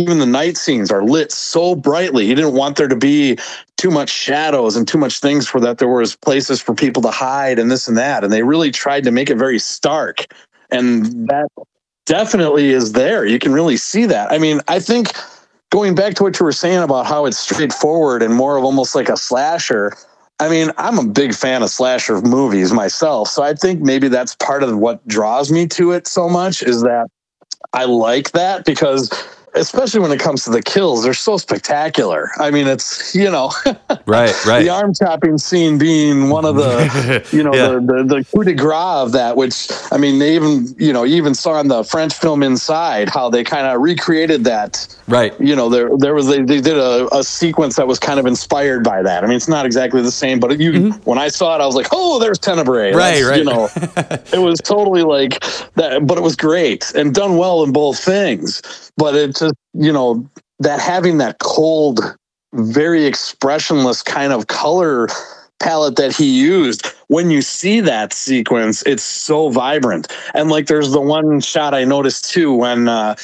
even 0.00 0.18
the 0.18 0.26
night 0.26 0.56
scenes 0.56 0.90
are 0.90 1.04
lit 1.04 1.30
so 1.32 1.74
brightly. 1.74 2.26
He 2.26 2.34
didn't 2.34 2.54
want 2.54 2.76
there 2.76 2.88
to 2.88 2.96
be 2.96 3.38
too 3.76 3.90
much 3.90 4.10
shadows 4.10 4.76
and 4.76 4.86
too 4.86 4.98
much 4.98 5.20
things 5.20 5.48
for 5.48 5.60
that. 5.60 5.78
There 5.78 5.88
was 5.88 6.16
places 6.16 6.60
for 6.60 6.74
people 6.74 7.02
to 7.02 7.10
hide 7.10 7.58
and 7.58 7.70
this 7.70 7.86
and 7.86 7.96
that. 7.96 8.24
And 8.24 8.32
they 8.32 8.42
really 8.42 8.70
tried 8.70 9.04
to 9.04 9.10
make 9.10 9.30
it 9.30 9.36
very 9.36 9.58
stark. 9.58 10.26
And 10.70 11.28
that 11.28 11.48
definitely 12.06 12.70
is 12.70 12.92
there. 12.92 13.24
You 13.26 13.38
can 13.38 13.52
really 13.52 13.76
see 13.76 14.06
that. 14.06 14.32
I 14.32 14.38
mean 14.38 14.60
i 14.68 14.80
think 14.80 15.12
going 15.70 15.94
back 15.94 16.14
to 16.14 16.24
what 16.24 16.38
you 16.38 16.44
were 16.44 16.52
saying 16.52 16.82
about 16.82 17.06
how 17.06 17.24
it's 17.24 17.38
straightforward 17.38 18.22
and 18.22 18.34
more 18.34 18.56
of 18.56 18.64
almost 18.64 18.94
like 18.94 19.08
a 19.08 19.16
slasher 19.16 19.92
i 20.40 20.48
mean 20.48 20.72
i'm 20.78 20.98
a 20.98 21.04
big 21.04 21.34
fan 21.34 21.62
of 21.62 21.70
slasher 21.70 22.20
movies 22.22 22.72
myself. 22.72 23.28
So 23.28 23.42
i 23.42 23.54
think 23.54 23.80
maybe 23.80 24.08
that's 24.08 24.34
part 24.36 24.62
of 24.62 24.76
what 24.76 25.06
draws 25.06 25.52
me 25.52 25.66
to 25.68 25.92
it 25.92 26.06
so 26.06 26.28
much 26.28 26.62
is 26.62 26.82
that 26.82 27.06
i 27.72 27.84
like 27.84 28.32
that 28.32 28.64
because 28.64 29.10
especially 29.54 30.00
when 30.00 30.12
it 30.12 30.20
comes 30.20 30.44
to 30.44 30.50
the 30.50 30.62
kills 30.62 31.02
they're 31.02 31.12
so 31.14 31.36
spectacular 31.36 32.30
i 32.38 32.50
mean 32.50 32.66
it's 32.66 33.14
you 33.14 33.30
know 33.30 33.50
Right, 34.06 34.34
right. 34.46 34.60
the 34.62 34.68
arm 34.70 34.92
chopping 34.94 35.38
scene 35.38 35.78
being 35.78 36.28
one 36.30 36.44
of 36.44 36.56
the 36.56 37.26
you 37.32 37.42
know 37.42 37.52
Yeah. 37.54 37.68
the, 37.68 37.80
the 37.80 38.04
the 38.16 38.24
coup 38.32 38.44
de 38.44 38.54
grace 38.54 38.70
of 38.70 39.12
that 39.12 39.36
which 39.36 39.68
i 39.92 39.96
mean 39.98 40.18
they 40.18 40.34
even 40.34 40.66
you 40.78 40.92
know 40.92 41.02
you 41.04 41.16
even 41.16 41.34
saw 41.34 41.58
in 41.60 41.68
the 41.68 41.82
french 41.84 42.14
film 42.14 42.42
inside 42.42 43.08
how 43.08 43.28
they 43.30 43.42
kind 43.44 43.66
of 43.66 43.80
recreated 43.80 44.44
that 44.44 44.86
right. 45.08 45.38
you 45.40 45.54
know 45.56 45.68
there 45.68 45.90
there 45.98 46.14
was 46.14 46.26
they, 46.28 46.42
they 46.42 46.60
did 46.60 46.76
a, 46.76 47.08
a 47.16 47.22
sequence 47.24 47.76
that 47.76 47.86
was 47.86 47.98
kind 47.98 48.20
of 48.20 48.26
inspired 48.26 48.84
by 48.84 49.02
that 49.02 49.24
i 49.24 49.26
mean 49.26 49.36
it's 49.36 49.48
not 49.48 49.66
exactly 49.66 50.00
the 50.02 50.10
same 50.12 50.38
but 50.40 50.58
you 50.60 50.92
when 51.04 51.18
i 51.18 51.28
saw 51.28 51.54
it 51.56 51.60
i 51.60 51.66
was 51.66 51.74
like 51.74 51.88
oh 51.92 52.18
there's 52.18 52.38
tenebrae 52.38 52.92
Mm-hmm. 52.92 52.96
Right, 52.98 53.22
That's, 53.22 53.26
right. 53.26 53.38
you 53.38 53.44
know 53.44 53.68
it 54.38 54.42
was 54.44 54.60
totally 54.60 55.02
like 55.02 55.40
that 55.74 56.06
but 56.06 56.16
it 56.18 56.22
was 56.22 56.36
great 56.36 56.92
and 56.94 57.14
done 57.14 57.36
well 57.36 57.62
in 57.64 57.72
both 57.72 57.98
things 57.98 58.89
but 58.96 59.14
it 59.14 59.36
just 59.36 59.54
you 59.74 59.92
know 59.92 60.28
that 60.58 60.80
having 60.80 61.18
that 61.18 61.38
cold 61.38 62.00
very 62.52 63.04
expressionless 63.06 64.02
kind 64.02 64.32
of 64.32 64.46
color 64.48 65.08
palette 65.60 65.96
that 65.96 66.16
he 66.16 66.40
used 66.40 66.86
when 67.08 67.30
you 67.30 67.42
see 67.42 67.80
that 67.80 68.12
sequence 68.12 68.82
it's 68.86 69.02
so 69.02 69.50
vibrant 69.50 70.10
and 70.34 70.50
like 70.50 70.66
there's 70.66 70.90
the 70.90 71.00
one 71.00 71.40
shot 71.40 71.74
i 71.74 71.84
noticed 71.84 72.30
too 72.30 72.54
when 72.54 72.88
uh 72.88 73.14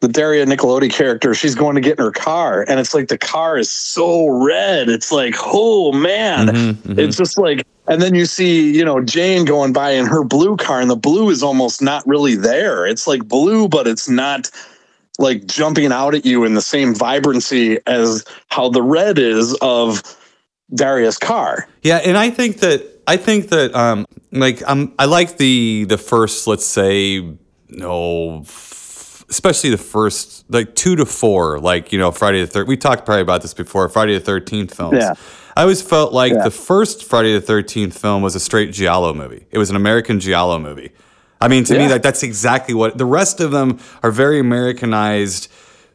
the 0.00 0.08
Daria 0.08 0.44
Nicolodi 0.44 0.92
character, 0.92 1.32
she's 1.34 1.54
going 1.54 1.74
to 1.74 1.80
get 1.80 1.98
in 1.98 2.04
her 2.04 2.10
car, 2.10 2.66
and 2.68 2.78
it's 2.78 2.92
like 2.92 3.08
the 3.08 3.16
car 3.16 3.56
is 3.58 3.72
so 3.72 4.28
red. 4.28 4.90
It's 4.90 5.10
like, 5.10 5.34
oh 5.38 5.90
man, 5.92 6.48
Mhm, 6.48 6.74
mhm. 6.74 6.98
it's 6.98 7.16
just 7.16 7.38
like, 7.38 7.64
and 7.88 8.02
then 8.02 8.14
you 8.14 8.26
see, 8.26 8.70
you 8.76 8.84
know, 8.84 9.00
Jane 9.00 9.46
going 9.46 9.72
by 9.72 9.92
in 9.92 10.06
her 10.06 10.22
blue 10.22 10.56
car, 10.56 10.80
and 10.80 10.90
the 10.90 10.96
blue 10.96 11.30
is 11.30 11.42
almost 11.42 11.80
not 11.80 12.06
really 12.06 12.34
there. 12.34 12.86
It's 12.86 13.06
like 13.06 13.26
blue, 13.26 13.68
but 13.68 13.86
it's 13.86 14.08
not 14.08 14.50
like 15.18 15.46
jumping 15.46 15.92
out 15.92 16.14
at 16.14 16.24
you 16.26 16.44
in 16.44 16.54
the 16.54 16.60
same 16.60 16.94
vibrancy 16.94 17.78
as 17.86 18.24
how 18.48 18.68
the 18.68 18.82
red 18.82 19.18
is 19.18 19.56
of 19.62 20.02
Daria's 20.74 21.18
car. 21.18 21.68
Yeah, 21.82 21.98
and 21.98 22.16
I 22.16 22.30
think 22.30 22.58
that 22.58 22.84
I 23.06 23.16
think 23.16 23.48
that 23.50 23.74
um 23.74 24.04
like 24.32 24.62
um 24.68 24.92
I 24.98 25.04
like 25.06 25.36
the 25.38 25.84
the 25.88 25.98
first 25.98 26.46
let's 26.46 26.66
say 26.66 27.36
no 27.68 28.40
f- 28.40 29.24
especially 29.28 29.70
the 29.70 29.78
first 29.78 30.44
like 30.50 30.74
2 30.76 30.96
to 30.96 31.06
4 31.06 31.58
like 31.60 31.92
you 31.92 31.98
know 31.98 32.12
Friday 32.12 32.44
the 32.44 32.60
3rd 32.60 32.66
we 32.68 32.76
talked 32.76 33.04
probably 33.04 33.22
about 33.22 33.42
this 33.42 33.54
before 33.54 33.88
Friday 33.88 34.18
the 34.18 34.32
13th 34.32 34.74
films. 34.74 34.98
Yeah. 35.00 35.14
I 35.56 35.62
always 35.62 35.80
felt 35.82 36.12
like 36.12 36.32
Yeah. 36.32 36.42
the 36.44 36.50
first 36.50 37.04
Friday 37.04 37.38
the 37.38 37.44
13th 37.52 37.94
film 37.98 38.22
was 38.22 38.34
a 38.34 38.40
straight 38.40 38.72
giallo 38.72 39.14
movie. 39.14 39.46
It 39.50 39.58
was 39.58 39.70
an 39.70 39.76
American 39.76 40.20
giallo 40.20 40.58
movie. 40.58 40.90
I 41.40 41.48
mean 41.48 41.64
to 41.64 41.78
me 41.78 41.88
like 41.88 42.02
that's 42.02 42.22
exactly 42.22 42.74
what 42.74 42.96
the 42.98 43.04
rest 43.04 43.40
of 43.40 43.50
them 43.50 43.78
are 44.02 44.10
very 44.10 44.38
Americanized 44.40 45.48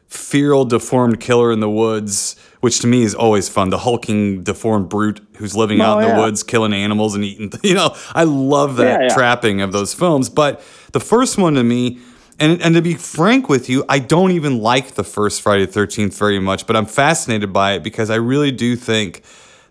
feral 0.08 0.64
deformed 0.64 1.18
killer 1.20 1.50
in 1.52 1.60
the 1.60 1.70
woods 1.70 2.36
which 2.60 2.78
to 2.80 2.86
me 2.86 3.02
is 3.02 3.12
always 3.14 3.48
fun. 3.48 3.70
The 3.70 3.78
hulking 3.78 4.44
deformed 4.44 4.88
brute 4.88 5.20
who's 5.38 5.56
living 5.56 5.80
out 5.80 5.96
Oh, 5.98 6.08
in 6.08 6.14
the 6.16 6.22
woods 6.22 6.42
killing 6.44 6.72
animals 6.72 7.14
and 7.16 7.24
eating 7.24 7.50
you 7.62 7.74
know 7.74 7.94
i 8.14 8.24
love 8.24 8.76
that 8.76 9.00
Yeah, 9.00 9.08
yeah. 9.08 9.14
trapping 9.14 9.60
of 9.62 9.72
those 9.72 9.94
films. 9.94 10.28
But 10.28 10.62
the 10.92 11.00
first 11.00 11.38
one 11.38 11.54
to 11.54 11.64
me 11.64 11.98
and, 12.38 12.60
and 12.62 12.74
to 12.74 12.82
be 12.82 12.94
frank 12.94 13.48
with 13.48 13.68
you 13.68 13.84
i 13.88 13.98
don't 13.98 14.30
even 14.32 14.58
like 14.60 14.92
the 14.94 15.04
first 15.04 15.42
friday 15.42 15.66
the 15.66 15.80
13th 15.80 16.16
very 16.18 16.38
much 16.38 16.66
but 16.66 16.76
i'm 16.76 16.86
fascinated 16.86 17.52
by 17.52 17.72
it 17.72 17.82
because 17.82 18.08
i 18.10 18.14
really 18.16 18.50
do 18.50 18.74
think 18.74 19.22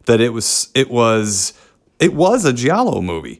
that 0.05 0.19
it 0.21 0.29
was 0.33 0.69
it 0.75 0.89
was 0.89 1.53
it 1.99 2.13
was 2.13 2.45
a 2.45 2.51
giallo 2.53 2.99
movie. 3.01 3.39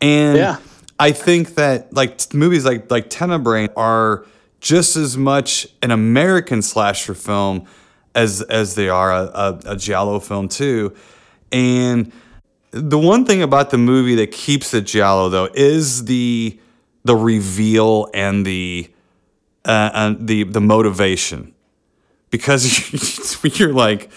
And 0.00 0.36
Yeah. 0.36 0.56
I 1.00 1.12
think 1.12 1.54
that 1.54 1.94
like 1.94 2.18
t- 2.18 2.36
movies 2.36 2.66
like 2.66 2.90
like 2.90 3.08
Tenebrae 3.08 3.70
are 3.74 4.26
just 4.60 4.96
as 4.96 5.16
much 5.16 5.66
an 5.80 5.90
American 5.90 6.60
slasher 6.60 7.14
film 7.14 7.66
as 8.14 8.42
as 8.42 8.74
they 8.74 8.90
are 8.90 9.10
a, 9.10 9.24
a, 9.24 9.60
a 9.64 9.76
giallo 9.76 10.20
film 10.20 10.48
too. 10.48 10.94
And 11.50 12.12
the 12.72 12.98
one 12.98 13.24
thing 13.24 13.42
about 13.42 13.70
the 13.70 13.78
movie 13.78 14.14
that 14.16 14.30
keeps 14.30 14.74
it 14.74 14.82
giallo 14.82 15.30
though 15.30 15.48
is 15.54 16.04
the 16.04 16.60
the 17.04 17.16
reveal 17.16 18.10
and 18.12 18.44
the 18.44 18.90
uh, 19.64 19.90
and 19.94 20.28
the 20.28 20.44
the 20.44 20.60
motivation 20.60 21.54
because 22.30 23.42
you're 23.58 23.72
like 23.72 24.10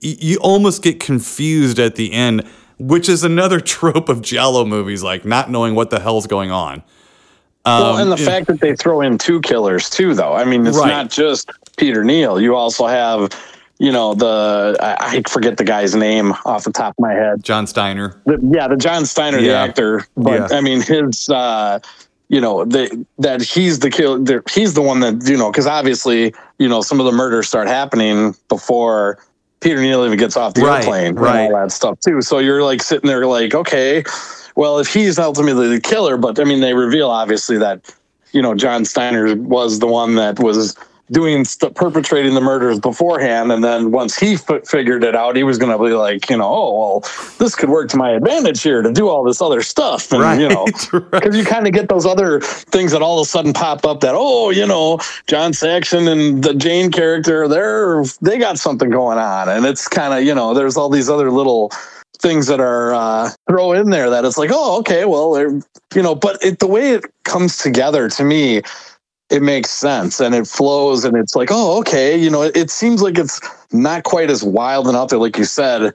you 0.00 0.38
almost 0.38 0.82
get 0.82 1.00
confused 1.00 1.78
at 1.78 1.96
the 1.96 2.12
end 2.12 2.48
which 2.80 3.08
is 3.08 3.22
another 3.22 3.60
trope 3.76 4.08
of 4.08 4.22
giallo 4.22 4.64
movies 4.64 5.02
like 5.02 5.24
not 5.24 5.50
knowing 5.50 5.74
what 5.74 5.90
the 5.90 6.00
hell's 6.00 6.26
going 6.26 6.50
on 6.50 6.82
well, 7.64 7.98
and 7.98 8.10
the 8.10 8.16
yeah. 8.16 8.24
fact 8.24 8.46
that 8.46 8.60
they 8.60 8.74
throw 8.74 9.00
in 9.00 9.18
two 9.18 9.40
killers 9.42 9.90
too, 9.90 10.14
though. 10.14 10.32
I 10.32 10.44
mean, 10.44 10.66
it's 10.66 10.78
Right. 10.78 10.88
not 10.88 11.10
just 11.10 11.50
Peter 11.76 12.02
Neal. 12.04 12.40
You 12.40 12.56
also 12.56 12.86
have, 12.86 13.30
you 13.78 13.92
know, 13.92 14.14
the 14.14 14.76
I, 14.80 15.18
I 15.18 15.22
forget 15.28 15.56
the 15.56 15.64
guy's 15.64 15.94
name 15.94 16.32
off 16.44 16.64
the 16.64 16.72
top 16.72 16.94
of 16.96 17.02
my 17.02 17.12
head. 17.12 17.42
john 17.42 17.66
steiner 17.66 18.20
The, 18.26 18.38
yeah, 18.42 18.66
the 18.68 18.76
John 18.76 19.04
Steiner, 19.04 19.40
the 19.40 19.52
actor. 19.52 20.06
But 20.16 20.50
Yeah. 20.50 20.56
I 20.56 20.60
mean, 20.60 20.80
his, 20.80 21.28
uh, 21.28 21.80
you 22.28 22.40
know, 22.40 22.64
the, 22.64 23.04
that 23.18 23.42
he's 23.42 23.80
the 23.80 23.90
kill. 23.90 24.22
The, 24.22 24.42
he's 24.50 24.74
the 24.74 24.82
one 24.82 25.00
that 25.00 25.28
you 25.28 25.36
know, 25.36 25.50
because 25.50 25.66
obviously, 25.66 26.32
you 26.58 26.68
know, 26.68 26.80
some 26.80 27.00
of 27.00 27.06
the 27.06 27.12
murders 27.12 27.48
start 27.48 27.68
happening 27.68 28.34
before 28.48 29.18
Peter 29.60 29.80
Neal 29.80 30.04
even 30.04 30.18
gets 30.18 30.36
off 30.36 30.54
the 30.54 30.62
Right, 30.62 30.84
airplane 30.84 31.14
right. 31.16 31.44
and 31.44 31.54
all 31.54 31.60
that 31.60 31.72
stuff 31.72 32.00
too. 32.00 32.22
So 32.22 32.38
you're 32.38 32.62
like 32.62 32.82
sitting 32.82 33.08
there, 33.08 33.26
like, 33.26 33.54
okay, 33.54 34.04
well, 34.56 34.78
if 34.78 34.92
he's 34.92 35.18
ultimately 35.18 35.68
the 35.68 35.80
killer, 35.80 36.16
but 36.16 36.40
I 36.40 36.44
mean, 36.44 36.60
they 36.60 36.74
reveal 36.74 37.10
obviously 37.10 37.58
that 37.58 37.94
you 38.32 38.42
know 38.42 38.54
John 38.54 38.84
Steiner 38.84 39.34
was 39.36 39.78
the 39.78 39.86
one 39.86 40.14
that 40.16 40.38
was 40.40 40.76
doing 41.10 41.44
st- 41.44 41.74
perpetrating 41.74 42.34
the 42.34 42.40
murders 42.40 42.78
beforehand, 42.78 43.52
and 43.52 43.62
then 43.62 43.90
once 43.90 44.18
he 44.18 44.34
f- 44.34 44.66
figured 44.66 45.04
it 45.04 45.16
out, 45.16 45.36
he 45.36 45.42
was 45.42 45.58
going 45.58 45.76
to 45.76 45.82
be 45.82 45.92
like, 45.92 46.30
you 46.30 46.36
know, 46.36 46.48
oh 46.48 46.78
well, 46.78 47.00
this 47.38 47.54
could 47.54 47.68
work 47.68 47.88
to 47.90 47.96
my 47.96 48.10
advantage 48.10 48.62
here 48.62 48.82
to 48.82 48.92
do 48.92 49.08
all 49.08 49.24
this 49.24 49.40
other 49.40 49.62
stuff, 49.62 50.12
and 50.12 50.40
you 50.40 50.48
know, 50.48 50.66
because 51.10 51.36
you 51.36 51.44
kind 51.44 51.66
of 51.66 51.72
get 51.72 51.88
those 51.88 52.06
other 52.06 52.40
things 52.40 52.92
that 52.92 53.02
all 53.02 53.20
of 53.20 53.26
a 53.26 53.28
sudden 53.28 53.52
pop 53.52 53.84
up 53.84 54.00
that 54.00 54.14
oh, 54.14 54.50
you 54.50 54.66
know, 54.66 54.98
John 55.26 55.52
Saxon 55.52 56.08
and 56.08 56.42
the 56.42 56.54
Jane 56.54 56.90
character, 56.90 57.48
they're 57.48 58.04
they 58.20 58.38
got 58.38 58.58
something 58.58 58.90
going 58.90 59.18
on, 59.18 59.48
and 59.48 59.66
it's 59.66 59.88
kind 59.88 60.14
of 60.14 60.24
you 60.24 60.34
know, 60.34 60.54
there's 60.54 60.76
all 60.76 60.88
these 60.88 61.08
other 61.08 61.30
little 61.30 61.70
things 62.20 62.46
that 62.46 62.60
are 62.60 62.94
uh, 62.94 63.30
throw 63.48 63.72
in 63.72 63.90
there 63.90 64.10
that 64.10 64.24
it's 64.24 64.36
like, 64.36 64.50
oh, 64.52 64.78
okay, 64.80 65.04
well, 65.06 65.38
you 65.94 66.02
know, 66.02 66.14
but 66.14 66.42
it, 66.44 66.58
the 66.58 66.66
way 66.66 66.92
it 66.92 67.04
comes 67.24 67.56
together 67.56 68.08
to 68.08 68.24
me, 68.24 68.62
it 69.30 69.42
makes 69.42 69.70
sense 69.70 70.20
and 70.20 70.34
it 70.34 70.46
flows 70.46 71.04
and 71.04 71.16
it's 71.16 71.36
like, 71.36 71.50
oh, 71.52 71.78
okay, 71.78 72.16
you 72.16 72.28
know, 72.28 72.42
it, 72.42 72.70
seems 72.70 73.00
like 73.00 73.16
it's 73.16 73.40
not 73.72 74.02
quite 74.02 74.30
as 74.30 74.42
wild 74.42 74.86
and 74.86 74.96
out 74.96 75.08
there, 75.08 75.18
like 75.18 75.38
you 75.38 75.44
said, 75.44 75.94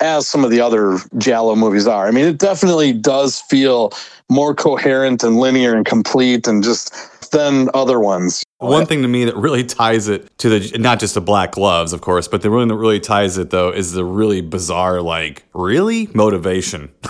as 0.00 0.28
some 0.28 0.44
of 0.44 0.50
the 0.50 0.60
other 0.60 0.98
Giallo 1.16 1.56
movies 1.56 1.86
are. 1.86 2.06
I 2.06 2.10
mean, 2.10 2.26
it 2.26 2.38
definitely 2.38 2.92
does 2.92 3.40
feel 3.40 3.92
more 4.28 4.54
coherent 4.54 5.22
and 5.22 5.38
linear 5.38 5.74
and 5.74 5.86
complete 5.86 6.46
and 6.46 6.62
just 6.62 6.94
than 7.30 7.68
other 7.74 8.00
ones. 8.00 8.42
One 8.58 8.86
thing 8.86 9.02
to 9.02 9.08
me 9.08 9.24
that 9.24 9.36
really 9.36 9.64
ties 9.64 10.08
it 10.08 10.36
to 10.38 10.58
the 10.58 10.78
not 10.78 11.00
just 11.00 11.14
the 11.14 11.20
black 11.20 11.52
gloves, 11.52 11.92
of 11.92 12.00
course, 12.00 12.28
but 12.28 12.42
the 12.42 12.50
one 12.50 12.68
that 12.68 12.76
really 12.76 13.00
ties 13.00 13.36
it 13.36 13.50
though 13.50 13.70
is 13.70 13.92
the 13.92 14.04
really 14.04 14.40
bizarre, 14.40 15.02
like, 15.02 15.44
really 15.52 16.08
motivation. 16.14 16.90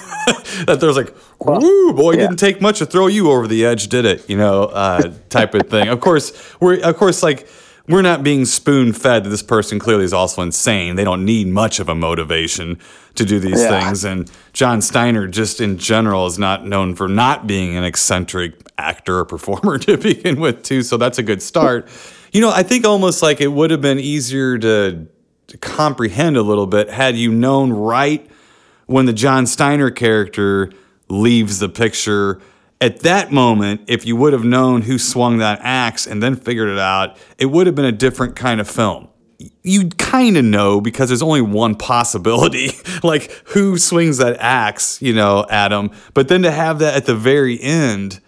that 0.67 0.79
there's 0.81 0.97
like, 0.97 1.15
woo, 1.41 1.93
boy, 1.93 2.13
it 2.13 2.17
didn't 2.17 2.37
take 2.39 2.61
much 2.61 2.79
to 2.79 2.87
throw 2.87 3.07
you 3.07 3.31
over 3.31 3.47
the 3.47 3.65
edge, 3.65 3.89
did 3.89 4.05
it? 4.05 4.29
You 4.29 4.37
know, 4.37 4.65
uh, 4.65 5.13
type 5.29 5.55
of 5.55 5.69
thing. 5.69 5.89
Of 5.89 6.01
course, 6.01 6.33
we're 6.61 6.81
of 6.81 6.97
course 6.97 7.23
like 7.23 7.49
we're 7.89 8.03
not 8.03 8.25
being 8.25 8.45
spoon 8.45 8.93
fed 8.93 9.23
that 9.25 9.29
this 9.29 9.45
person 9.45 9.79
clearly 9.79 10.05
is 10.05 10.13
also 10.13 10.43
insane. 10.43 10.97
They 10.97 11.05
don't 11.05 11.25
need 11.25 11.47
much 11.47 11.79
of 11.79 11.89
a 11.89 11.95
motivation 11.95 12.81
to 13.15 13.25
do 13.25 13.39
these 13.39 13.63
Yeah. 13.63 13.81
things. 13.81 14.05
And 14.05 14.29
John 14.53 14.83
Steiner, 14.83 15.29
just 15.29 15.61
in 15.61 15.79
general, 15.79 16.27
is 16.27 16.37
not 16.37 16.67
known 16.67 16.97
for 16.97 17.07
not 17.07 17.47
being 17.47 17.77
an 17.77 17.85
eccentric 17.85 18.55
actor 18.77 19.21
or 19.21 19.25
performer 19.25 19.79
to 19.87 19.97
begin 19.97 20.41
with, 20.41 20.65
too. 20.65 20.83
So 20.83 20.97
that's 20.97 21.19
a 21.19 21.23
good 21.23 21.41
start. 21.41 21.89
You 22.33 22.41
know, 22.41 22.51
I 22.51 22.65
think 22.65 22.85
almost 22.85 23.23
like 23.23 23.41
it 23.41 23.47
would 23.53 23.71
have 23.71 23.81
been 23.81 24.01
easier 24.01 24.59
to, 24.59 25.07
to 25.47 25.59
comprehend 25.59 26.37
a 26.37 26.43
little 26.43 26.67
bit 26.67 26.91
had 26.91 27.17
you 27.17 27.31
known 27.31 27.73
right 27.73 28.29
when 28.87 29.07
the 29.07 29.13
John 29.13 29.47
Steiner 29.47 29.93
character 29.93 30.73
leaves 31.09 31.59
the 31.59 31.69
picture. 31.69 32.41
At 32.81 33.01
that 33.01 33.33
moment, 33.33 33.83
if 33.87 34.05
you 34.05 34.17
would 34.17 34.33
have 34.33 34.45
known 34.45 34.83
who 34.83 34.99
swung 34.99 35.39
that 35.39 35.61
axe 35.63 36.07
and 36.07 36.23
then 36.23 36.37
figured 36.37 36.69
it 36.69 36.79
out, 36.79 37.17
it 37.39 37.47
would 37.47 37.67
have 37.67 37.75
been 37.75 37.87
a 37.87 37.93
different 37.93 38.37
kind 38.37 38.61
of 38.61 38.69
film. 38.69 39.09
You 39.63 39.89
kind 39.91 40.37
of 40.37 40.45
know 40.45 40.81
because 40.81 41.09
there's 41.09 41.23
only 41.23 41.41
one 41.43 41.75
possibility, 41.75 42.71
like 43.03 43.31
who 43.49 43.79
swings 43.79 44.19
that 44.19 44.37
axe, 44.41 45.01
you 45.01 45.13
know, 45.15 45.47
Adam. 45.51 45.91
But 46.15 46.29
then 46.29 46.43
to 46.43 46.51
have 46.51 46.79
that 46.81 46.95
at 46.97 47.07
the 47.07 47.15
very 47.15 47.61
end, 47.61 48.21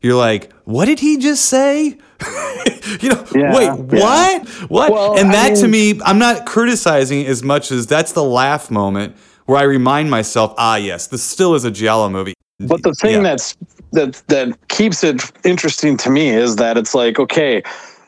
you're 0.00 0.16
like, 0.16 0.52
what 0.64 0.84
did 0.86 1.00
he 1.00 1.16
just 1.18 1.46
say? 1.46 1.98
you 3.00 3.08
know, 3.08 3.24
Yeah, 3.34 3.54
wait, 3.56 3.64
yeah. 3.64 4.00
what? 4.38 4.48
What? 4.70 4.92
Well, 4.92 5.18
and 5.18 5.28
I 5.28 5.32
that 5.32 5.56
to 5.58 5.68
me, 5.68 6.00
I'm 6.04 6.18
not 6.18 6.46
criticizing 6.46 7.26
as 7.26 7.42
much 7.42 7.70
as 7.72 7.86
that's 7.86 8.12
the 8.12 8.24
laugh 8.24 8.70
moment 8.70 9.16
where 9.46 9.58
I 9.58 9.62
remind 9.62 10.10
myself, 10.10 10.54
ah, 10.58 10.76
yes, 10.76 11.06
this 11.06 11.22
still 11.22 11.54
is 11.54 11.64
a 11.64 11.70
Giallo 11.70 12.08
movie. 12.08 12.34
But 12.58 12.82
the 12.82 12.92
thing 12.94 13.16
Yeah. 13.16 13.20
that's 13.22 13.56
that 13.92 14.22
that 14.28 14.68
keeps 14.68 15.04
it 15.04 15.22
interesting 15.44 15.96
to 15.98 16.10
me 16.10 16.30
is 16.30 16.56
that 16.56 16.76
it's 16.76 16.94
like, 16.94 17.18
okay, 17.18 17.62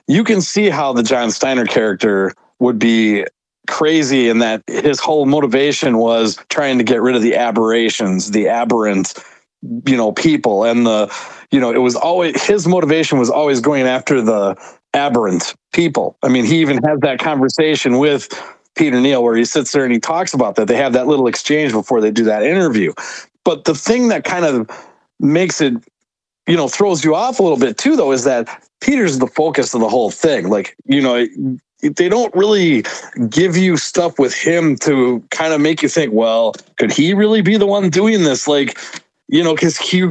you 0.07 0.25
can 0.25 0.41
see 0.41 0.69
how 0.69 0.93
the 0.93 1.03
John 1.03 1.31
Steiner 1.31 1.65
character 1.65 2.33
would 2.59 2.79
be 2.79 3.25
crazy 3.69 4.29
and 4.29 4.41
that 4.43 4.63
his 4.67 4.99
whole 4.99 5.27
motivation 5.27 5.99
was 5.99 6.39
trying 6.49 6.79
to 6.79 6.85
get 6.85 7.03
rid 7.03 7.15
of 7.15 7.23
the 7.23 7.37
aberrations, 7.37 8.31
the 8.31 8.49
aberrant, 8.49 9.15
you 9.87 9.97
know, 9.97 10.13
people 10.13 10.65
and 10.65 10.87
the 10.87 11.15
you 11.51 11.61
know, 11.61 11.71
it 11.73 11.79
was 11.79 11.95
always 11.95 12.43
his 12.43 12.67
motivation 12.67 13.19
was 13.19 13.31
always 13.31 13.61
going 13.61 13.87
after 13.87 14.21
the 14.21 14.57
aberrant 14.95 15.55
people. 15.73 16.17
I 16.23 16.29
mean, 16.29 16.45
he 16.45 16.61
even 16.61 16.79
has 16.85 17.01
that 17.01 17.19
conversation 17.19 17.99
with 17.99 18.29
Peter 18.79 19.01
Neal 19.01 19.23
where 19.23 19.37
he 19.37 19.45
sits 19.45 19.73
there 19.73 19.85
and 19.85 19.93
he 19.93 20.01
talks 20.01 20.33
about 20.33 20.55
that. 20.57 20.69
They 20.69 20.77
have 20.77 20.93
that 20.95 21.07
little 21.07 21.27
exchange 21.27 21.73
before 21.73 22.01
they 22.01 22.11
do 22.11 22.25
that 22.25 22.43
interview. 22.43 22.93
But 23.45 23.65
the 23.65 23.75
thing 23.75 24.09
that 24.09 24.25
kind 24.25 24.45
of 24.45 24.71
makes 25.21 25.61
it, 25.61 25.75
you 26.47 26.57
know, 26.57 26.69
throws 26.69 27.05
you 27.05 27.15
off 27.15 27.41
a 27.41 27.43
little 27.43 27.59
bit 27.59 27.77
too, 27.77 27.97
though, 27.97 28.13
is 28.13 28.25
that 28.25 28.49
Peter's 28.81 29.19
the 29.19 29.27
focus 29.27 29.75
of 29.75 29.81
the 29.81 29.89
whole 29.89 30.11
thing. 30.11 30.49
Like, 30.49 30.77
you 30.87 31.01
know, 31.01 31.27
they 31.81 32.09
don't 32.09 32.35
really 32.35 32.85
give 33.29 33.57
you 33.57 33.77
stuff 33.77 34.19
with 34.19 34.35
him 34.35 34.77
to 34.77 35.23
kind 35.31 35.53
of 35.53 35.61
make 35.61 35.83
you 35.83 35.89
think, 35.89 36.13
well, 36.13 36.55
could 36.77 36.93
he 36.93 37.15
really 37.15 37.43
be 37.43 37.57
the 37.57 37.67
one 37.67 37.91
doing 37.91 38.25
this? 38.25 38.49
Like, 38.49 38.79
you 39.29 39.45
know, 39.45 39.55
because 39.55 39.77
he 39.77 40.09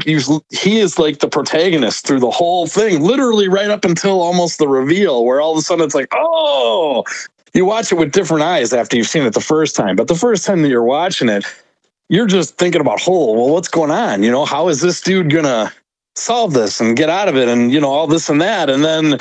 he 0.52 0.80
is 0.80 1.00
like 1.00 1.20
the 1.20 1.28
protagonist 1.28 2.06
through 2.06 2.20
the 2.20 2.32
whole 2.32 2.68
thing, 2.68 3.02
literally 3.02 3.48
right 3.48 3.70
up 3.70 3.84
until 3.84 4.22
almost 4.22 4.60
the 4.60 4.68
reveal, 4.68 5.26
where 5.26 5.42
all 5.42 5.54
of 5.54 5.58
a 5.58 5.62
sudden 5.62 5.84
it's 5.84 5.96
like, 5.96 6.10
oh, 6.14 7.04
you 7.54 7.66
watch 7.66 7.92
it 7.92 7.96
with 7.96 8.12
different 8.12 8.44
eyes 8.44 8.74
after 8.74 8.98
you've 8.98 9.08
seen 9.08 9.24
it 9.24 9.34
the 9.34 9.42
first 9.42 9.76
time. 9.76 9.96
But 9.96 10.08
the 10.08 10.16
first 10.16 10.46
time 10.46 10.62
that 10.62 10.70
you're 10.70 10.84
watching 10.84 11.30
it, 11.30 11.46
you're 12.10 12.28
just 12.28 12.58
thinking 12.58 12.82
about, 12.82 13.02
oh, 13.08 13.34
well, 13.34 13.50
what's 13.50 13.68
going 13.68 13.92
on? 13.92 14.24
You 14.24 14.32
know, 14.32 14.46
how 14.46 14.70
is 14.70 14.82
this 14.82 15.02
dude 15.02 15.32
gonna 15.32 15.74
solve 16.16 16.54
this 16.54 16.80
and 16.80 16.98
get 16.98 17.10
out 17.10 17.28
of 17.28 17.36
it, 17.36 17.48
and 17.48 17.72
you 17.72 17.80
know, 17.80 17.90
all 17.90 18.08
this 18.08 18.30
and 18.30 18.42
that, 18.42 18.70
and 18.70 18.84
then, 18.84 19.20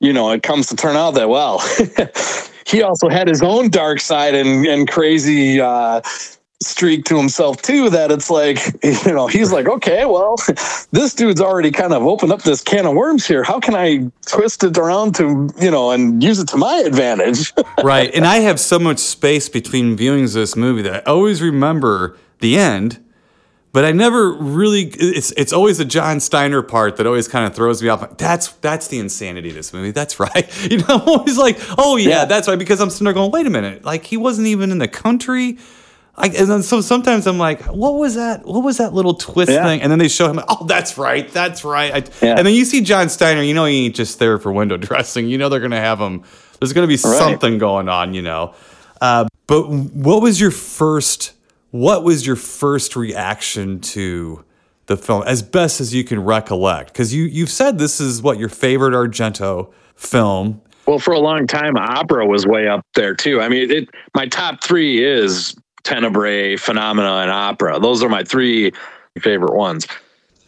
you 0.00 0.12
know, 0.12 0.30
it 0.30 0.42
comes 0.42 0.66
to 0.68 0.76
turn 0.76 0.96
out 0.96 1.12
that 1.12 1.28
well, 1.28 1.62
he 2.66 2.82
also 2.82 3.08
had 3.08 3.28
his 3.28 3.42
own 3.42 3.70
dark 3.70 4.00
side 4.00 4.34
and 4.34 4.66
and 4.66 4.88
crazy. 4.90 5.60
uh 5.60 6.00
streak 6.62 7.04
to 7.06 7.16
himself 7.16 7.62
too 7.62 7.88
that 7.88 8.10
it's 8.12 8.28
like 8.28 8.58
you 8.82 9.12
know 9.12 9.26
he's 9.26 9.50
like 9.50 9.66
okay 9.66 10.04
well 10.04 10.36
this 10.92 11.14
dude's 11.14 11.40
already 11.40 11.70
kind 11.70 11.94
of 11.94 12.02
opened 12.02 12.30
up 12.30 12.42
this 12.42 12.60
can 12.62 12.84
of 12.84 12.94
worms 12.94 13.26
here 13.26 13.42
how 13.42 13.58
can 13.58 13.74
i 13.74 13.98
twist 14.26 14.62
it 14.62 14.76
around 14.76 15.14
to 15.14 15.48
you 15.58 15.70
know 15.70 15.90
and 15.90 16.22
use 16.22 16.38
it 16.38 16.46
to 16.48 16.58
my 16.58 16.76
advantage 16.84 17.52
right. 17.82 18.14
And 18.14 18.26
I 18.26 18.36
have 18.40 18.60
so 18.60 18.78
much 18.78 18.98
space 18.98 19.48
between 19.48 19.96
viewings 19.96 20.28
of 20.28 20.34
this 20.34 20.54
movie 20.56 20.82
that 20.82 21.08
I 21.08 21.10
always 21.10 21.40
remember 21.40 22.16
the 22.40 22.56
end, 22.58 23.02
but 23.72 23.84
I 23.84 23.92
never 23.92 24.32
really. 24.32 24.82
It's 24.98 25.30
it's 25.32 25.52
always 25.52 25.78
the 25.78 25.84
John 25.84 26.20
Steiner 26.20 26.62
part 26.62 26.96
that 26.96 27.06
always 27.06 27.28
kind 27.28 27.46
of 27.46 27.54
throws 27.54 27.82
me 27.82 27.88
off. 27.88 28.02
Like, 28.02 28.18
That's 28.18 28.48
that's 28.48 28.88
the 28.88 28.98
insanity 28.98 29.48
of 29.50 29.54
this 29.54 29.72
movie. 29.72 29.90
That's 29.92 30.20
right. 30.20 30.70
You 30.70 30.78
know, 30.78 30.84
I'm 30.88 31.08
always 31.08 31.38
like, 31.38 31.58
oh 31.78 31.96
yeah, 31.96 32.08
Yeah. 32.08 32.24
that's 32.26 32.48
right. 32.48 32.58
Because 32.58 32.80
I'm 32.80 32.90
sitting 32.90 33.04
there 33.06 33.14
going, 33.14 33.30
wait 33.30 33.46
a 33.46 33.50
minute, 33.50 33.84
like 33.84 34.04
he 34.04 34.16
wasn't 34.16 34.46
even 34.48 34.70
in 34.70 34.78
the 34.78 34.88
country. 34.88 35.58
I, 36.16 36.26
and 36.26 36.50
then 36.50 36.62
so 36.62 36.80
sometimes 36.80 37.26
I'm 37.26 37.38
like, 37.38 37.62
what 37.62 37.94
was 37.94 38.14
that? 38.16 38.44
What 38.44 38.62
was 38.62 38.76
that 38.78 38.92
little 38.92 39.14
twist 39.14 39.50
Yeah. 39.52 39.64
thing? 39.64 39.80
And 39.80 39.90
then 39.90 39.98
they 39.98 40.08
show 40.08 40.28
him, 40.30 40.40
oh, 40.48 40.64
that's 40.66 40.98
right, 40.98 41.26
that's 41.32 41.64
right. 41.64 41.92
I, 41.94 42.24
Yeah. 42.24 42.34
And 42.36 42.46
then 42.46 42.54
you 42.54 42.64
see 42.64 42.80
John 42.82 43.08
Steiner, 43.08 43.42
you 43.42 43.54
know 43.54 43.64
he 43.64 43.86
ain't 43.86 43.94
just 43.94 44.18
there 44.18 44.38
for 44.38 44.52
window 44.52 44.76
dressing. 44.88 45.28
You 45.28 45.38
know 45.38 45.48
they're 45.48 45.60
gonna 45.60 45.80
have 45.80 45.98
him. 46.00 46.22
There's 46.60 46.72
gonna 46.72 46.86
be 46.86 46.94
Right. 46.94 46.98
something 47.18 47.58
going 47.58 47.88
on, 47.88 48.12
you 48.14 48.22
know. 48.22 48.54
Uh, 49.00 49.26
but 49.46 49.68
what 49.68 50.20
was 50.22 50.40
your 50.40 50.50
first? 50.50 51.32
What 51.70 52.02
was 52.04 52.26
your 52.26 52.36
first 52.36 52.96
reaction 52.96 53.80
to 53.80 54.44
the 54.86 54.96
film, 54.96 55.22
as 55.26 55.42
best 55.42 55.80
as 55.80 55.94
you 55.94 56.02
can 56.04 56.22
recollect? 56.22 56.92
Because 56.92 57.14
you 57.14 57.24
you've 57.24 57.48
said 57.48 57.78
this 57.78 58.00
is 58.00 58.20
what 58.20 58.38
your 58.38 58.48
favorite 58.48 58.92
Argento 58.92 59.70
film. 59.94 60.60
Well, 60.86 60.98
for 60.98 61.12
a 61.14 61.20
long 61.20 61.46
time, 61.46 61.76
opera 61.76 62.26
was 62.26 62.44
way 62.46 62.66
up 62.66 62.84
there 62.94 63.14
too. 63.14 63.40
I 63.40 63.48
mean, 63.48 63.70
it, 63.70 63.88
my 64.14 64.26
top 64.26 64.62
three 64.64 65.02
is 65.04 65.54
Tenebrae, 65.82 66.56
Phenomena, 66.56 67.16
and 67.22 67.30
opera. 67.30 67.78
Those 67.80 68.02
are 68.02 68.08
my 68.08 68.24
three 68.24 68.72
favorite 69.18 69.54
ones. 69.54 69.86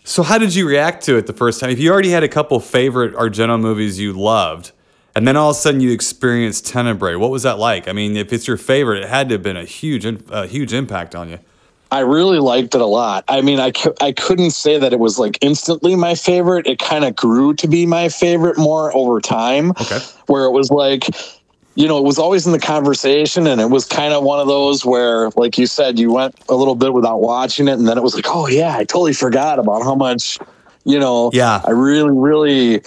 So 0.05 0.23
how 0.23 0.39
did 0.39 0.55
you 0.55 0.67
react 0.69 1.05
to 1.05 1.17
it 1.17 1.27
the 1.27 1.33
first 1.33 1.61
time? 1.61 1.71
If 1.71 1.79
you 1.79 1.93
already 1.93 2.11
had 2.11 2.25
a 2.25 2.29
couple 2.29 2.59
favorite 2.61 3.15
Argento 3.15 3.61
movies 3.61 4.01
you 4.01 4.13
loved, 4.13 4.73
and 5.15 5.29
then 5.29 5.37
all 5.37 5.51
of 5.51 5.57
a 5.57 5.59
sudden 5.59 5.81
you 5.81 5.93
experienced 5.93 6.67
Tenebrae, 6.67 7.17
what 7.17 7.31
was 7.31 7.45
that 7.45 7.59
like? 7.59 7.87
I 7.87 7.93
mean, 7.93 8.17
if 8.17 8.33
it's 8.33 8.49
your 8.49 8.57
favorite, 8.57 9.05
it 9.05 9.09
had 9.09 9.29
to 9.29 9.35
have 9.35 9.43
been 9.43 9.57
a 9.57 9.65
huge, 9.65 10.05
a 10.05 10.47
huge 10.47 10.73
impact 10.73 11.15
on 11.15 11.29
you. 11.29 11.39
I 11.93 12.01
really 12.01 12.39
liked 12.39 12.75
it 12.75 12.81
a 12.81 12.87
lot. 12.87 13.23
I 13.29 13.43
mean, 13.43 13.61
I, 13.61 13.71
cou- 13.71 13.95
I 14.01 14.13
couldn't 14.13 14.53
say 14.53 14.79
that 14.79 14.95
it 14.95 14.99
was 14.99 15.19
like 15.19 15.37
instantly 15.43 15.95
my 15.95 16.15
favorite. 16.15 16.67
It 16.67 16.79
kind 16.79 17.05
of 17.05 17.15
grew 17.15 17.53
to 17.55 17.69
be 17.69 17.85
my 17.85 18.09
favorite 18.09 18.57
more 18.57 18.97
over 18.97 19.21
time. 19.21 19.73
Okay. 19.73 19.99
Where 20.27 20.45
it 20.45 20.53
was 20.53 20.71
like, 20.71 21.05
you 21.75 21.89
know, 21.89 21.99
it 21.99 22.05
was 22.05 22.19
always 22.19 22.47
in 22.47 22.53
the 22.53 22.59
conversation 22.59 23.47
and 23.47 23.61
it 23.61 23.71
was 23.71 23.85
kind 23.87 24.13
of 24.13 24.23
one 24.23 24.39
of 24.41 24.47
those 24.47 24.85
where, 24.85 25.31
like 25.37 25.57
you 25.57 25.67
said, 25.67 25.99
you 25.99 26.13
went 26.13 26.35
a 26.49 26.55
little 26.55 26.75
bit 26.75 26.93
without 26.93 27.21
watching 27.21 27.69
it 27.69 27.79
and 27.79 27.89
then 27.89 27.97
it 27.97 28.03
was 28.03 28.15
like, 28.15 28.27
oh, 28.29 28.47
yeah, 28.47 28.77
I 28.77 28.85
totally 28.85 29.15
forgot 29.15 29.59
about 29.59 29.83
how 29.83 29.95
much, 29.95 30.39
you 30.85 30.99
know, 30.99 31.31
Yeah. 31.33 31.63
I 31.65 31.71
really, 31.71 32.11
really 32.11 32.83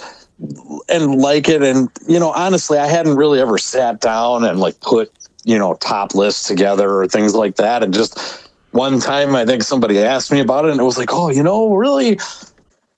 and 0.90 1.16
like 1.16 1.50
it. 1.50 1.64
And, 1.64 1.90
you 2.08 2.20
know, 2.20 2.32
honestly, 2.32 2.78
I 2.78 2.88
hadn't 2.88 3.16
really 3.16 3.40
ever 3.40 3.58
sat 3.58 4.02
down 4.02 4.44
and 4.44 4.60
like 4.60 4.80
put, 4.82 5.12
you 5.46 5.58
know, 5.58 5.76
top 5.76 6.14
lists 6.14 6.48
together 6.48 6.92
or 6.92 7.08
things 7.08 7.34
like 7.34 7.56
that. 7.56 7.82
And 7.82 7.94
just 7.94 8.50
one 8.72 9.00
time, 9.00 9.36
I 9.36 9.46
think 9.46 9.64
somebody 9.64 9.98
asked 10.00 10.32
me 10.32 10.40
about 10.40 10.66
it 10.66 10.72
and 10.72 10.80
it 10.80 10.84
was 10.84 10.98
like, 10.98 11.12
oh, 11.12 11.30
you 11.30 11.42
know, 11.42 11.74
really, 11.74 12.20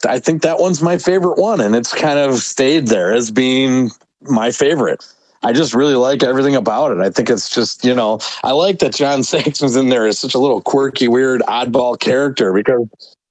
I 0.05 0.19
think 0.19 0.41
that 0.41 0.59
one's 0.59 0.81
my 0.81 0.97
favorite 0.97 1.37
one. 1.37 1.61
And 1.61 1.75
it's 1.75 1.93
kind 1.93 2.19
of 2.19 2.39
stayed 2.39 2.87
there 2.87 3.13
as 3.13 3.31
being, 3.31 3.91
my 4.21 4.51
favorite. 4.51 5.05
I 5.43 5.53
just 5.53 5.73
really 5.73 5.95
like 5.95 6.23
everything 6.23 6.55
about 6.55 6.91
it. 6.91 6.99
I 6.99 7.09
think 7.09 7.29
it's 7.29 7.49
just, 7.49 7.83
you 7.85 7.93
know, 7.93 8.19
I 8.43 8.51
like 8.51 8.79
that 8.79 8.95
John 8.95 9.23
Saxon's 9.23 9.75
in 9.75 9.89
there 9.89 10.07
as 10.07 10.19
such 10.19 10.33
a 10.33 10.39
little 10.39 10.61
quirky, 10.61 11.07
weird, 11.07 11.41
oddball 11.41 11.99
character 11.99 12.53
because 12.53 12.87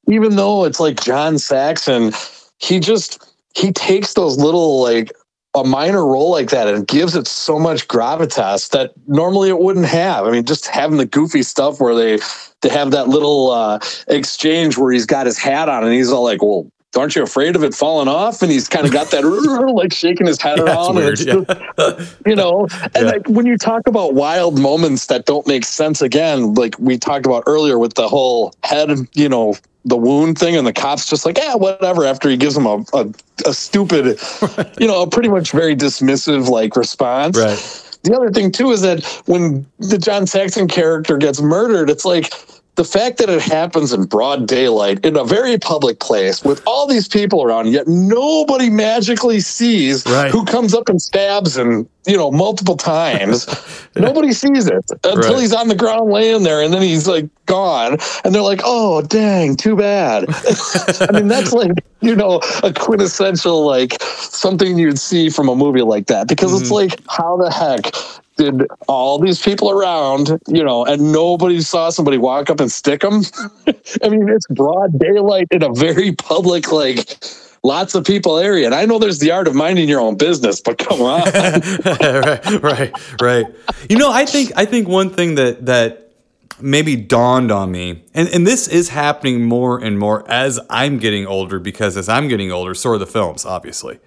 even 0.09 0.37
though 0.37 0.65
it's 0.65 0.81
like 0.81 1.03
John 1.03 1.39
Saxon, 1.39 2.13
he 2.59 2.81
just 2.81 3.23
he 3.55 3.73
takes 3.73 4.15
those 4.15 4.39
little 4.39 4.83
like 4.83 5.13
a 5.55 5.65
minor 5.65 6.05
role 6.05 6.31
like 6.31 6.51
that 6.51 6.69
and 6.69 6.87
gives 6.87 7.17
it 7.17 7.27
so 7.27 7.59
much 7.59 7.89
gravitas 7.89 8.71
that 8.71 8.93
normally 9.09 9.49
it 9.49 9.59
wouldn't 9.59 9.87
have. 9.87 10.27
I 10.27 10.31
mean, 10.31 10.45
just 10.45 10.67
having 10.67 10.99
the 10.99 11.07
goofy 11.07 11.43
stuff 11.43 11.81
where 11.81 11.95
they 11.95 12.19
they 12.63 12.69
have 12.69 12.91
that 12.91 13.09
little 13.09 13.51
uh, 13.51 13.81
exchange 14.09 14.77
where 14.77 14.93
he's 14.93 15.07
got 15.07 15.27
his 15.27 15.39
hat 15.39 15.69
on 15.69 15.85
and 15.85 15.93
he's 15.93 16.11
all 16.11 16.25
like, 16.25 16.43
"Well, 16.43 16.71
aren't 16.95 17.17
you 17.17 17.23
afraid 17.23 17.57
of 17.57 17.63
it 17.65 17.75
falling 17.75 18.09
off? 18.09 18.43
And 18.43 18.51
he's 18.51 18.69
kind 18.69 18.87
of 18.87 18.93
got 18.93 19.11
that 19.11 19.23
like 19.75 19.93
shaking 19.93 20.27
his 20.27 20.41
head 20.41 20.59
Yeah, 20.59 20.65
around. 20.65 20.97
weird, 20.97 21.21
yeah. 21.21 21.43
just, 21.79 22.17
you 22.27 22.35
know, 22.37 22.67
and 22.83 22.91
Yeah. 22.95 23.03
like 23.13 23.29
when 23.29 23.47
you 23.47 23.57
talk 23.59 23.87
about 23.87 24.15
wild 24.15 24.59
moments 24.59 25.07
that 25.07 25.27
don't 25.27 25.47
make 25.47 25.65
sense 25.65 26.01
again, 26.03 26.55
like 26.55 26.75
we 26.79 26.99
talked 26.99 27.27
about 27.27 27.45
earlier 27.47 27.79
with 27.79 27.95
the 27.95 28.09
whole 28.09 28.55
head, 28.63 28.91
you 29.15 29.29
know, 29.29 29.57
the 29.85 29.97
wound 29.97 30.37
thing, 30.37 30.57
and 30.57 30.67
the 30.67 30.73
cops 30.73 31.09
just 31.09 31.25
like, 31.25 31.39
yeah, 31.39 31.55
whatever. 31.55 32.05
After 32.05 32.29
he 32.29 32.37
gives 32.37 32.57
him 32.57 32.67
a, 32.67 32.85
a, 32.93 33.07
a 33.47 33.55
stupid, 33.55 34.19
you 34.81 34.87
know, 34.89 35.03
a 35.03 35.09
pretty 35.09 35.29
much 35.29 35.53
very 35.53 35.77
dismissive 35.77 36.49
like 36.49 36.75
response. 36.77 37.37
Right. 37.39 37.83
The 38.03 38.15
other 38.17 38.31
thing 38.31 38.51
too 38.51 38.71
is 38.73 38.81
that 38.83 39.05
when 39.27 39.65
the 39.79 39.99
John 39.99 40.27
Saxon 40.27 40.67
character 40.67 41.17
gets 41.19 41.41
murdered, 41.41 41.89
it's 41.91 42.05
like 42.05 42.33
the 42.77 42.85
fact 42.85 43.19
that 43.19 43.31
it 43.31 43.41
happens 43.41 43.93
in 43.93 44.05
broad 44.05 44.47
daylight 44.47 45.05
in 45.05 45.17
a 45.17 45.25
very 45.25 45.59
public 45.59 45.99
place 45.99 46.45
with 46.45 46.63
all 46.67 46.87
these 46.87 47.09
people 47.09 47.43
around, 47.43 47.69
yet 47.69 47.89
nobody 47.89 48.69
magically 48.69 49.41
sees 49.41 50.05
Right. 50.07 50.31
who 50.31 50.45
comes 50.45 50.75
up 50.75 50.91
and 50.91 51.01
stabs 51.01 51.57
him, 51.57 51.89
you 52.07 52.19
know, 52.19 52.31
multiple 52.31 52.77
times. 52.77 53.47
Nobody 53.97 54.33
sees 54.33 54.67
it 54.67 54.85
until 55.05 55.33
Right. 55.33 55.41
he's 55.41 55.55
on 55.55 55.69
the 55.69 55.75
ground 55.75 56.11
laying 56.13 56.43
there 56.43 56.63
and 56.63 56.73
then 56.73 56.83
he's 56.83 57.09
like 57.09 57.27
gone. 57.47 57.97
And 58.25 58.35
they're 58.35 58.43
like, 58.43 58.61
oh, 58.63 59.01
dang, 59.01 59.57
too 59.57 59.75
bad. 59.75 60.27
I 61.01 61.13
mean, 61.13 61.29
that's 61.29 61.55
like, 61.55 61.73
you 62.01 62.15
know, 62.15 62.41
a 62.63 62.75
quintessential, 62.75 63.65
like 63.65 63.97
something 64.03 64.79
you'd 64.79 64.99
see 64.99 65.31
from 65.31 65.49
a 65.49 65.57
movie 65.57 65.81
like 65.81 66.09
that 66.09 66.29
because 66.29 66.53
it's 66.53 66.71
mm-hmm. 66.71 66.91
like, 66.91 67.01
how 67.09 67.39
the 67.39 67.51
heck 67.51 68.23
did 68.37 68.67
all 68.89 69.19
these 69.19 69.43
people 69.43 69.71
around, 69.71 70.41
you 70.47 70.63
know, 70.63 70.85
and 70.85 71.13
nobody 71.13 71.61
saw 71.61 71.91
somebody 71.91 72.19
walk 72.19 72.51
up 72.51 72.61
and 72.61 72.71
stick 72.71 73.01
them? 73.01 73.23
I 74.03 74.09
mean, 74.09 74.29
it's 74.29 74.47
broad 74.49 74.99
daylight 74.99 75.49
in 75.51 75.63
a 75.63 75.73
very 75.73 76.13
public, 76.13 76.71
like, 76.71 77.19
lots 77.67 77.95
of 77.95 78.05
people 78.05 78.39
area. 78.39 78.67
And 78.67 78.75
I 78.75 78.87
know 78.87 78.99
there's 78.99 79.19
the 79.19 79.33
art 79.33 79.49
of 79.49 79.55
minding 79.55 79.89
your 79.89 80.01
own 80.01 80.17
business, 80.17 80.61
but 80.61 80.79
come 80.79 81.03
on. 81.03 81.23
right, 81.85 82.63
right, 82.63 83.21
right. 83.21 83.47
You 83.91 83.99
know, 83.99 84.11
I 84.11 84.25
think 84.25 84.53
I 84.57 84.65
think 84.65 84.89
one 84.89 85.11
thing 85.11 85.35
that 85.35 85.67
that 85.67 86.13
maybe 86.61 86.97
dawned 86.97 87.51
on 87.51 87.71
me, 87.71 88.05
and 88.15 88.29
and 88.29 88.47
this 88.47 88.69
is 88.69 88.91
happening 88.91 89.45
more 89.45 89.83
and 89.83 89.99
more 89.99 90.29
as 90.31 90.59
I'm 90.71 90.99
getting 90.99 91.27
older, 91.27 91.59
because 91.59 91.97
as 91.97 92.09
I'm 92.09 92.29
getting 92.29 92.51
older, 92.51 92.75
so 92.75 92.91
are 92.91 92.99
the 92.99 93.07
films, 93.07 93.45
obviously. 93.45 93.99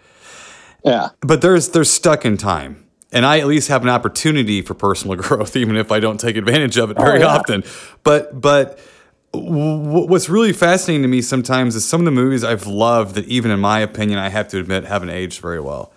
yeah. 0.84 1.10
But 1.22 1.42
there's 1.42 1.70
they're 1.70 1.84
stuck 1.84 2.26
in 2.26 2.38
time. 2.38 2.86
And 3.12 3.26
I 3.26 3.40
at 3.40 3.48
least 3.48 3.70
have 3.70 3.82
an 3.82 3.90
opportunity 3.90 4.62
for 4.62 4.74
personal 4.76 5.16
growth, 5.22 5.56
even 5.56 5.76
if 5.76 5.92
I 5.92 6.00
don't 6.00 6.20
take 6.20 6.36
advantage 6.38 6.78
of 6.78 6.92
it 6.92 6.98
oh, 7.00 7.04
very 7.04 7.20
yeah. 7.22 7.26
often. 7.36 7.64
But 8.04 8.40
but 8.40 8.80
w- 9.34 10.08
what's 10.08 10.30
really 10.30 10.54
fascinating 10.54 11.02
to 11.02 11.08
me 11.08 11.22
sometimes 11.22 11.76
is 11.76 11.84
some 11.86 12.02
of 12.02 12.06
the 12.06 12.12
movies 12.12 12.44
I've 12.44 12.68
loved 12.68 13.16
that, 13.16 13.26
even 13.26 13.50
in 13.52 13.60
my 13.60 13.80
opinion, 13.80 14.20
I 14.20 14.30
have 14.30 14.48
to 14.50 14.60
admit 14.60 14.84
haven't 14.86 15.10
aged 15.10 15.42
very 15.42 15.60
well. 15.60 15.92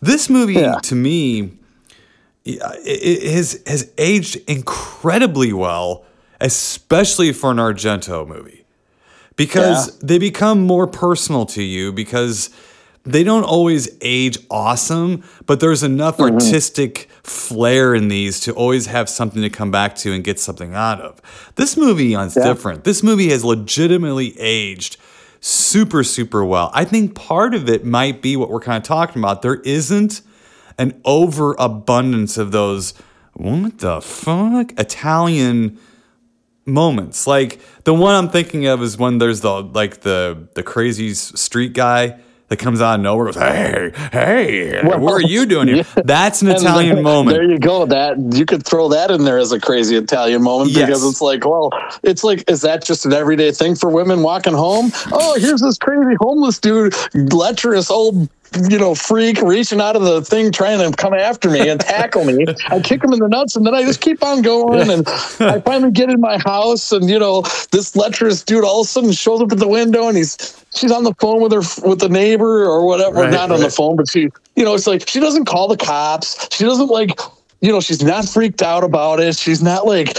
This 0.00 0.28
movie, 0.28 0.54
Yeah. 0.54 0.78
to 0.80 0.94
me, 0.96 1.52
it, 2.44 2.58
it 2.84 3.32
has 3.32 3.62
has 3.66 3.90
aged 3.98 4.36
incredibly 4.48 5.52
well, 5.52 6.04
especially 6.40 7.32
for 7.32 7.50
an 7.52 7.58
Argento 7.58 8.26
movie, 8.26 8.64
because 9.36 9.88
Yeah. 9.88 9.94
they 10.02 10.18
become 10.18 10.60
more 10.66 10.86
personal 10.86 11.46
to 11.46 11.62
you 11.62 11.92
because 11.92 12.50
they 13.06 13.22
don't 13.24 13.44
always 13.44 13.88
age 14.00 14.38
awesome, 14.50 15.24
but 15.46 15.60
there's 15.60 15.82
enough 15.82 16.18
mm-hmm. 16.18 16.34
artistic 16.34 17.08
flair 17.22 17.94
in 17.94 18.08
these 18.08 18.40
to 18.40 18.52
always 18.52 18.86
have 18.86 19.08
something 19.08 19.42
to 19.42 19.50
come 19.50 19.70
back 19.70 19.94
to 19.96 20.12
and 20.12 20.24
get 20.24 20.38
something 20.38 20.74
out 20.74 21.00
of. 21.00 21.20
This 21.54 21.76
movie 21.76 22.14
is 22.14 22.34
different. 22.34 22.84
This 22.84 23.02
movie 23.02 23.30
has 23.30 23.44
legitimately 23.44 24.38
aged 24.38 24.96
super, 25.40 26.02
super 26.02 26.44
well. 26.44 26.70
I 26.74 26.84
think 26.84 27.14
part 27.14 27.54
of 27.54 27.68
it 27.68 27.84
might 27.84 28.20
be 28.20 28.36
what 28.36 28.50
we're 28.50 28.60
kind 28.60 28.76
of 28.76 28.82
talking 28.82 29.22
about. 29.22 29.42
There 29.42 29.56
isn't 29.56 30.22
an 30.78 31.00
overabundance 31.04 32.36
of 32.36 32.52
those 32.52 32.94
what 33.34 33.78
the 33.78 34.00
fuck 34.00 34.78
Italian 34.78 35.78
moments. 36.64 37.26
Like 37.26 37.60
the 37.84 37.94
one 37.94 38.14
I'm 38.14 38.30
thinking 38.30 38.66
of 38.66 38.82
is 38.82 38.96
when 38.98 39.18
there's 39.18 39.42
the 39.42 39.62
like 39.62 40.00
the 40.00 40.48
the 40.54 40.62
crazy 40.62 41.14
street 41.14 41.72
guy 41.72 42.18
that 42.48 42.58
comes 42.58 42.80
out 42.80 42.94
of 42.96 43.00
nowhere, 43.00 43.26
goes, 43.26 43.34
"Hey, 43.36 43.90
hey, 44.12 44.80
what 44.84 45.02
are 45.12 45.20
you 45.20 45.46
doing 45.46 45.68
here?" 45.68 45.84
That's 46.04 46.42
an 46.42 46.48
Italian 46.48 46.94
there- 46.96 47.02
moment. 47.04 47.36
There 47.36 47.44
you 47.44 47.58
go. 47.58 47.86
That 47.86 48.16
you 48.34 48.46
could 48.46 48.64
throw 48.64 48.88
that 48.90 49.10
in 49.10 49.24
there 49.24 49.38
as 49.38 49.52
a 49.52 49.60
crazy 49.60 49.96
Italian 49.96 50.42
moment 50.42 50.70
Yes. 50.70 50.86
because 50.86 51.04
it's 51.08 51.20
like, 51.20 51.44
well, 51.44 51.70
it's 52.02 52.22
like, 52.24 52.48
is 52.50 52.60
that 52.62 52.84
just 52.84 53.04
an 53.06 53.12
everyday 53.12 53.50
thing 53.52 53.74
for 53.74 53.90
women 53.90 54.22
walking 54.22 54.54
home? 54.54 54.92
Oh, 55.12 55.36
here's 55.40 55.60
this 55.60 55.76
crazy 55.78 56.16
homeless 56.20 56.58
dude, 56.60 56.94
lecherous 57.32 57.90
old, 57.90 58.28
you 58.70 58.78
know, 58.78 58.94
freak 58.94 59.40
reaching 59.42 59.80
out 59.80 59.96
of 59.96 60.02
the 60.02 60.22
thing 60.22 60.52
trying 60.52 60.78
to 60.78 60.96
come 60.96 61.14
after 61.14 61.50
me 61.50 61.68
and 61.68 61.80
tackle 61.80 62.24
me. 62.24 62.44
I 62.68 62.80
kick 62.80 63.04
him 63.04 63.12
in 63.12 63.18
the 63.18 63.28
nuts 63.28 63.56
and 63.56 63.66
then 63.66 63.74
I 63.74 63.82
just 63.82 64.00
keep 64.00 64.22
on 64.22 64.42
going. 64.42 64.90
And 64.90 65.06
I 65.40 65.60
finally 65.60 65.90
get 65.90 66.10
in 66.10 66.20
my 66.20 66.38
house 66.38 66.92
and, 66.92 67.08
you 67.08 67.18
know, 67.18 67.42
this 67.72 67.94
lecherous 67.96 68.42
dude 68.42 68.64
all 68.64 68.80
of 68.80 68.86
a 68.86 68.88
sudden 68.88 69.12
shows 69.12 69.40
up 69.40 69.52
at 69.52 69.58
the 69.58 69.68
window 69.68 70.08
and 70.08 70.16
he's, 70.16 70.64
she's 70.74 70.92
on 70.92 71.04
the 71.04 71.14
phone 71.14 71.40
with 71.42 71.52
her, 71.52 71.88
with 71.88 72.00
the 72.00 72.08
neighbor 72.08 72.64
or 72.64 72.86
whatever. 72.86 73.22
Right, 73.22 73.30
not 73.30 73.50
on 73.50 73.60
the 73.60 73.70
phone, 73.70 73.96
but 73.96 74.08
she, 74.08 74.30
you 74.54 74.64
know, 74.64 74.74
it's 74.74 74.86
like 74.86 75.08
she 75.08 75.20
doesn't 75.20 75.44
call 75.44 75.68
the 75.68 75.76
cops. 75.76 76.54
She 76.54 76.64
doesn't 76.64 76.88
like, 76.88 77.18
you 77.60 77.72
know, 77.72 77.80
she's 77.80 78.02
not 78.02 78.26
freaked 78.28 78.62
out 78.62 78.84
about 78.84 79.20
it. 79.20 79.36
She's 79.36 79.62
not 79.62 79.86
like, 79.86 80.16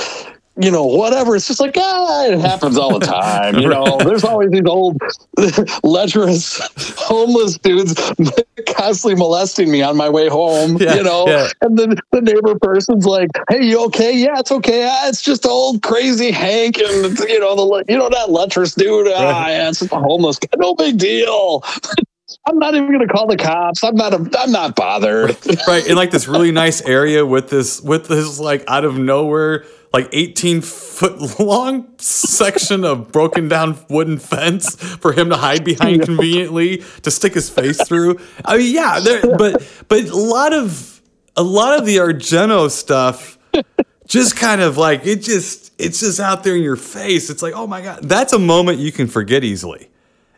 you 0.59 0.71
know, 0.71 0.85
whatever. 0.85 1.35
It's 1.35 1.47
just 1.47 1.59
like, 1.59 1.75
ah, 1.77 2.25
it 2.25 2.39
happens 2.39 2.77
all 2.77 2.97
the 2.97 3.05
time. 3.05 3.55
You 3.59 3.67
know, 3.75 3.97
there's 3.99 4.23
always 4.23 4.51
these 4.51 4.65
old 4.65 4.97
lecherous 5.83 6.59
homeless 6.97 7.57
dudes 7.57 7.93
constantly 8.67 9.15
molesting 9.15 9.71
me 9.71 9.81
on 9.81 9.95
my 9.97 10.09
way 10.09 10.27
home, 10.29 10.77
Yeah, 10.77 10.95
you 10.95 11.03
know, 11.03 11.27
yeah. 11.27 11.47
and 11.61 11.77
then 11.77 11.95
the 12.11 12.21
neighbor 12.21 12.57
person's 12.59 13.05
like, 13.05 13.29
Hey, 13.49 13.63
you 13.65 13.83
okay? 13.85 14.15
Yeah, 14.17 14.39
it's 14.39 14.51
okay. 14.51 14.87
Ah, 14.91 15.07
it's 15.07 15.21
just 15.21 15.45
old 15.45 15.81
crazy 15.83 16.31
Hank. 16.31 16.77
And 16.79 17.17
you 17.19 17.39
know, 17.39 17.55
the, 17.55 17.83
you 17.87 17.97
know, 17.97 18.09
that 18.09 18.29
lecherous 18.31 18.73
dude. 18.75 19.07
Ah, 19.09 19.11
Right. 19.41 19.49
yeah, 19.51 19.69
it's 19.69 19.79
just 19.79 19.91
a 19.91 19.95
homeless 19.97 20.39
guy. 20.39 20.47
No 20.57 20.73
big 20.75 20.97
deal. 20.97 21.63
I'm 22.45 22.59
not 22.59 22.75
even 22.75 22.87
going 22.87 23.05
to 23.05 23.13
call 23.13 23.25
the 23.27 23.37
cops. 23.37 23.83
I'm 23.83 23.95
not. 23.95 24.13
A, 24.13 24.29
I'm 24.39 24.51
not 24.51 24.75
bothered. 24.75 25.37
right 25.67 25.85
in 25.87 25.95
like 25.95 26.11
this 26.11 26.27
really 26.27 26.51
nice 26.51 26.81
area 26.81 27.25
with 27.25 27.49
this 27.49 27.81
with 27.81 28.07
this 28.07 28.39
like 28.39 28.63
out 28.67 28.83
of 28.85 28.97
nowhere 28.97 29.65
like 29.97 30.09
18 30.13 30.61
foot 30.61 31.39
long 31.39 31.87
section 31.97 32.83
of 32.85 33.11
broken 33.11 33.47
down 33.47 33.77
wooden 33.89 34.17
fence 34.19 34.75
for 34.75 35.11
him 35.13 35.29
to 35.29 35.37
hide 35.37 35.63
behind 35.63 36.03
conveniently 36.03 36.83
to 37.01 37.09
stick 37.11 37.33
his 37.33 37.49
face 37.49 37.81
through. 37.87 38.19
I 38.45 38.57
mean 38.57 38.73
yeah 38.75 38.99
there 38.99 39.21
but 39.37 39.67
but 39.87 40.05
a 40.05 40.15
lot 40.15 40.53
of 40.53 41.01
a 41.35 41.43
lot 41.43 41.79
of 41.79 41.85
the 41.85 41.97
argento 41.97 42.69
stuff 42.69 43.37
just 44.07 44.35
kind 44.37 44.61
of 44.61 44.77
like 44.77 45.05
it 45.05 45.21
just 45.21 45.73
it's 45.79 45.99
just 45.99 46.19
out 46.19 46.43
there 46.43 46.55
in 46.55 46.63
your 46.63 46.75
face. 46.75 47.29
It's 47.29 47.41
like 47.41 47.53
oh 47.55 47.67
my 47.67 47.81
god. 47.81 48.03
That's 48.03 48.33
a 48.33 48.39
moment 48.39 48.79
you 48.79 48.91
can 48.91 49.07
forget 49.07 49.43
easily. 49.43 49.89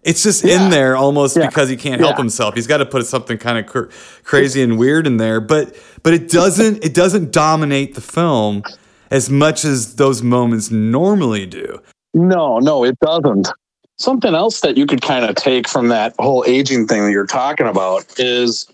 It's 0.02 0.24
just 0.24 0.46
in 0.46 0.70
there 0.70 0.96
almost 0.96 1.36
Yeah. 1.36 1.48
because 1.48 1.68
he 1.68 1.76
can't 1.76 2.00
help 2.00 2.14
Yeah. 2.16 2.22
himself. 2.24 2.56
He's 2.56 2.68
got 2.68 2.78
to 2.78 2.86
put 2.86 3.06
something 3.06 3.38
kind 3.38 3.58
of 3.60 3.66
cr- 3.66 3.92
crazy 4.24 4.62
and 4.64 4.78
weird 4.78 5.06
in 5.06 5.18
there, 5.18 5.42
but 5.42 5.76
but 6.04 6.14
it 6.14 6.30
doesn't 6.30 6.84
it 6.84 6.94
doesn't 6.94 7.32
dominate 7.34 7.96
the 7.96 8.02
film 8.02 8.64
as 9.12 9.30
much 9.30 9.66
as 9.66 9.96
those 9.96 10.22
moments 10.22 10.72
normally 10.72 11.46
do. 11.46 11.82
No, 12.14 12.60
no, 12.60 12.84
it 12.84 12.98
doesn't. 13.00 13.50
Something 13.98 14.34
else 14.34 14.62
that 14.62 14.78
you 14.78 14.86
could 14.86 15.02
kind 15.02 15.26
of 15.26 15.36
take 15.36 15.68
from 15.68 15.90
that 15.90 16.16
whole 16.20 16.46
aging 16.48 16.88
thing 16.88 17.06
that 17.06 17.12
you're 17.12 17.26
talking 17.26 17.68
about 17.68 18.06
is 18.18 18.68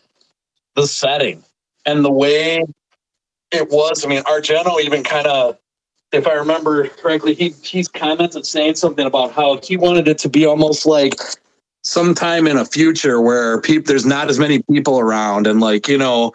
the 0.76 0.86
setting 0.86 1.44
and 1.86 2.06
the 2.06 2.12
way 2.12 2.64
it 3.52 3.70
was. 3.70 4.06
I 4.06 4.10
mean, 4.10 4.22
Argento 4.24 4.80
even 4.82 5.04
kind 5.04 5.28
of, 5.28 5.58
if 6.12 6.28
I 6.28 6.34
remember 6.34 6.88
correctly, 6.88 7.34
he 7.34 7.50
he's 7.64 7.88
commented 7.88 8.46
saying 8.46 8.76
something 8.76 9.06
about 9.06 9.32
how 9.32 9.60
he 9.64 9.78
wanted 9.78 10.08
it 10.08 10.18
to 10.20 10.30
be 10.30 10.46
almost 10.46 10.86
like 10.86 11.16
sometime 11.84 12.48
in 12.48 12.58
a 12.58 12.66
future 12.66 13.22
where 13.22 13.60
people 13.62 13.86
there's 13.88 14.06
not 14.06 14.30
as 14.30 14.40
many 14.40 14.62
people 14.72 15.00
around 15.00 15.46
and 15.46 15.60
like 15.60 15.88
you 15.88 15.98
know 15.98 16.34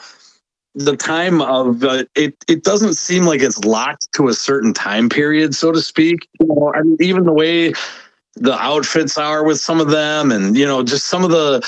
the 0.74 0.96
time 0.96 1.42
of 1.42 1.82
uh, 1.82 2.04
it 2.14 2.36
it 2.48 2.62
doesn't 2.62 2.94
seem 2.94 3.24
like 3.24 3.40
it's 3.40 3.58
locked 3.64 4.12
to 4.12 4.28
a 4.28 4.34
certain 4.34 4.72
time 4.72 5.08
period 5.08 5.54
so 5.54 5.72
to 5.72 5.80
speak 5.80 6.28
you 6.38 6.46
know 6.46 6.72
I 6.74 6.82
mean, 6.82 6.96
even 7.00 7.24
the 7.24 7.32
way 7.32 7.72
the 8.36 8.56
outfits 8.56 9.18
are 9.18 9.44
with 9.44 9.58
some 9.58 9.80
of 9.80 9.90
them 9.90 10.30
and 10.30 10.56
you 10.56 10.64
know 10.64 10.82
just 10.84 11.06
some 11.06 11.24
of 11.24 11.30
the 11.30 11.66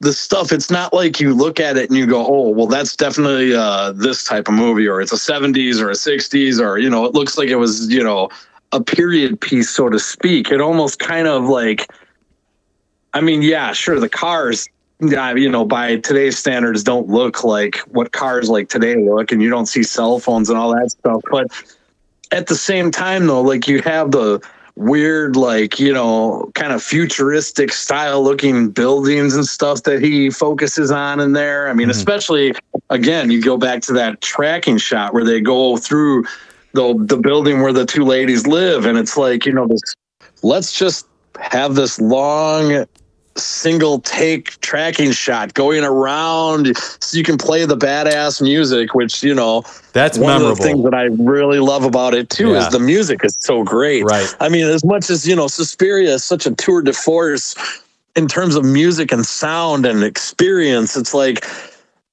the 0.00 0.12
stuff. 0.12 0.52
It's 0.52 0.70
not 0.70 0.92
like 0.92 1.18
you 1.18 1.34
look 1.34 1.58
at 1.58 1.76
it 1.76 1.88
and 1.88 1.98
you 1.98 2.06
go, 2.06 2.24
"Oh, 2.26 2.50
well, 2.50 2.66
that's 2.66 2.94
definitely 2.94 3.54
uh, 3.54 3.92
this 3.92 4.24
type 4.24 4.48
of 4.48 4.54
movie," 4.54 4.86
or 4.86 5.00
it's 5.00 5.12
a 5.12 5.16
'70s 5.16 5.80
or 5.80 5.90
a 5.90 5.94
'60s, 5.94 6.60
or 6.60 6.78
you 6.78 6.90
know, 6.90 7.04
it 7.04 7.14
looks 7.14 7.36
like 7.36 7.48
it 7.48 7.56
was 7.56 7.92
you 7.92 8.02
know 8.02 8.28
a 8.72 8.82
period 8.82 9.40
piece, 9.40 9.70
so 9.70 9.88
to 9.88 9.98
speak. 9.98 10.50
It 10.50 10.60
almost 10.60 10.98
kind 10.98 11.26
of 11.26 11.44
like, 11.44 11.90
I 13.12 13.20
mean, 13.20 13.42
yeah, 13.42 13.72
sure, 13.72 13.98
the 13.98 14.08
cars. 14.08 14.68
Yeah, 15.00 15.34
you 15.34 15.48
know, 15.48 15.64
by 15.64 15.96
today's 15.96 16.38
standards, 16.38 16.84
don't 16.84 17.08
look 17.08 17.42
like 17.44 17.78
what 17.80 18.12
cars 18.12 18.48
like 18.48 18.68
today 18.68 18.96
look, 18.96 19.32
and 19.32 19.42
you 19.42 19.50
don't 19.50 19.66
see 19.66 19.82
cell 19.82 20.18
phones 20.18 20.48
and 20.48 20.58
all 20.58 20.74
that 20.74 20.90
stuff. 20.90 21.20
But 21.30 21.48
at 22.30 22.46
the 22.46 22.54
same 22.54 22.90
time, 22.90 23.26
though, 23.26 23.42
like 23.42 23.66
you 23.66 23.82
have 23.82 24.12
the 24.12 24.40
weird, 24.76 25.36
like, 25.36 25.78
you 25.78 25.92
know, 25.92 26.50
kind 26.54 26.72
of 26.72 26.82
futuristic 26.82 27.72
style 27.72 28.22
looking 28.22 28.70
buildings 28.70 29.34
and 29.34 29.46
stuff 29.46 29.82
that 29.84 30.02
he 30.02 30.30
focuses 30.30 30.90
on 30.90 31.20
in 31.20 31.32
there. 31.32 31.68
I 31.68 31.74
mean, 31.74 31.84
mm-hmm. 31.84 31.90
especially 31.90 32.54
again, 32.90 33.30
you 33.30 33.42
go 33.42 33.56
back 33.56 33.82
to 33.82 33.92
that 33.94 34.20
tracking 34.20 34.78
shot 34.78 35.12
where 35.12 35.24
they 35.24 35.40
go 35.40 35.76
through 35.76 36.24
the 36.72 36.94
the 36.98 37.16
building 37.16 37.62
where 37.62 37.72
the 37.72 37.86
two 37.86 38.04
ladies 38.04 38.46
live, 38.46 38.84
and 38.86 38.98
it's 38.98 39.16
like, 39.16 39.46
you 39.46 39.52
know, 39.52 39.66
this 39.66 39.94
let's 40.42 40.76
just 40.76 41.06
have 41.40 41.74
this 41.74 42.00
long 42.00 42.86
single 43.36 44.00
take 44.00 44.60
tracking 44.60 45.10
shot 45.10 45.54
going 45.54 45.82
around 45.84 46.76
so 47.00 47.16
you 47.16 47.24
can 47.24 47.36
play 47.36 47.64
the 47.64 47.76
badass 47.76 48.40
music 48.40 48.94
which 48.94 49.22
you 49.24 49.34
know 49.34 49.62
That's 49.92 50.16
one 50.18 50.40
of 50.40 50.56
the 50.56 50.62
things 50.62 50.84
that 50.84 50.94
i 50.94 51.04
really 51.18 51.58
love 51.58 51.84
about 51.84 52.14
it 52.14 52.30
too 52.30 52.52
Yeah. 52.52 52.66
is 52.66 52.68
the 52.72 52.78
music 52.78 53.24
is 53.24 53.34
so 53.38 53.64
great 53.64 54.04
Right. 54.04 54.32
i 54.40 54.48
mean 54.48 54.66
as 54.66 54.84
much 54.84 55.10
as 55.10 55.26
you 55.26 55.34
know 55.34 55.48
suspiria 55.48 56.14
is 56.14 56.24
such 56.24 56.46
a 56.46 56.54
tour 56.54 56.82
de 56.82 56.92
force 56.92 57.54
in 58.16 58.28
terms 58.28 58.54
of 58.54 58.64
music 58.64 59.10
and 59.10 59.26
sound 59.26 59.84
and 59.84 60.04
experience 60.04 60.96
it's 60.96 61.12
like 61.14 61.44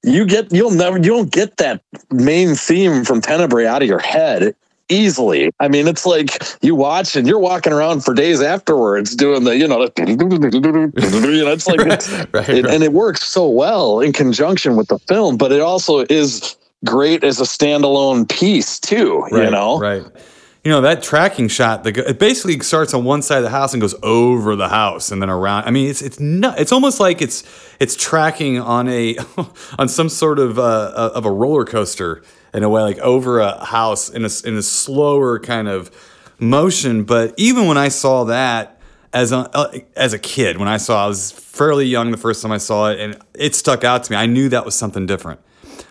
you 0.02 0.26
get 0.26 0.52
you'll 0.52 0.72
never 0.72 0.96
you 0.98 1.04
don't 1.10 1.30
get 1.30 1.56
that 1.58 1.80
main 2.10 2.54
theme 2.56 3.04
from 3.04 3.20
tenebrae 3.20 3.66
out 3.66 3.82
of 3.82 3.88
your 3.88 4.00
head 4.00 4.56
easily 4.92 5.50
i 5.60 5.68
mean 5.68 5.88
it's 5.88 6.04
like 6.06 6.42
you 6.62 6.74
watch 6.74 7.16
and 7.16 7.26
you're 7.26 7.38
walking 7.38 7.72
around 7.72 8.04
for 8.04 8.14
days 8.14 8.40
afterwards 8.42 9.16
doing 9.16 9.44
the 9.44 9.56
you 9.56 9.66
know 9.66 9.86
the, 9.86 9.92
you 11.36 11.44
know 11.44 11.52
it's 11.52 11.66
like 11.66 11.80
it's, 11.80 12.10
Right, 12.32 12.48
it- 12.48 12.64
right. 12.64 12.74
and 12.74 12.82
it 12.84 12.92
works 12.92 13.22
so 13.24 13.48
well 13.48 14.00
in 14.00 14.12
conjunction 14.12 14.76
with 14.76 14.88
the 14.88 14.98
film 15.00 15.36
but 15.36 15.50
it 15.52 15.60
also 15.60 16.04
is 16.10 16.56
great 16.84 17.24
as 17.24 17.40
a 17.40 17.44
standalone 17.44 18.28
piece 18.28 18.78
too 18.78 19.24
you 19.30 19.50
know 19.50 19.78
right. 19.78 20.04
You 20.64 20.70
know 20.70 20.80
that 20.82 21.02
tracking 21.02 21.48
shot. 21.48 21.82
The 21.82 22.08
it 22.10 22.20
basically 22.20 22.60
starts 22.60 22.94
on 22.94 23.02
one 23.02 23.20
side 23.20 23.38
of 23.38 23.42
the 23.42 23.50
house 23.50 23.72
and 23.74 23.80
goes 23.80 23.96
over 24.04 24.54
the 24.54 24.68
house 24.68 25.10
and 25.10 25.20
then 25.20 25.28
around. 25.28 25.64
I 25.64 25.72
mean, 25.72 25.90
it's 25.90 26.00
it's 26.02 26.20
not. 26.20 26.60
It's 26.60 26.70
almost 26.70 27.00
like 27.00 27.20
it's 27.20 27.42
it's 27.80 27.96
tracking 27.96 28.60
on 28.60 28.88
a 28.88 29.16
on 29.80 29.88
some 29.88 30.08
sort 30.08 30.38
of 30.38 30.60
uh, 30.60 31.10
of 31.16 31.26
a 31.26 31.32
roller 31.32 31.64
coaster 31.64 32.22
in 32.54 32.62
a 32.62 32.68
way, 32.68 32.82
like 32.82 32.98
over 32.98 33.40
a 33.40 33.64
house 33.64 34.08
in 34.08 34.24
a 34.24 34.30
in 34.44 34.56
a 34.56 34.62
slower 34.62 35.38
kind 35.38 35.68
of 35.68 35.90
motion. 36.38 37.04
But 37.04 37.34
even 37.36 37.66
when 37.66 37.78
I 37.78 37.88
saw 37.88 38.24
that 38.24 38.80
as 39.12 39.32
a 39.32 39.48
uh, 39.54 39.78
as 39.96 40.12
a 40.12 40.18
kid, 40.18 40.58
when 40.58 40.68
I 40.68 40.76
saw, 40.76 41.04
I 41.04 41.08
was 41.08 41.32
fairly 41.32 41.86
young 41.86 42.10
the 42.10 42.16
first 42.16 42.42
time 42.42 42.52
I 42.52 42.58
saw 42.58 42.90
it, 42.90 43.00
and 43.00 43.18
it 43.34 43.54
stuck 43.54 43.84
out 43.84 44.04
to 44.04 44.12
me. 44.12 44.16
I 44.16 44.26
knew 44.26 44.48
that 44.50 44.64
was 44.64 44.74
something 44.74 45.06
different. 45.06 45.40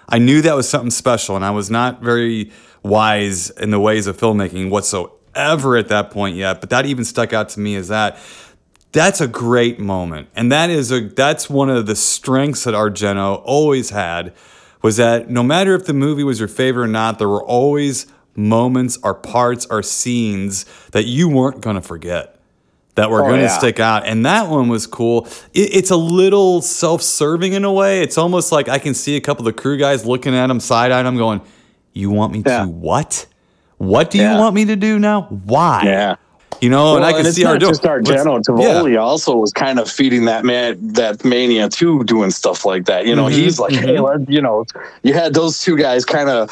I 0.09 0.20
knew 0.20 0.41
that 0.41 0.55
was 0.55 0.68
something 0.68 0.91
special, 0.91 1.36
and 1.36 1.45
I 1.45 1.51
was 1.51 1.70
not 1.70 2.01
very 2.01 2.51
wise 2.84 3.49
in 3.51 3.72
the 3.72 3.80
ways 3.80 4.07
of 4.07 4.18
filmmaking 4.18 4.70
whatsoever 4.70 5.78
at 5.78 5.88
that 5.88 6.12
point 6.12 6.36
yet. 6.36 6.59
But 6.59 6.70
that 6.72 6.86
even 6.86 7.05
stuck 7.05 7.34
out 7.34 7.49
to 7.49 7.59
me 7.59 7.76
as 7.76 7.88
that. 7.88 8.18
That's 8.91 9.22
a 9.22 9.28
great 9.28 9.80
moment, 9.80 10.28
and 10.36 10.51
that 10.51 10.70
is 10.70 10.91
a 10.91 11.07
that's 11.07 11.49
one 11.49 11.70
of 11.70 11.86
the 11.86 11.95
strengths 11.95 12.66
that 12.66 12.74
Argento 12.74 13.41
always 13.45 13.91
had 13.91 14.34
was 14.82 14.97
that 14.97 15.29
no 15.29 15.43
matter 15.43 15.75
if 15.75 15.86
the 15.86 15.93
movie 15.93 16.23
was 16.23 16.39
your 16.39 16.47
favorite 16.47 16.86
or 16.86 16.88
not, 16.88 17.19
there 17.19 17.29
were 17.29 17.43
always 17.43 18.07
moments 18.36 18.97
or 19.03 19.13
parts 19.13 19.65
or 19.69 19.84
scenes 19.84 20.65
that 20.91 21.05
you 21.05 21.27
weren't 21.29 21.61
going 21.61 21.75
to 21.75 21.82
forget 21.82 22.39
that 22.95 23.09
were 23.09 23.21
Oh, 23.23 23.27
going 23.27 23.38
to 23.39 23.43
yeah. 23.43 23.57
stick 23.57 23.79
out. 23.79 24.05
And 24.05 24.25
that 24.25 24.49
one 24.49 24.67
was 24.69 24.88
cool. 24.88 25.25
It, 25.53 25.73
it's 25.75 25.91
a 25.91 25.95
little 25.97 26.61
self 26.61 27.01
serving 27.01 27.53
in 27.53 27.63
a 27.65 27.71
way. 27.71 28.01
It's 28.01 28.17
almost 28.17 28.51
like 28.51 28.67
I 28.69 28.79
can 28.79 28.93
see 28.93 29.15
a 29.17 29.21
couple 29.21 29.47
of 29.47 29.53
the 29.55 29.61
crew 29.61 29.77
guys 29.77 30.05
looking 30.05 30.36
at 30.36 30.49
him, 30.49 30.59
side 30.59 30.91
eyed. 30.91 31.05
I'm 31.05 31.17
going, 31.17 31.41
You 31.93 32.09
want 32.09 32.32
me 32.34 32.41
Yeah. 32.45 32.63
to 32.63 32.67
what? 32.69 33.25
What 33.77 34.11
do 34.11 34.17
Yeah. 34.17 34.34
you 34.36 34.39
want 34.39 34.55
me 34.55 34.65
to 34.65 34.75
do 34.75 34.97
now? 34.99 35.23
Why? 35.23 35.82
yeah 35.86 36.15
You 36.62 36.70
know, 36.70 36.95
and 36.95 37.03
I 37.03 37.12
can 37.12 37.26
it's 37.26 37.36
see 37.36 37.43
Argento. 37.43 37.59
just 37.59 37.82
Argento. 37.84 38.39
Tovoli 38.43 38.99
also 38.99 39.36
was 39.36 39.51
kind 39.51 39.80
of 39.80 39.89
feeding 39.89 40.26
that 40.26 40.45
man 40.45 40.78
that 40.93 41.26
mania 41.26 41.70
too, 41.70 42.03
doing 42.03 42.30
stuff 42.32 42.66
like 42.66 42.86
that. 42.86 43.07
You 43.07 43.16
know, 43.16 43.26
Mhm, 43.26 43.32
he's 43.32 43.59
like, 43.59 43.74
hey, 43.74 43.99
let, 43.99 44.30
you 44.30 44.41
know, 44.41 44.66
you 45.01 45.14
had 45.16 45.34
those 45.34 45.59
two 45.59 45.76
guys 45.76 46.05
kind 46.05 46.30
of 46.30 46.49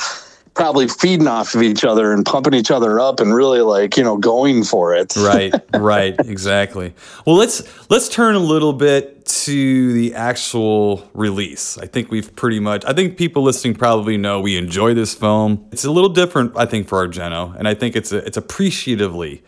probably 0.55 0.87
feeding 0.87 1.27
off 1.27 1.53
of 1.55 1.61
each 1.61 1.85
other 1.85 2.11
and 2.11 2.25
pumping 2.25 2.53
each 2.55 2.71
other 2.71 2.99
up 2.99 3.19
and 3.21 3.33
really 3.33 3.61
like 3.61 3.95
you 3.95 4.03
know 4.03 4.17
going 4.17 4.63
for 4.63 4.93
it. 4.95 5.15
right 5.15 5.53
right 5.75 6.15
exactly 6.25 6.93
well 7.25 7.37
let's 7.37 7.61
let's 7.89 8.09
turn 8.09 8.35
a 8.35 8.39
little 8.39 8.73
bit 8.73 9.25
to 9.25 9.93
the 9.93 10.13
actual 10.15 11.07
release 11.13 11.77
i 11.77 11.85
think 11.85 12.11
we've 12.11 12.35
pretty 12.35 12.59
much 12.59 12.83
i 12.85 12.91
think 12.91 13.15
people 13.15 13.41
listening 13.43 13.73
probably 13.73 14.17
know 14.17 14.41
we 14.41 14.57
enjoy 14.57 14.93
this 14.93 15.13
film 15.13 15.65
it's 15.71 15.85
a 15.85 15.91
little 15.91 16.09
different 16.09 16.51
i 16.57 16.65
think 16.65 16.87
for 16.89 16.97
our 16.97 17.07
argento 17.07 17.55
and 17.57 17.65
i 17.65 17.73
think 17.73 17.95
it's 17.95 18.11
a, 18.11 18.17
it's 18.25 18.35
appreciatively 18.37 19.41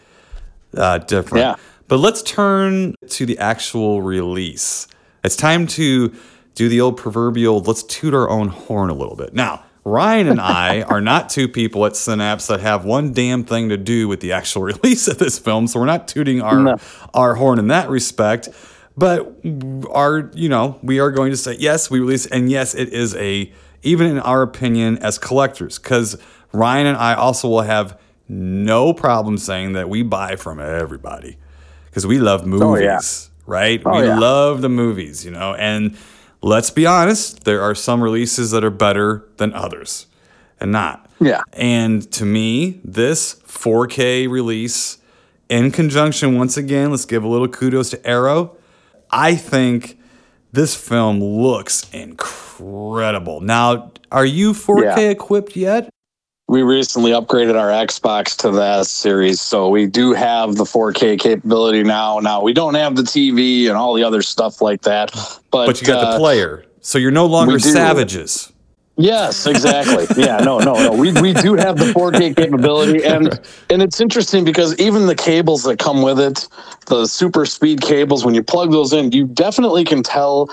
uh, 0.78 0.98
different 1.00 1.42
Yeah. 1.44 1.56
but 1.88 1.98
let's 1.98 2.22
turn 2.22 2.96
to 3.10 3.26
the 3.26 3.38
actual 3.40 4.02
release 4.02 4.88
it's 5.24 5.36
time 5.36 5.68
to 5.68 6.14
do 6.56 6.70
the 6.70 6.82
old 6.82 6.98
proverbial 6.98 7.60
let's 7.62 7.84
toot 7.84 8.14
our 8.14 8.30
own 8.30 8.50
horn 8.50 8.90
a 8.90 8.94
little 8.94 9.16
bit 9.16 9.34
now 9.34 9.64
Ryan 9.84 10.28
and 10.28 10.40
I 10.40 10.82
are 10.94 11.02
not 11.02 11.30
two 11.30 11.48
people 11.48 11.86
at 11.88 11.96
Synapse 11.96 12.46
that 12.48 12.60
have 12.60 12.86
one 12.86 13.14
damn 13.14 13.44
thing 13.44 13.70
to 13.70 13.78
do 13.78 14.08
with 14.08 14.20
the 14.20 14.32
actual 14.34 14.62
release 14.74 15.08
of 15.08 15.18
this 15.18 15.40
film, 15.40 15.66
so 15.66 15.80
we're 15.80 15.88
not 15.88 16.08
tooting 16.08 16.40
our 16.40 16.60
No. 16.60 16.78
our 17.16 17.34
horn 17.34 17.58
in 17.58 17.68
that 17.70 17.90
respect. 17.90 18.48
But 18.96 19.36
our, 19.90 20.30
you 20.36 20.50
know, 20.50 20.78
we 20.84 21.00
are 21.00 21.10
going 21.10 21.32
to 21.32 21.38
say 21.38 21.56
yes, 21.58 21.90
we 21.90 22.00
release, 22.00 22.28
and 22.28 22.52
yes, 22.52 22.76
it 22.76 22.90
is 22.90 23.16
a 23.16 23.52
even 23.82 24.06
in 24.06 24.20
our 24.20 24.44
opinion 24.44 25.00
as 25.00 25.18
collectors, 25.18 25.80
because 25.80 26.16
Ryan 26.54 26.86
and 26.86 26.98
I 26.98 27.16
also 27.16 27.48
will 27.48 27.62
have 27.64 28.00
no 28.32 28.94
problem 28.94 29.38
saying 29.38 29.74
that 29.74 29.90
we 29.90 30.04
buy 30.04 30.36
from 30.38 30.60
everybody 30.60 31.38
because 31.86 32.08
we 32.08 32.18
love 32.20 32.46
movies, 32.46 32.64
Oh, 32.66 32.76
yeah. 32.76 33.00
right? 33.46 33.82
Oh, 33.86 34.00
we 34.00 34.06
yeah. 34.08 34.18
love 34.18 34.62
the 34.62 34.70
movies, 34.70 35.26
you 35.26 35.32
know, 35.32 35.54
and 35.56 35.98
let's 36.42 36.70
be 36.70 36.86
honest, 36.86 37.44
there 37.44 37.62
are 37.62 37.76
some 37.76 38.02
releases 38.02 38.52
that 38.52 38.64
are 38.64 38.70
better 38.70 39.28
than 39.38 39.54
others 39.54 40.08
and 40.60 40.72
not. 40.72 41.10
Yeah. 41.20 41.42
And 41.54 42.10
to 42.14 42.26
me, 42.26 42.80
this 42.86 43.36
4K 43.46 44.30
release, 44.30 44.98
in 45.50 45.70
conjunction, 45.72 46.38
once 46.38 46.56
again, 46.56 46.92
let's 46.92 47.06
give 47.06 47.24
a 47.24 47.28
little 47.28 47.50
kudos 47.50 47.90
to 47.90 48.08
Arrow. 48.08 48.56
I 49.12 49.36
think 49.36 50.00
this 50.54 50.74
film 50.76 51.20
looks 51.22 51.90
incredible. 51.92 53.42
Now, 53.42 53.92
are 54.12 54.26
you 54.26 54.54
4K 54.54 54.84
Yeah. 54.84 55.10
equipped 55.10 55.56
yet? 55.58 55.90
We 56.52 56.64
recently 56.64 57.12
upgraded 57.12 57.58
our 57.58 57.70
Xbox 57.70 58.36
to 58.40 58.52
the 58.52 58.62
S 58.62 58.92
series, 58.92 59.40
so 59.40 59.70
we 59.70 59.86
do 59.86 60.12
have 60.12 60.56
the 60.56 60.66
4K 60.66 61.18
capability 61.18 61.82
now. 61.82 62.20
Now 62.20 62.42
we 62.42 62.52
don't 62.52 62.74
have 62.74 62.98
the 62.98 63.04
TV 63.04 63.70
and 63.70 63.78
all 63.78 63.94
the 63.94 64.04
other 64.04 64.22
stuff 64.22 64.62
like 64.62 64.82
that, 64.82 65.14
but 65.50 65.68
But 65.68 65.80
you 65.80 65.88
got 65.88 66.04
uh, 66.04 66.12
the 66.12 66.18
player. 66.20 66.66
So 66.82 66.98
you're 66.98 67.10
no 67.10 67.26
longer 67.26 67.58
savages. 67.58 68.52
Yes, 68.98 69.48
exactly. 69.48 70.08
yeah, 70.22 70.40
no, 70.40 70.60
no, 70.60 70.74
no. 70.74 70.92
We 70.92 71.14
we 71.22 71.32
do 71.32 71.56
have 71.56 71.78
the 71.78 71.94
4K 71.94 72.36
capability, 72.36 73.02
and 73.06 73.40
and 73.70 73.82
it's 73.82 74.02
interesting 74.02 74.44
because 74.44 74.78
even 74.78 75.06
the 75.06 75.16
cables 75.16 75.64
that 75.64 75.80
come 75.80 76.02
with 76.02 76.20
it, 76.20 76.50
the 76.88 77.06
super 77.06 77.46
speed 77.46 77.80
cables, 77.80 78.26
when 78.26 78.36
you 78.36 78.44
plug 78.44 78.72
those 78.72 78.92
in, 78.92 79.14
you 79.14 79.26
definitely 79.26 79.86
can 79.86 80.04
tell 80.04 80.50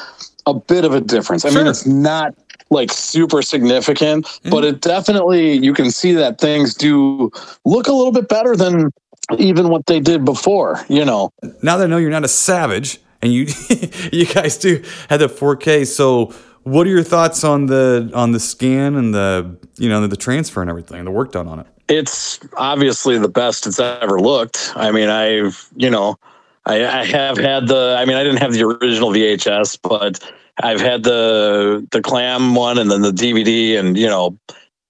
a 0.47 0.55
bit 0.55 0.85
of 0.85 0.95
a 0.95 1.01
difference. 1.01 1.45
I 1.45 1.51
Sure. 1.51 1.63
mean, 1.63 1.69
it's 1.69 1.87
not 1.87 2.37
like 2.71 2.93
super 2.93 3.43
significant, 3.43 4.27
but 4.45 4.65
mm-hmm. 4.65 4.75
it 4.75 4.81
definitely 4.81 5.53
you 5.59 5.73
can 5.73 5.91
see 5.91 6.13
that 6.13 6.41
things 6.41 6.75
do 6.75 7.31
look 7.65 7.87
a 7.89 7.93
little 7.93 8.13
bit 8.13 8.29
better 8.29 8.57
than 8.57 8.91
even 9.39 9.69
what 9.69 9.87
they 9.87 10.01
did 10.01 10.25
before. 10.25 10.85
You 10.89 11.05
know, 11.05 11.33
now 11.63 11.77
that 11.77 11.85
I 11.85 11.87
know 11.87 11.99
you're 11.99 12.11
not 12.11 12.25
a 12.25 12.29
savage 12.29 13.01
and 13.23 13.33
you 13.33 13.47
you 14.13 14.27
guys 14.27 14.59
do 14.59 14.83
have 15.09 15.21
the 15.21 15.29
4K, 15.29 15.87
so 15.87 16.35
what 16.63 16.87
are 16.87 16.91
your 16.91 17.03
thoughts 17.03 17.45
on 17.45 17.67
the 17.67 18.11
on 18.15 18.33
the 18.33 18.41
scan 18.41 18.95
and 18.97 19.15
the 19.15 19.57
you 19.77 19.89
know 19.89 20.07
the 20.07 20.17
transfer 20.17 20.61
and 20.61 20.71
everything, 20.71 21.05
the 21.05 21.11
work 21.11 21.33
done 21.33 21.49
on 21.49 21.61
it? 21.61 21.67
it's 21.89 22.39
obviously 22.57 23.19
the 23.19 23.29
best 23.29 23.67
it's 23.67 23.81
ever 23.81 24.21
looked. 24.21 24.73
I 24.77 24.93
mean, 24.93 25.09
I've, 25.09 25.69
you 25.75 25.91
know, 25.91 26.19
I, 26.67 26.87
I 26.87 27.05
have 27.07 27.39
had 27.39 27.67
the, 27.67 27.97
I 27.99 28.05
mean, 28.05 28.17
I 28.17 28.23
didn't 28.23 28.41
have 28.41 28.53
the 28.53 28.63
original 28.63 29.11
VHS, 29.11 29.79
but 29.83 30.33
I've 30.63 30.81
had 30.81 31.03
the, 31.03 31.87
the 31.91 32.03
clam 32.03 32.55
one 32.55 32.79
and 32.79 32.91
then 32.91 33.03
the 33.03 33.13
DVD 33.13 33.79
and, 33.79 33.97
you 33.97 34.07
know, 34.07 34.39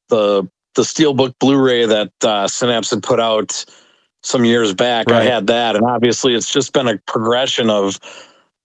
the, 0.09 0.49
the 0.75 0.83
Steelbook 0.83 1.35
Blu-ray 1.39 1.87
that 1.87 2.13
uh, 2.23 2.49
Synapse 2.49 2.91
had 2.91 3.03
put 3.03 3.21
out 3.21 3.65
some 4.23 4.45
years 4.45 4.75
back. 4.75 5.11
I 5.11 5.25
had 5.25 5.47
that. 5.49 5.77
And 5.77 5.85
obviously 5.85 6.35
it's 6.35 6.51
just 6.51 6.73
been 6.73 6.89
a 6.89 6.99
progression 7.07 7.71
of, 7.71 7.99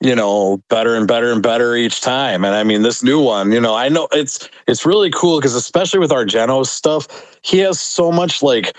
you 0.04 0.16
know, 0.16 0.62
better 0.70 0.96
and 0.96 1.08
better 1.08 1.32
and 1.32 1.42
better 1.42 1.76
each 1.76 2.02
time. 2.02 2.44
And 2.44 2.56
I 2.56 2.64
mean, 2.64 2.82
this 2.82 3.04
new 3.04 3.22
one, 3.22 3.52
you 3.52 3.62
know, 3.62 3.74
I 3.74 3.88
know 3.88 4.08
it's 4.12 4.50
it's 4.68 4.86
really 4.86 5.10
cool 5.10 5.40
because 5.40 5.56
especially 5.56 6.00
with 6.00 6.12
Argento 6.12 6.66
stuff, 6.66 7.08
he 7.42 7.60
has 7.60 7.80
so 7.80 8.12
much 8.12 8.44
like 8.44 8.76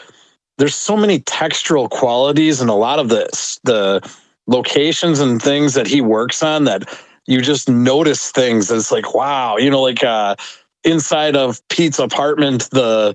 there's 0.59 0.75
so 0.75 0.97
many 0.97 1.21
textural 1.21 1.89
qualities 1.89 2.61
and 2.61 2.69
a 2.69 2.75
lot 2.75 2.99
of 2.99 3.09
the 3.09 3.27
the 3.65 4.07
locations 4.47 5.19
and 5.19 5.41
things 5.41 5.73
that 5.73 5.87
he 5.87 6.03
works 6.03 6.43
on 6.43 6.65
that 6.65 6.87
you 7.27 7.41
just 7.41 7.69
notice 7.69 8.31
things 8.31 8.71
It's 8.71 8.93
like 8.93 9.15
wow 9.15 9.57
you 9.57 9.71
know 9.71 9.83
like 9.83 10.05
uh 10.05 10.37
inside 10.85 11.37
of 11.37 11.67
pete's 11.69 11.99
apartment 11.99 12.69
the 12.71 13.15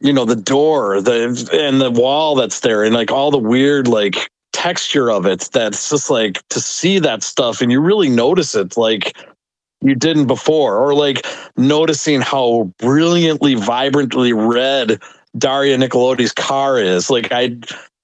you 0.00 0.12
know 0.12 0.24
the 0.24 0.36
door 0.36 1.00
the 1.00 1.48
and 1.52 1.80
the 1.80 1.90
wall 1.90 2.34
that's 2.34 2.60
there 2.60 2.84
and 2.84 2.94
like 2.94 3.10
all 3.10 3.30
the 3.30 3.38
weird 3.38 3.88
like 3.88 4.30
texture 4.52 5.10
of 5.10 5.26
it 5.26 5.48
that's 5.52 5.90
just 5.90 6.10
like 6.10 6.46
to 6.48 6.60
see 6.60 6.98
that 6.98 7.22
stuff 7.22 7.60
and 7.60 7.70
you 7.70 7.80
really 7.80 8.08
notice 8.08 8.54
it 8.54 8.76
like 8.76 9.16
you 9.82 9.94
didn't 9.94 10.26
before 10.26 10.76
or 10.76 10.94
like 10.94 11.24
noticing 11.56 12.20
how 12.20 12.64
brilliantly 12.78 13.54
vibrantly 13.54 14.32
red 14.32 15.00
daria 15.38 15.78
nicolodi's 15.78 16.32
car 16.32 16.78
is. 16.78 17.08
Like 17.10 17.30
i 17.30 17.56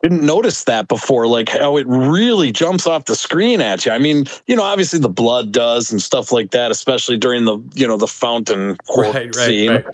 didn't 0.09 0.25
notice 0.25 0.65
that 0.65 0.87
before 0.87 1.27
like 1.27 1.49
how 1.49 1.77
it 1.77 1.87
really 1.89 2.53
jumps 2.53 2.87
off 2.87 3.07
the 3.07 3.17
screen 3.17 3.61
at 3.61 3.85
you. 3.85 3.91
I 3.93 3.99
mean 3.99 4.27
you 4.47 4.55
know 4.55 4.63
obviously 4.63 5.01
the 5.01 5.09
blood 5.09 5.51
does 5.53 5.91
and 5.91 6.01
stuff 6.01 6.31
like 6.31 6.53
that 6.53 6.71
especially 6.71 7.19
during 7.19 7.45
the 7.45 7.59
you 7.75 7.87
know 7.89 7.97
the 7.97 8.07
fountain 8.07 8.77
right, 8.97 9.35
scene. 9.35 9.71
right. 9.71 9.85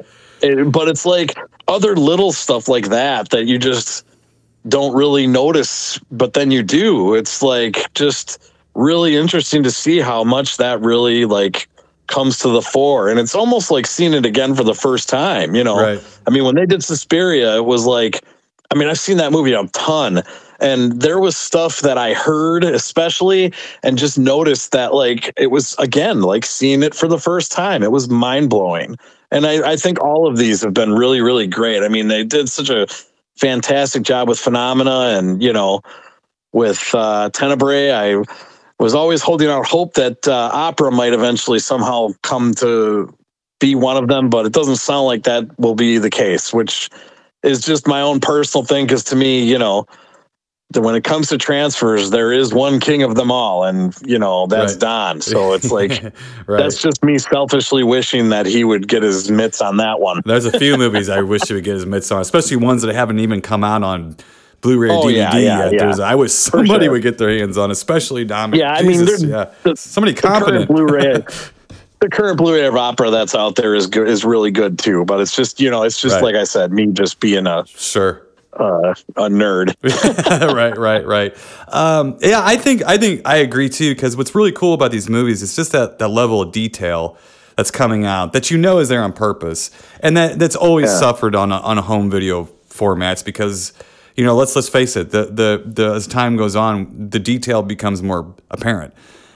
It- 0.43 0.71
but 0.71 0.89
it's 0.89 1.07
like 1.07 1.39
other 1.69 1.97
little 1.97 2.33
stuff 2.33 2.69
like 2.69 2.89
that 2.91 3.31
that 3.31 3.47
you 3.47 3.59
just 3.59 4.05
don't 4.69 4.95
really 4.95 5.27
notice 5.27 5.99
but 6.11 6.35
then 6.35 6.51
you 6.51 6.63
do. 6.63 7.15
It's 7.15 7.43
like 7.43 7.93
just 7.95 8.53
really 8.75 9.17
interesting 9.17 9.63
to 9.63 9.71
see 9.71 10.01
how 10.01 10.25
much 10.25 10.59
that 10.59 10.81
really 10.81 11.25
like 11.25 11.69
comes 12.09 12.39
to 12.41 12.49
the 12.49 12.61
fore. 12.61 13.09
And 13.09 13.19
it's 13.19 13.35
almost 13.35 13.71
like 13.71 13.87
seeing 13.87 14.13
it 14.13 14.27
again 14.27 14.55
for 14.55 14.65
the 14.65 14.75
first 14.75 15.09
time 15.09 15.55
you 15.55 15.65
know? 15.65 15.81
Right. 15.81 16.05
i 16.27 16.31
mean 16.31 16.45
when 16.45 16.55
they 16.57 16.67
did 16.67 16.85
suspiria 16.85 17.57
it 17.57 17.65
was 17.65 17.87
like 17.87 18.23
i 18.73 18.79
mean 18.79 18.89
i've 18.89 18.99
seen 18.99 19.19
that 19.19 19.31
movie 19.33 19.53
a 19.53 19.67
ton 19.69 20.23
and 20.61 21.01
there 21.01 21.21
was 21.21 21.37
stuff 21.37 21.81
that 21.81 21.99
i 21.99 22.15
heard 22.15 22.65
especially 22.65 23.53
and 23.83 23.99
just 23.99 24.19
noticed 24.19 24.73
that 24.73 24.95
like 24.95 25.33
it 25.37 25.51
was 25.51 25.75
again 25.79 26.23
like 26.23 26.45
seeing 26.45 26.83
it 26.83 26.95
for 26.95 27.09
the 27.09 27.19
first 27.19 27.53
time. 27.53 27.83
It 27.83 27.93
was 27.93 28.09
mind-blowing. 28.09 28.97
And 29.31 29.47
I, 29.47 29.73
I 29.73 29.77
think 29.77 30.01
all 30.01 30.27
of 30.27 30.37
these 30.37 30.63
have 30.63 30.75
been 30.75 30.93
really 30.93 31.21
really 31.21 31.47
great. 31.47 31.83
I 31.83 31.89
mean 31.89 32.09
they 32.09 32.25
did 32.25 32.49
such 32.49 32.71
a 32.71 32.87
fantastic 33.37 34.03
job 34.03 34.29
with 34.29 34.39
phenomena 34.39 35.17
and 35.19 35.43
you 35.43 35.53
know 35.53 35.81
with 36.53 36.91
uh 36.95 37.31
tenebrae. 37.31 37.91
I 37.91 38.23
was 38.79 38.95
always 38.95 39.23
holding 39.23 39.49
out 39.49 39.67
hope 39.67 39.95
that 39.95 40.27
uh, 40.27 40.51
opera 40.53 40.91
might 40.91 41.13
eventually 41.13 41.61
somehow 41.61 42.11
come 42.23 42.53
to 42.55 43.15
be 43.61 43.75
one 43.77 43.97
of 43.97 44.09
them 44.09 44.29
but 44.29 44.45
it 44.45 44.53
doesn't 44.53 44.77
sound 44.77 45.07
like 45.07 45.23
that 45.23 45.57
will 45.59 45.77
be 45.77 45.97
the 45.97 46.11
case 46.11 46.53
which 46.53 46.91
is 47.43 47.61
just 47.61 47.87
my 47.87 48.01
own 48.01 48.21
personal 48.21 48.65
thing 48.65 48.87
because 48.87 49.05
to 49.05 49.17
me 49.17 49.43
you 49.45 49.59
know 49.59 49.87
when 50.75 50.95
it 50.95 51.05
comes 51.05 51.29
to 51.29 51.37
transfers 51.37 52.09
there 52.11 52.33
is 52.33 52.55
one 52.55 52.81
king 52.81 53.03
of 53.03 53.15
them 53.15 53.31
all 53.31 53.63
and 53.65 53.95
you 54.07 54.19
know 54.19 54.47
that's 54.47 54.73
Right. 54.73 54.81
don 54.81 55.21
so 55.21 55.53
it's 55.53 55.71
like 55.79 56.03
right. 56.47 56.57
that's 56.63 56.81
just 56.81 57.03
me 57.05 57.19
selfishly 57.19 57.83
wishing 57.83 58.31
that 58.31 58.47
he 58.47 58.65
would 58.65 58.89
get 58.89 59.03
his 59.03 59.31
mitts 59.31 59.61
on 59.61 59.77
that 59.79 60.01
one 60.01 60.23
There's 60.25 60.47
a 60.47 60.59
few 60.59 60.79
movies 60.79 61.09
I 61.11 61.21
wish 61.21 61.43
he 61.47 61.55
would 61.55 61.65
get 61.65 61.75
his 61.75 61.85
mitts 61.87 62.11
on, 62.11 62.21
especially 62.23 62.57
ones 62.57 62.83
that 62.83 62.95
haven't 62.95 63.19
even 63.21 63.43
come 63.43 63.65
out 63.65 63.83
on 63.83 64.17
Blu-ray 64.63 64.89
or 64.91 64.93
Oh, 64.93 65.03
DVD 65.07 65.15
yeah, 65.17 65.37
yeah, 65.37 65.71
yet. 65.71 65.99
yeah. 65.99 66.05
I 66.05 66.15
wish 66.15 66.31
somebody 66.33 66.85
sure. 66.85 66.93
would 66.93 67.03
get 67.03 67.19
their 67.19 67.37
hands 67.37 67.59
on, 67.59 67.71
especially 67.73 68.25
Dominic. 68.25 68.61
Yeah, 68.61 68.73
I 68.73 68.83
mean, 68.83 68.93
Jesus, 69.01 69.25
yeah, 69.25 69.53
the- 69.65 69.75
somebody 69.75 70.15
competent. 70.15 70.69
Blu-ray, 70.69 71.25
the 72.03 72.09
current 72.11 72.37
Blu-ray 72.37 72.67
of 72.67 72.75
opera 72.77 73.11
that's 73.11 73.35
out 73.35 73.55
there 73.57 73.75
is 73.75 73.87
good, 73.87 74.09
is 74.09 74.25
really 74.25 74.51
good 74.51 74.79
too. 74.79 75.05
But 75.05 75.21
it's 75.21 75.35
just 75.35 75.61
you 75.61 75.71
know, 75.71 75.85
it's 75.85 76.01
just 76.01 76.17
Right. 76.17 76.25
like 76.25 76.35
I 76.35 76.45
said, 76.45 76.73
me 76.73 76.87
just 76.89 77.21
being 77.21 77.47
a 77.47 77.65
Sure. 77.67 78.23
uh, 78.55 78.95
a 79.17 79.29
nerd. 79.31 79.75
right, 80.55 80.77
right, 80.77 81.07
right. 81.07 81.35
Um, 81.69 82.19
yeah, 82.21 82.41
I 82.45 82.57
think 82.57 82.83
I 82.85 82.99
think 82.99 83.23
I 83.25 83.37
agree 83.37 83.69
too. 83.69 83.95
Because 83.95 84.17
what's 84.17 84.35
really 84.35 84.53
cool 84.53 84.75
about 84.75 84.91
these 84.91 85.09
movies 85.09 85.43
is 85.43 85.55
just 85.57 85.73
that 85.73 85.99
that 86.01 86.09
level 86.09 86.43
of 86.43 86.53
detail 86.53 87.17
that's 87.57 87.71
coming 87.71 88.05
out 88.05 88.33
that 88.33 88.51
you 88.51 88.59
know 88.59 88.79
is 88.79 88.89
there 88.89 89.03
on 89.03 89.13
purpose, 89.13 89.71
and 90.01 90.17
that 90.17 90.39
that's 90.39 90.57
always 90.57 90.91
Yeah. 90.91 90.99
suffered 90.99 91.35
on 91.35 91.53
a, 91.53 91.57
on 91.61 91.79
a 91.79 91.83
home 91.83 92.11
video 92.11 92.49
formats 92.69 93.25
because 93.25 93.73
you 94.17 94.25
know 94.25 94.35
let's 94.35 94.57
let's 94.57 94.69
face 94.69 94.97
it, 94.97 95.11
the 95.13 95.27
the 95.27 95.63
the 95.65 95.93
as 95.95 96.07
time 96.07 96.37
goes 96.37 96.57
on, 96.57 97.09
the 97.11 97.19
detail 97.21 97.63
becomes 97.63 98.03
more 98.03 98.35
apparent, 98.51 98.93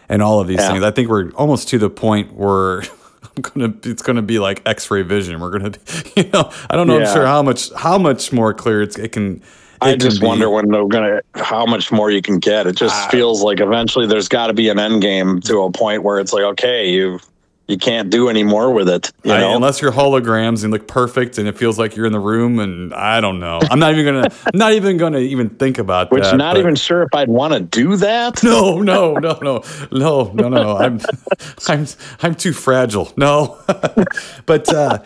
and 0.08 0.22
all 0.22 0.40
of 0.40 0.46
these 0.46 0.58
Yeah. 0.58 0.72
things. 0.72 0.84
I 0.84 0.90
think 0.90 1.08
we're 1.08 1.30
almost 1.32 1.68
to 1.68 1.78
the 1.78 1.90
point 1.90 2.34
where. 2.34 2.82
I'm 3.36 3.42
gonna. 3.42 3.74
It's 3.84 4.02
gonna 4.02 4.22
be 4.22 4.38
like 4.38 4.62
X-ray 4.64 5.02
vision. 5.02 5.40
We're 5.40 5.50
gonna, 5.50 5.70
be, 5.70 5.78
you 6.16 6.30
know. 6.30 6.50
I 6.70 6.76
don't 6.76 6.86
know. 6.86 6.98
I'm 6.98 7.12
sure 7.12 7.26
how 7.26 7.42
much 7.42 7.70
how 7.74 7.98
much 7.98 8.32
more 8.32 8.54
clear 8.54 8.82
it's, 8.82 8.98
it 8.98 9.12
can. 9.12 9.42
I 9.82 9.90
it 9.90 9.92
can 9.92 10.00
just 10.00 10.20
be. 10.22 10.26
wonder 10.26 10.48
when 10.48 10.70
they're 10.70 10.86
gonna 10.86 11.20
how 11.34 11.66
much 11.66 11.92
more 11.92 12.10
you 12.10 12.22
can 12.22 12.38
get. 12.38 12.66
It 12.66 12.76
just 12.76 12.94
ah. 12.94 13.08
feels 13.10 13.42
like 13.42 13.60
eventually 13.60 14.06
there's 14.06 14.28
got 14.28 14.46
to 14.46 14.54
be 14.54 14.70
an 14.70 14.78
end 14.78 15.02
game 15.02 15.40
to 15.42 15.62
a 15.62 15.70
point 15.70 16.02
where 16.02 16.18
it's 16.18 16.32
like 16.32 16.44
okay, 16.44 16.90
you 16.90 17.20
you 17.68 17.76
can't 17.76 18.10
do 18.10 18.28
any 18.28 18.44
more 18.44 18.72
with 18.72 18.88
it. 18.88 19.10
You 19.24 19.32
I- 19.32 19.40
know, 19.40 19.56
unless 19.56 19.80
you're 19.82 19.92
holograms 19.92 20.62
and 20.62 20.72
look 20.72 20.86
perfect 20.86 21.38
and 21.38 21.48
it 21.48 21.58
feels 21.58 21.78
like 21.78 21.96
you're 21.96 22.06
in 22.06 22.12
the 22.12 22.20
room 22.20 22.58
and 22.60 22.94
I 22.94 23.20
don't 23.20 23.40
know. 23.40 23.58
I'm 23.70 23.78
not 23.78 23.92
even 23.92 24.04
gonna 24.04 24.28
I'm 24.46 24.50
not 24.58 24.72
even 24.72 24.96
gonna 24.96 25.18
even 25.18 25.48
think 25.50 25.78
about 25.78 26.10
which 26.12 26.22
that. 26.24 26.36
not 26.36 26.54
but- 26.54 26.60
even 26.60 26.76
sure 26.76 27.02
if 27.02 27.14
I'd 27.14 27.28
want 27.28 27.54
to 27.54 27.60
do 27.60 27.96
that. 27.96 28.42
No, 28.44 28.80
no, 28.80 29.14
no, 29.14 29.38
no, 29.42 29.62
no, 29.90 30.32
no, 30.32 30.48
no. 30.48 30.76
I'm 30.76 31.00
I'm 31.68 31.86
I'm 32.22 32.34
too 32.34 32.52
fragile. 32.52 33.12
No. 33.16 33.58
but 34.46 34.72
uh 34.72 34.98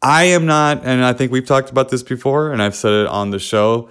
I 0.00 0.24
am 0.24 0.46
not, 0.46 0.84
and 0.84 1.04
I 1.04 1.12
think 1.12 1.32
we've 1.32 1.44
talked 1.46 1.70
about 1.70 1.88
this 1.88 2.04
before, 2.04 2.52
and 2.52 2.62
I've 2.62 2.76
said 2.76 2.92
it 2.92 3.06
on 3.08 3.30
the 3.30 3.38
show. 3.40 3.88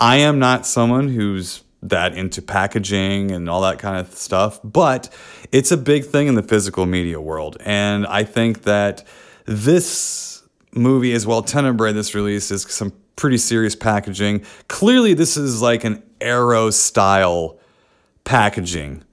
I 0.00 0.16
am 0.16 0.40
not 0.40 0.66
someone 0.66 1.08
who's 1.08 1.62
that 1.84 2.16
into 2.16 2.42
packaging 2.42 3.30
and 3.30 3.48
all 3.48 3.60
that 3.62 3.78
kind 3.78 3.98
of 3.98 4.12
stuff, 4.14 4.60
but 4.64 5.12
it's 5.52 5.70
a 5.70 5.76
big 5.76 6.04
thing 6.04 6.26
in 6.26 6.34
the 6.34 6.42
physical 6.42 6.86
media 6.86 7.20
world. 7.20 7.56
And 7.60 8.06
I 8.06 8.24
think 8.24 8.62
that 8.62 9.06
this 9.44 10.42
movie, 10.72 11.12
as 11.12 11.26
well, 11.26 11.42
Tenebrae, 11.42 11.92
this 11.92 12.14
release 12.14 12.50
is 12.50 12.62
some 12.62 12.92
pretty 13.16 13.38
serious 13.38 13.76
packaging. 13.76 14.44
Clearly, 14.68 15.14
this 15.14 15.36
is 15.36 15.62
like 15.62 15.84
an 15.84 16.02
Arrow 16.20 16.70
style 16.70 17.58
packaging 18.24 19.04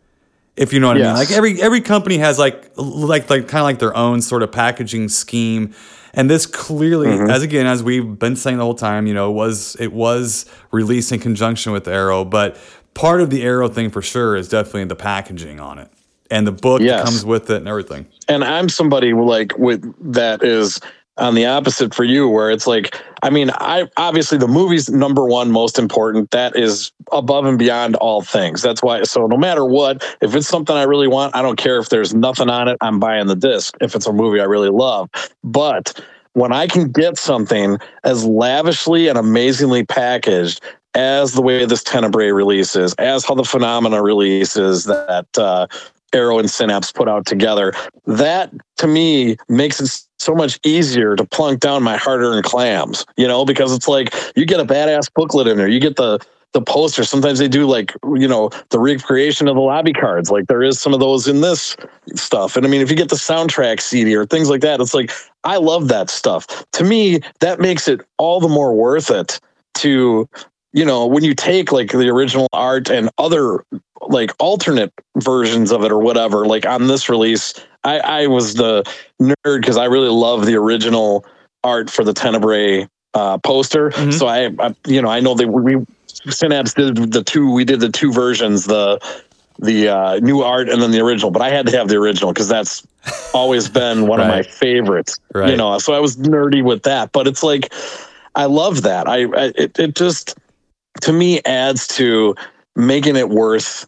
if 0.61 0.74
you 0.74 0.80
know 0.80 0.88
what 0.88 0.97
I 0.97 1.01
mean. 1.01 1.13
Like 1.13 1.32
every 1.32 1.61
every 1.61 1.82
company 1.82 2.17
has 2.17 2.38
like 2.38 2.72
like 2.78 3.30
like 3.30 3.47
kind 3.47 3.61
of 3.61 3.63
like 3.63 3.80
their 3.80 3.95
own 3.95 4.22
sort 4.22 4.43
of 4.43 4.51
packaging 4.51 5.09
scheme. 5.09 5.74
And 6.14 6.30
this 6.30 6.45
clearly, 6.45 7.07
mm-hmm. 7.07 7.30
as 7.30 7.41
again, 7.43 7.66
as 7.66 7.84
we've 7.84 8.20
been 8.20 8.36
saying 8.36 8.57
the 8.57 8.64
whole 8.64 8.76
time, 8.76 9.07
you 9.07 9.14
know, 9.14 9.32
was 9.32 9.76
it 9.80 9.93
was 9.93 10.45
released 10.72 11.12
in 11.12 11.20
conjunction 11.20 11.72
with 11.72 11.88
Arrow, 11.88 12.26
but 12.26 12.57
part 12.93 13.22
of 13.22 13.30
the 13.30 13.43
Arrow 13.43 13.70
thing 13.70 13.89
for 13.89 14.01
sure 14.01 14.36
is 14.36 14.49
definitely 14.49 14.86
the 14.86 14.95
packaging 14.95 15.59
on 15.59 15.80
it 15.80 15.89
and 16.30 16.45
the 16.45 16.51
book 16.51 16.80
that 16.80 16.86
Yes. 16.86 17.03
comes 17.05 17.26
with 17.26 17.49
it 17.49 17.57
and 17.57 17.68
everything. 17.68 18.05
and 18.28 18.43
I'm 18.43 18.70
somebody 18.70 19.14
like 19.14 19.57
with 19.57 19.93
that 20.14 20.43
is 20.43 20.80
on 21.18 21.36
the 21.36 21.45
opposite 21.45 21.93
for 21.93 22.03
you, 22.03 22.28
where 22.28 22.49
it's 22.49 22.66
like, 22.66 22.95
I 23.22 23.30
mean, 23.30 23.51
I 23.55 23.89
obviously 23.97 24.38
the 24.38 24.47
movie's 24.47 24.89
number 24.89 25.26
one 25.26 25.51
most 25.51 25.78
important. 25.78 26.32
That 26.32 26.55
is 26.55 26.91
above 27.12 27.45
and 27.45 27.59
beyond 27.59 27.95
all 27.97 28.22
things. 28.22 28.62
That's 28.62 28.82
why. 28.82 29.03
So 29.03 29.28
no 29.28 29.38
matter 29.38 29.66
what, 29.66 30.03
if 30.22 30.34
it's 30.36 30.47
something 30.47 30.76
I 30.76 30.84
really 30.84 31.07
want, 31.07 31.36
I 31.36 31.41
don't 31.41 31.57
care 31.57 31.78
if 31.78 31.89
there's 31.89 32.14
nothing 32.14 32.49
on 32.49 32.68
it. 32.68 32.78
I'm 32.82 32.99
buying 32.99 33.28
the 33.28 33.36
disc. 33.36 33.76
If 33.82 33.95
it's 33.95 34.07
a 34.07 34.14
movie 34.14 34.39
I 34.39 34.45
really 34.45 34.70
love, 34.70 35.09
but 35.43 35.99
when 36.34 36.53
I 36.53 36.68
can 36.68 36.91
get 36.91 37.18
something 37.18 37.78
as 38.03 38.26
lavishly 38.26 39.07
and 39.07 39.18
amazingly 39.18 39.86
packaged 39.86 40.62
as 40.95 41.34
the 41.34 41.41
way 41.41 41.66
this 41.66 41.84
Tenebrae 41.84 42.32
releases, 42.32 42.93
as 42.95 43.26
how 43.26 43.36
the 43.36 43.43
Phenomena 43.43 44.01
releases 44.01 44.86
that 44.86 45.28
uh, 45.38 45.68
Arrow 46.14 46.39
and 46.39 46.49
Synapse 46.49 46.91
put 46.91 47.07
out 47.07 47.26
together, 47.26 47.74
that 48.05 48.51
to 48.78 48.88
me 48.88 49.38
makes 49.47 49.80
it 49.80 50.03
so 50.20 50.36
much 50.36 50.59
easier 50.66 51.16
to 51.16 51.26
plunk 51.26 51.59
down 51.59 51.84
my 51.84 51.97
hard-earned 51.97 52.43
clams. 52.43 53.05
You 53.18 53.28
know, 53.28 53.45
because 53.45 53.74
it's 53.74 53.88
like 53.88 54.14
you 54.36 54.45
get 54.45 54.59
a 54.59 54.66
badass 54.66 55.12
booklet 55.14 55.47
in 55.47 55.57
there, 55.57 55.68
you 55.68 55.80
get 55.80 55.95
the 55.95 56.20
the 56.53 56.62
poster. 56.62 57.03
Sometimes 57.03 57.39
they 57.39 57.47
do 57.47 57.66
like 57.66 57.93
you 58.16 58.28
know 58.28 58.49
the 58.70 58.80
recreation 58.80 59.47
of 59.47 59.55
the 59.55 59.62
lobby 59.62 59.93
cards. 59.93 60.30
Like 60.30 60.47
there 60.47 60.62
is 60.62 60.80
some 60.80 60.93
of 60.93 60.99
those 60.99 61.28
in 61.28 61.41
this 61.41 61.76
stuff. 62.16 62.57
And 62.57 62.66
I 62.66 62.70
mean, 62.70 62.82
if 62.82 62.89
you 62.89 62.97
get 62.97 63.09
the 63.09 63.16
soundtrack 63.16 63.82
CD 63.82 64.16
or 64.16 64.26
things 64.26 64.49
like 64.49 64.62
that, 64.62 64.80
it's 64.80 64.93
like 64.93 65.12
I 65.43 65.57
love 65.57 65.88
that 65.88 66.09
stuff. 66.09 66.66
To 66.74 66.84
me, 66.84 67.22
that 67.39 67.59
makes 67.59 67.88
it 67.88 68.01
all 68.18 68.39
the 68.39 68.49
more 68.49 68.74
worth 68.74 69.09
it 69.09 69.39
to 69.76 70.28
you 70.74 70.86
know 70.86 71.05
when 71.05 71.24
you 71.24 71.34
take 71.34 71.72
like 71.72 71.91
the 71.91 72.09
original 72.09 72.47
art 72.53 72.89
and 72.89 73.09
other 73.17 73.63
like 74.01 74.32
alternate 74.39 74.91
versions 75.17 75.72
of 75.72 75.84
it 75.84 75.91
or 75.91 75.99
whatever 75.99 76.45
like 76.45 76.65
on 76.65 76.88
this 76.88 77.09
release 77.09 77.53
i 77.84 77.99
i 77.99 78.28
was 78.28 78.55
the 78.55 78.84
nerd 79.22 79.61
because 79.61 79.78
i 79.78 79.86
really 79.86 80.09
love 80.09 80.45
the 80.45 80.55
original 80.55 81.26
art 81.63 81.89
for 81.89 82.03
the 82.03 82.13
tenebrae 82.13 82.88
uh 83.13 83.38
poster 83.39 83.91
Mhm. 83.91 84.13
so 84.13 84.28
I, 84.28 84.49
I 84.59 84.76
you 84.88 85.01
know 85.01 85.09
i 85.09 85.19
know 85.19 85.36
they 85.36 85.45
we 85.45 85.86
synapse 86.07 86.74
did 86.74 87.11
the 87.11 87.24
two 87.24 87.51
we 87.51 87.65
did 87.65 87.80
the 87.80 87.89
two 87.89 88.11
versions 88.11 88.65
the 88.65 88.99
the 89.59 89.89
uh, 89.89 90.19
new 90.22 90.41
art 90.41 90.69
and 90.69 90.82
then 90.82 90.89
the 90.89 90.99
original, 91.01 91.30
but 91.30 91.43
I 91.43 91.49
had 91.51 91.67
to 91.67 91.78
have 91.78 91.88
the 91.88 91.95
original 91.97 92.34
because 92.34 92.47
that's 92.47 92.82
always 93.32 93.69
been 93.69 94.07
one 94.07 94.19
of 94.19 94.26
my 94.26 94.41
favorites. 94.41 95.19
Right. 95.36 95.51
You 95.51 95.57
know, 95.57 95.78
so 95.78 95.93
I 95.93 95.99
was 95.99 96.17
nerdy 96.17 96.63
with 96.63 96.82
that, 96.84 97.11
but 97.11 97.28
it's 97.28 97.43
like 97.43 97.72
I 98.34 98.45
love 98.45 98.82
that. 98.84 99.07
I, 99.07 99.26
I 99.26 99.51
it, 99.55 99.78
it 99.78 99.93
just 99.95 100.36
to 101.04 101.14
me 101.14 101.41
adds 101.45 101.88
to 101.88 102.36
making 102.76 103.16
it 103.16 103.30
worth. 103.30 103.88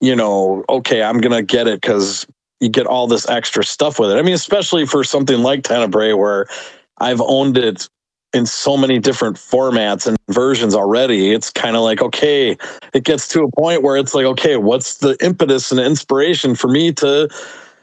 You 0.00 0.16
know, 0.16 0.64
okay, 0.68 1.02
I'm 1.02 1.20
gonna 1.20 1.42
get 1.42 1.68
it 1.68 1.80
because 1.80 2.26
you 2.60 2.68
get 2.68 2.86
all 2.86 3.06
this 3.06 3.28
extra 3.28 3.64
stuff 3.64 3.98
with 3.98 4.10
it. 4.10 4.18
I 4.18 4.22
mean, 4.22 4.34
especially 4.34 4.86
for 4.86 5.04
something 5.04 5.42
like 5.42 5.62
Tenebrae, 5.62 6.14
where 6.14 6.46
I've 6.98 7.20
owned 7.20 7.56
it 7.56 7.88
in 8.32 8.46
so 8.46 8.76
many 8.76 8.98
different 8.98 9.36
formats 9.36 10.06
and 10.06 10.16
versions 10.30 10.74
already. 10.74 11.32
It's 11.32 11.50
kind 11.50 11.76
of 11.76 11.82
like, 11.82 12.00
okay, 12.00 12.56
it 12.94 13.04
gets 13.04 13.28
to 13.28 13.42
a 13.42 13.50
point 13.50 13.82
where 13.82 13.96
it's 13.96 14.14
like, 14.14 14.24
okay, 14.24 14.56
what's 14.56 14.98
the 14.98 15.16
impetus 15.24 15.70
and 15.70 15.80
inspiration 15.80 16.54
for 16.54 16.68
me 16.68 16.92
to 16.92 17.28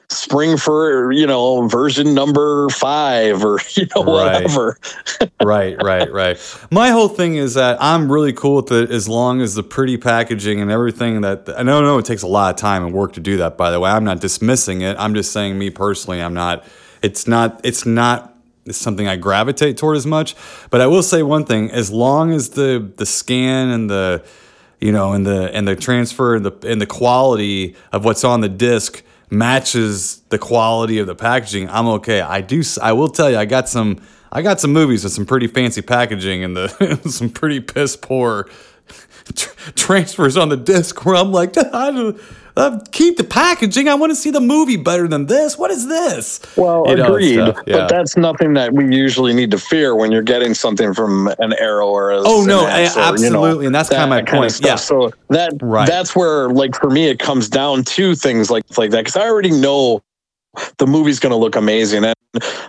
spring 0.10 0.58
for, 0.58 1.12
you 1.12 1.28
know, 1.28 1.68
version 1.68 2.14
number 2.14 2.68
five 2.70 3.44
or, 3.44 3.60
you 3.74 3.88
know, 3.96 4.04
Right. 4.04 4.34
whatever. 4.44 4.78
right, 5.44 5.82
right, 5.82 6.12
right. 6.12 6.58
My 6.72 6.90
whole 6.90 7.08
thing 7.08 7.36
is 7.36 7.54
that 7.54 7.78
I'm 7.82 8.12
really 8.12 8.34
cool 8.34 8.58
with 8.58 8.72
it 8.72 8.92
as 8.92 9.08
long 9.08 9.42
as 9.42 9.56
the 9.56 9.64
pretty 9.64 9.98
packaging 9.98 10.60
and 10.60 10.72
everything 10.72 11.22
that 11.22 11.50
I 11.56 11.64
know, 11.64 11.82
no, 11.82 11.98
it 12.00 12.06
takes 12.06 12.24
a 12.24 12.28
lot 12.28 12.54
of 12.54 12.60
time 12.60 12.84
and 12.84 12.94
work 12.94 13.14
to 13.14 13.20
do 13.20 13.38
that. 13.38 13.58
By 13.58 13.72
the 13.72 13.80
way, 13.80 13.90
I'm 13.92 14.04
not 14.04 14.20
dismissing 14.20 14.82
it. 14.82 14.98
I'm 15.00 15.14
just 15.14 15.32
saying, 15.32 15.58
me 15.58 15.70
personally, 15.70 16.22
I'm 16.22 16.34
not. 16.34 16.66
It's 17.02 17.28
not. 17.28 17.62
It's 17.64 17.86
not. 17.86 18.36
It's 18.66 18.78
something 18.78 19.08
I 19.08 19.16
gravitate 19.16 19.78
toward 19.78 19.96
as 19.96 20.06
much. 20.06 20.36
But 20.70 20.82
I 20.82 20.88
will 20.88 21.04
say 21.04 21.24
one 21.24 21.46
thing: 21.46 21.72
as 21.72 21.92
long 21.92 22.32
as 22.32 22.50
the 22.50 22.92
the 22.98 23.06
scan 23.06 23.70
and 23.70 23.90
the 23.90 24.24
you 24.80 24.92
know, 24.92 25.14
and 25.14 25.26
the 25.26 25.54
and 25.56 25.68
the 25.68 25.76
transfer 25.76 26.36
and 26.36 26.46
the 26.46 26.68
and 26.68 26.82
the 26.82 26.86
quality 26.86 27.76
of 27.92 28.06
what's 28.06 28.24
on 28.24 28.42
the 28.42 28.50
disc 28.50 29.04
matches 29.30 30.22
the 30.30 30.38
quality 30.40 31.00
of 31.00 31.08
the 31.08 31.16
packaging, 31.16 31.70
I'm 31.70 31.88
okay. 31.88 32.22
I 32.22 32.42
do. 32.42 32.64
I 32.82 32.94
will 32.94 33.10
tell 33.10 33.30
you, 33.30 33.38
I 33.38 33.46
got 33.46 33.70
some. 33.70 34.02
I 34.32 34.44
got 34.44 34.60
some 34.60 34.72
movies 34.72 35.04
with 35.04 35.14
some 35.14 35.26
pretty 35.26 35.48
fancy 35.48 35.82
packaging 35.82 36.44
and 36.44 36.56
the 36.56 37.00
some 37.10 37.32
pretty 37.32 37.60
piss 37.62 37.96
poor 37.96 38.48
tr- 39.36 39.72
transfers 39.76 40.38
on 40.38 40.50
the 40.50 40.58
disc 40.58 41.04
where 41.04 41.16
I'm 41.16 41.32
like, 41.32 41.58
I 41.74 41.92
don't, 41.92 42.22
uh, 42.60 42.80
keep 42.92 43.18
the 43.18 43.24
packaging. 43.24 43.88
I 43.88 43.96
want 43.96 44.12
to 44.12 44.16
see 44.16 44.30
the 44.32 44.42
movie 44.42 44.76
better 44.76 45.08
than 45.08 45.26
this. 45.28 45.58
What 45.58 45.72
is 45.72 45.88
this? 45.88 46.40
Well, 46.58 46.84
You 46.88 47.04
agreed. 47.04 47.34
stuff, 47.36 47.58
yeah. 47.66 47.78
But 47.78 47.90
that's 47.90 48.18
nothing 48.18 48.54
that 48.56 48.74
we 48.74 48.94
usually 48.96 49.34
need 49.34 49.50
to 49.52 49.58
fear 49.58 49.96
when 49.96 50.12
you're 50.12 50.22
getting 50.22 50.54
something 50.54 50.94
from 50.94 51.28
an 51.40 51.54
Arrow 51.54 51.88
or 51.88 52.12
a 52.12 52.20
Oh, 52.24 52.44
no, 52.44 52.66
I- 52.66 52.82
or, 52.82 52.84
you 52.84 52.96
know, 52.96 53.02
absolutely, 53.02 53.66
and 53.68 53.74
that's 53.74 53.90
kinda 53.90 54.04
that 54.04 54.10
my 54.10 54.18
kind 54.22 54.28
of 54.38 54.42
point. 54.42 54.52
stuff. 54.52 54.68
Yeah. 54.68 54.76
So 54.76 55.12
that 55.30 55.54
Right. 55.62 55.88
that's 55.88 56.16
where, 56.16 56.50
like, 56.50 56.76
for 56.76 56.90
me, 56.90 57.08
it 57.08 57.18
comes 57.20 57.48
down 57.50 57.84
to 57.86 58.14
things 58.16 58.52
like 58.52 58.64
like 58.78 58.92
that 58.92 59.06
because 59.06 59.16
I 59.16 59.28
already 59.28 59.52
know 59.52 60.02
the 60.78 60.88
movie's 60.88 61.20
going 61.20 61.32
to 61.32 61.38
look 61.38 61.56
amazing. 61.56 62.04
And 62.04 62.16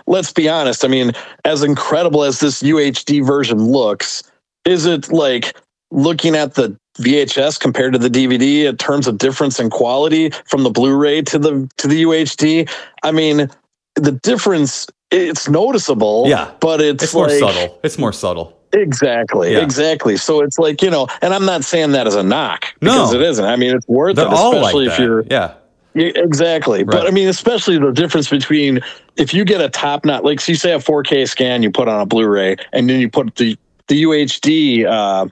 let's 0.07 0.31
be 0.31 0.47
honest, 0.47 0.85
I 0.85 0.87
mean, 0.87 1.11
as 1.45 1.63
incredible 1.63 2.23
as 2.23 2.39
this 2.39 2.61
UHD 2.63 3.25
version 3.25 3.65
looks, 3.65 4.23
is 4.65 4.85
it 4.85 5.11
like 5.11 5.55
looking 5.91 6.35
at 6.35 6.53
the 6.55 6.77
VHS 7.01 7.59
compared 7.59 7.93
to 7.93 7.99
the 7.99 8.09
DVD 8.09 8.65
in 8.65 8.77
terms 8.77 9.07
of 9.07 9.17
difference 9.17 9.59
in 9.59 9.69
quality 9.69 10.29
from 10.45 10.63
the 10.63 10.69
Blu-ray 10.69 11.21
to 11.23 11.39
the 11.39 11.69
to 11.77 11.87
the 11.87 12.03
UHD? 12.03 12.69
I 13.03 13.11
mean, 13.11 13.49
the 13.95 14.11
difference 14.11 14.87
it's 15.11 15.49
noticeable. 15.49 16.25
Yeah. 16.27 16.51
but 16.61 16.79
it's, 16.81 17.03
It's 17.03 17.13
more 17.13 17.29
subtle. 17.29 17.79
It's 17.83 17.97
more 17.97 18.13
subtle. 18.13 18.57
Exactly, 18.73 19.51
Yeah. 19.51 19.59
exactly. 19.59 20.15
So 20.15 20.41
it's 20.41 20.57
like 20.57 20.81
you 20.81 20.89
know, 20.89 21.07
and 21.21 21.33
I'm 21.33 21.45
not 21.45 21.65
saying 21.65 21.91
that 21.91 22.07
as 22.07 22.15
a 22.15 22.23
knock 22.23 22.73
No. 22.81 22.91
because 22.93 23.13
it 23.13 23.21
isn't. 23.21 23.43
I 23.45 23.57
mean, 23.57 23.75
it's 23.75 23.87
worth 23.87 24.15
They're 24.15 24.25
it, 24.27 24.33
all 24.33 24.55
especially 24.55 24.85
like 24.87 24.93
if 24.93 24.99
you're 24.99 25.25
yeah. 25.29 25.53
exactly. 25.95 26.83
But 26.83 27.05
I 27.05 27.11
mean, 27.11 27.27
especially 27.27 27.77
the 27.77 27.91
difference 27.91 28.29
between 28.29 28.79
if 29.17 29.33
you 29.33 29.43
get 29.43 29.59
a 29.59 29.67
top 29.69 30.05
notch, 30.05 30.23
like 30.23 30.39
so 30.39 30.53
you 30.53 30.55
say 30.55 30.71
a 30.71 30.79
4K 30.79 31.27
scan, 31.27 31.63
you 31.63 31.71
put 31.71 31.89
on 31.89 31.99
a 31.99 32.05
Blu-ray, 32.05 32.55
and 32.71 32.89
then 32.89 33.01
you 33.01 33.09
put 33.09 33.35
the 33.35 33.57
the 33.87 34.03
UHD 34.03 34.85
uh, 34.85 35.27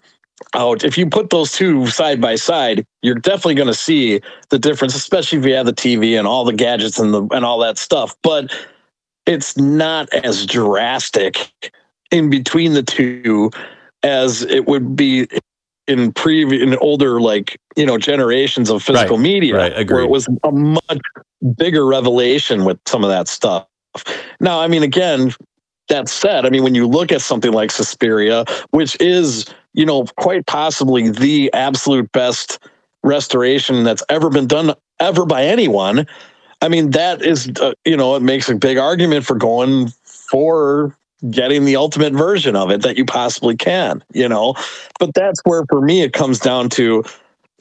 out. 0.53 0.83
If 0.83 0.97
you 0.97 1.07
put 1.07 1.29
those 1.29 1.51
two 1.51 1.87
side 1.87 2.21
by 2.21 2.35
side, 2.35 2.85
you're 3.01 3.15
definitely 3.15 3.55
going 3.55 3.67
to 3.67 3.73
see 3.73 4.21
the 4.49 4.59
difference, 4.59 4.95
especially 4.95 5.39
if 5.39 5.45
you 5.45 5.55
have 5.55 5.65
the 5.65 5.73
TV 5.73 6.17
and 6.17 6.27
all 6.27 6.45
the 6.45 6.53
gadgets 6.53 6.99
and 6.99 7.13
the 7.13 7.27
and 7.31 7.45
all 7.45 7.59
that 7.59 7.77
stuff. 7.77 8.15
But 8.23 8.53
it's 9.25 9.57
not 9.57 10.09
as 10.13 10.45
drastic 10.45 11.51
in 12.11 12.29
between 12.29 12.73
the 12.73 12.83
two 12.83 13.51
as 14.03 14.41
it 14.43 14.67
would 14.67 14.95
be 14.95 15.27
in 15.87 16.13
previous 16.13 16.61
in 16.61 16.75
older 16.77 17.19
like 17.19 17.59
you 17.75 17.85
know 17.85 17.97
generations 17.97 18.69
of 18.69 18.81
physical 18.81 19.17
Right, 19.17 19.23
media 19.23 19.55
right, 19.55 19.89
where 19.89 20.01
it 20.01 20.09
was 20.09 20.27
a 20.43 20.51
much 20.51 21.01
bigger 21.57 21.85
revelation 21.85 22.63
with 22.63 22.79
some 22.87 23.03
of 23.03 23.09
that 23.09 23.27
stuff 23.27 23.67
now 24.39 24.59
i 24.59 24.67
mean 24.67 24.83
again 24.83 25.33
that 25.89 26.07
said 26.07 26.45
i 26.45 26.49
mean 26.49 26.63
when 26.63 26.75
you 26.75 26.87
look 26.87 27.11
at 27.11 27.21
something 27.21 27.51
like 27.51 27.71
suspiria 27.71 28.45
which 28.69 28.99
is 29.01 29.45
you 29.73 29.85
know 29.85 30.05
quite 30.17 30.45
possibly 30.45 31.09
the 31.09 31.51
absolute 31.53 32.11
best 32.11 32.59
restoration 33.03 33.83
that's 33.83 34.03
ever 34.09 34.29
been 34.29 34.47
done 34.47 34.73
ever 34.99 35.25
by 35.25 35.43
anyone. 35.43 36.07
I 36.61 36.67
mean 36.67 36.91
that 36.91 37.21
is 37.21 37.51
uh, 37.61 37.73
you 37.85 37.95
know 37.95 38.15
it 38.15 38.21
makes 38.21 38.49
a 38.49 38.55
big 38.55 38.77
argument 38.77 39.25
for 39.25 39.35
going 39.35 39.89
for 40.03 40.95
getting 41.29 41.65
the 41.65 41.75
ultimate 41.75 42.13
version 42.13 42.55
of 42.55 42.71
it 42.71 42.81
that 42.81 42.97
you 42.97 43.05
possibly 43.05 43.55
can 43.55 44.03
you 44.13 44.27
know? 44.27 44.55
But 44.99 45.13
that's 45.13 45.41
where 45.43 45.63
for 45.69 45.81
me 45.81 46.01
it 46.01 46.13
comes 46.13 46.39
down 46.39 46.69
to 46.71 47.03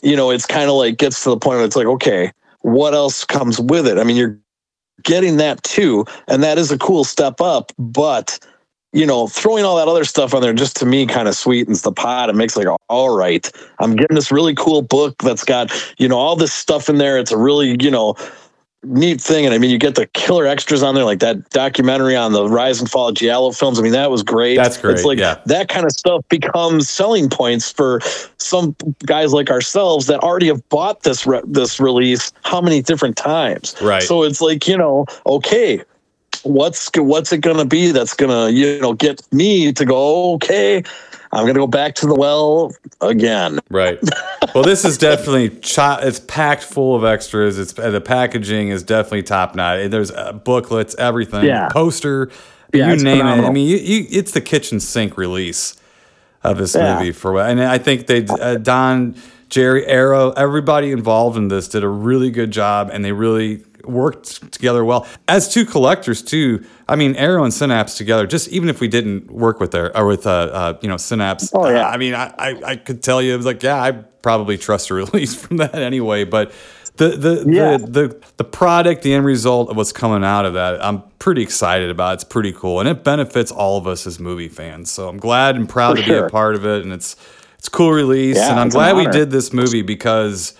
you 0.02 0.16
know 0.16 0.30
it's 0.30 0.46
kind 0.46 0.68
of 0.68 0.76
like 0.76 0.96
gets 0.96 1.22
to 1.24 1.30
the 1.30 1.38
point 1.38 1.56
where 1.56 1.64
it's 1.64 1.76
like 1.76 1.86
okay 1.86 2.32
what 2.62 2.92
else 2.92 3.24
comes 3.24 3.60
with 3.60 3.86
it? 3.86 3.98
I 3.98 4.04
mean 4.04 4.16
you're 4.16 4.38
getting 5.04 5.36
that 5.36 5.62
too 5.62 6.04
and 6.26 6.42
that 6.42 6.58
is 6.58 6.72
a 6.72 6.78
cool 6.78 7.04
step 7.04 7.40
up 7.40 7.72
but 7.78 8.38
you 8.92 9.06
know 9.06 9.26
throwing 9.26 9.64
all 9.64 9.76
that 9.76 9.88
other 9.88 10.04
stuff 10.04 10.34
on 10.34 10.42
there 10.42 10.52
just 10.52 10.76
to 10.76 10.86
me 10.86 11.06
kind 11.06 11.28
of 11.28 11.34
sweetens 11.34 11.82
the 11.82 11.92
pot. 11.92 12.30
It 12.30 12.34
makes 12.34 12.56
like 12.56 12.68
all 12.88 13.16
right. 13.16 13.50
I'm 13.78 13.96
getting 13.96 14.14
this 14.14 14.32
really 14.32 14.54
cool 14.54 14.82
book 14.82 15.16
that's 15.22 15.44
got 15.44 15.70
you 15.98 16.08
know 16.08 16.16
all 16.16 16.36
this 16.36 16.52
stuff 16.52 16.88
in 16.88 16.98
there. 16.98 17.18
It's 17.18 17.32
a 17.32 17.38
really 17.38 17.76
you 17.80 17.90
know 17.90 18.16
neat 18.84 19.20
thing. 19.20 19.44
And 19.44 19.54
i 19.54 19.58
mean 19.58 19.70
you 19.70 19.78
get 19.78 19.96
the 19.96 20.06
killer 20.06 20.46
extras 20.46 20.82
on 20.82 20.94
there 20.94 21.04
like 21.04 21.18
that 21.18 21.50
documentary 21.50 22.14
on 22.14 22.32
the 22.32 22.48
rise 22.48 22.80
and 22.80 22.90
fall 22.90 23.08
of 23.08 23.14
giallo 23.14 23.50
films. 23.52 23.78
I 23.78 23.82
mean 23.82 23.92
that 23.92 24.10
was 24.10 24.22
great. 24.22 24.56
That's 24.56 24.78
great, 24.78 24.94
it's 24.94 25.04
like 25.04 25.18
yeah. 25.18 25.40
that 25.46 25.68
kind 25.68 25.84
of 25.84 25.92
stuff 25.92 26.24
becomes 26.28 26.88
selling 26.88 27.28
points 27.28 27.70
for 27.70 28.00
some 28.38 28.74
guys 29.04 29.32
like 29.32 29.50
ourselves 29.50 30.06
that 30.06 30.20
already 30.20 30.46
have 30.46 30.66
bought 30.70 31.02
this 31.02 31.26
re- 31.26 31.42
this 31.44 31.78
release 31.78 32.32
how 32.44 32.60
many 32.60 32.80
different 32.80 33.16
times? 33.16 33.74
Right. 33.82 34.02
so 34.02 34.22
it's 34.22 34.40
like 34.40 34.66
you 34.66 34.78
know 34.78 35.06
okay 35.26 35.82
what's 36.44 36.90
what's 36.96 37.32
it 37.32 37.38
gonna 37.38 37.64
be 37.64 37.90
that's 37.90 38.14
gonna 38.14 38.48
you 38.50 38.80
know 38.80 38.92
get 38.92 39.20
me 39.32 39.72
to 39.72 39.84
go 39.84 40.34
okay 40.34 40.82
i'm 41.32 41.44
gonna 41.46 41.54
go 41.58 41.66
back 41.66 41.94
to 41.94 42.06
the 42.06 42.14
well 42.14 42.72
again 43.00 43.58
Right. 43.70 43.98
Well, 44.54 44.64
this 44.64 44.84
is 44.84 44.96
definitely 44.96 45.50
cho- 45.60 45.98
it's 46.00 46.20
packed 46.20 46.62
full 46.62 46.96
of 46.96 47.04
extras. 47.04 47.58
It's 47.58 47.74
the 47.74 48.00
packaging 48.00 48.68
is 48.70 48.82
definitely 48.82 49.22
top 49.24 49.54
notch. 49.54 49.90
There's 49.90 50.10
uh, 50.10 50.32
booklets, 50.32 50.94
everything, 50.96 51.44
Yeah. 51.44 51.68
poster, 51.68 52.30
Yeah, 52.72 52.92
you 52.94 53.02
name 53.04 53.26
it. 53.26 53.44
I 53.44 53.50
mean, 53.50 53.68
you, 53.68 53.76
you, 53.76 54.06
it's 54.10 54.32
the 54.32 54.40
kitchen 54.40 54.80
sink 54.80 55.18
release 55.18 55.76
of 56.42 56.56
this 56.56 56.74
Yeah. 56.74 56.94
movie 56.98 57.12
for 57.12 57.32
what, 57.32 57.50
and 57.50 57.62
I 57.62 57.76
think 57.76 58.06
they 58.06 58.24
uh, 58.26 58.54
Don, 58.56 59.16
Jerry, 59.50 59.86
Arrow, 59.86 60.30
everybody 60.32 60.92
involved 60.92 61.36
in 61.36 61.48
this 61.48 61.68
did 61.68 61.84
a 61.84 61.88
really 61.88 62.30
good 62.30 62.50
job, 62.50 62.88
and 62.90 63.04
they 63.04 63.12
really 63.12 63.62
worked 63.88 64.52
together 64.52 64.84
well 64.84 65.06
as 65.26 65.52
two 65.52 65.64
collectors 65.64 66.22
too. 66.22 66.64
I 66.88 66.96
mean, 66.96 67.16
Arrow 67.16 67.44
and 67.44 67.52
Synapse 67.52 67.96
together. 67.96 68.26
Just 68.26 68.48
even 68.48 68.68
if 68.68 68.80
we 68.80 68.88
didn't 68.88 69.30
work 69.30 69.60
with 69.60 69.70
their 69.72 69.96
or 69.96 70.06
with 70.06 70.26
uh, 70.26 70.30
uh 70.30 70.78
you 70.82 70.88
know 70.88 70.96
Synapse, 70.96 71.50
Oh, 71.54 71.68
yeah. 71.68 71.86
uh, 71.86 71.90
I 71.90 71.96
mean, 71.96 72.14
I, 72.14 72.32
I 72.38 72.62
I 72.64 72.76
could 72.76 73.02
tell 73.02 73.20
you 73.22 73.34
it 73.34 73.36
was 73.36 73.46
like 73.46 73.62
yeah, 73.62 73.82
I 73.82 73.92
probably 73.92 74.58
trust 74.58 74.90
a 74.90 74.94
release 75.04 75.34
from 75.34 75.58
that 75.58 75.74
anyway, 75.76 76.24
but. 76.24 76.52
The 76.96 77.10
the, 77.10 77.44
Yeah. 77.48 77.76
the 77.76 77.86
the 77.86 78.16
the 78.38 78.44
product, 78.44 79.02
the 79.02 79.14
end 79.14 79.24
result 79.24 79.70
of 79.70 79.76
what's 79.76 79.92
coming 79.92 80.24
out 80.24 80.44
of 80.44 80.54
that, 80.54 80.84
I'm 80.84 81.02
pretty 81.20 81.42
excited 81.42 81.90
about. 81.90 82.14
It's 82.14 82.24
pretty 82.24 82.50
cool, 82.52 82.80
and 82.80 82.88
it 82.88 83.04
benefits 83.04 83.52
all 83.52 83.78
of 83.78 83.86
us 83.86 84.04
as 84.04 84.18
movie 84.18 84.48
fans. 84.48 84.90
So 84.90 85.08
I'm 85.08 85.18
glad 85.18 85.54
and 85.54 85.68
proud 85.68 85.96
For 85.96 86.02
to 86.02 86.08
be 86.10 86.18
a 86.18 86.28
part 86.28 86.56
of 86.56 86.66
it, 86.66 86.82
and 86.82 86.92
it's 86.92 87.14
it's 87.56 87.68
cool 87.68 87.92
release. 87.92 88.36
Yeah, 88.36 88.50
and 88.50 88.58
I'm 88.58 88.66
an 88.66 88.70
glad 88.70 88.96
we 88.96 89.06
did 89.06 89.30
this 89.30 89.52
movie 89.52 89.82
because 89.82 90.54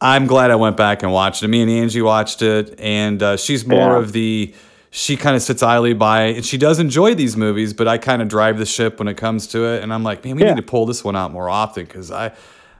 I'm 0.00 0.26
glad 0.26 0.50
I 0.50 0.56
went 0.56 0.76
back 0.76 1.02
and 1.02 1.12
watched 1.12 1.42
it. 1.42 1.48
Me 1.48 1.60
and 1.62 1.70
Angie 1.70 2.00
watched 2.02 2.40
it, 2.42 2.78
and 2.80 3.22
uh, 3.22 3.36
she's 3.36 3.66
more 3.66 3.92
Yeah. 3.92 3.98
of 3.98 4.12
the 4.12 4.54
she 4.92 5.16
kind 5.16 5.36
of 5.36 5.42
sits 5.42 5.62
idly 5.62 5.92
by, 5.92 6.22
and 6.22 6.44
she 6.44 6.58
does 6.58 6.80
enjoy 6.80 7.14
these 7.14 7.36
movies, 7.36 7.72
but 7.72 7.86
I 7.86 7.96
kind 7.96 8.20
of 8.20 8.26
drive 8.26 8.58
the 8.58 8.66
ship 8.66 8.98
when 8.98 9.06
it 9.06 9.16
comes 9.16 9.46
to 9.48 9.64
it. 9.64 9.84
And 9.84 9.94
I'm 9.94 10.02
like, 10.02 10.24
man, 10.24 10.34
we 10.34 10.42
Yeah. 10.42 10.48
need 10.48 10.56
to 10.56 10.66
pull 10.66 10.84
this 10.84 11.04
one 11.04 11.14
out 11.14 11.30
more 11.32 11.48
often 11.48 11.84
because 11.84 12.10
I 12.10 12.32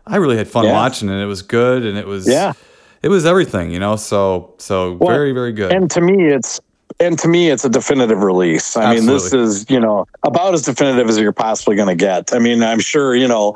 I 0.06 0.16
really 0.16 0.36
had 0.36 0.48
fun 0.48 0.64
Yeah. 0.64 0.72
watching 0.72 1.08
it. 1.08 1.22
It 1.22 1.26
was 1.26 1.42
good, 1.42 1.84
and 1.84 1.96
it 1.96 2.06
was 2.06 2.26
Yeah. 2.28 2.52
it 3.02 3.08
was 3.10 3.24
everything, 3.26 3.70
you 3.70 3.78
know. 3.78 3.94
So 3.96 4.54
so 4.58 4.96
Well, 4.98 5.10
very 5.14 5.32
very 5.32 5.52
good. 5.52 5.72
And 5.72 5.88
to 5.92 6.00
me, 6.00 6.26
it's 6.26 6.58
and 6.98 7.16
to 7.20 7.28
me, 7.28 7.48
it's 7.50 7.64
a 7.64 7.68
definitive 7.68 8.22
release. 8.24 8.76
I 8.76 8.94
mean, 8.94 9.06
this 9.06 9.32
is 9.32 9.66
you 9.68 9.78
know 9.78 10.06
about 10.24 10.52
as 10.54 10.62
definitive 10.62 11.08
as 11.08 11.16
you're 11.18 11.30
possibly 11.32 11.76
going 11.76 11.88
to 11.88 11.94
get. 11.94 12.34
I 12.34 12.40
mean, 12.40 12.62
I'm 12.64 12.80
sure 12.80 13.14
you 13.14 13.28
know 13.28 13.54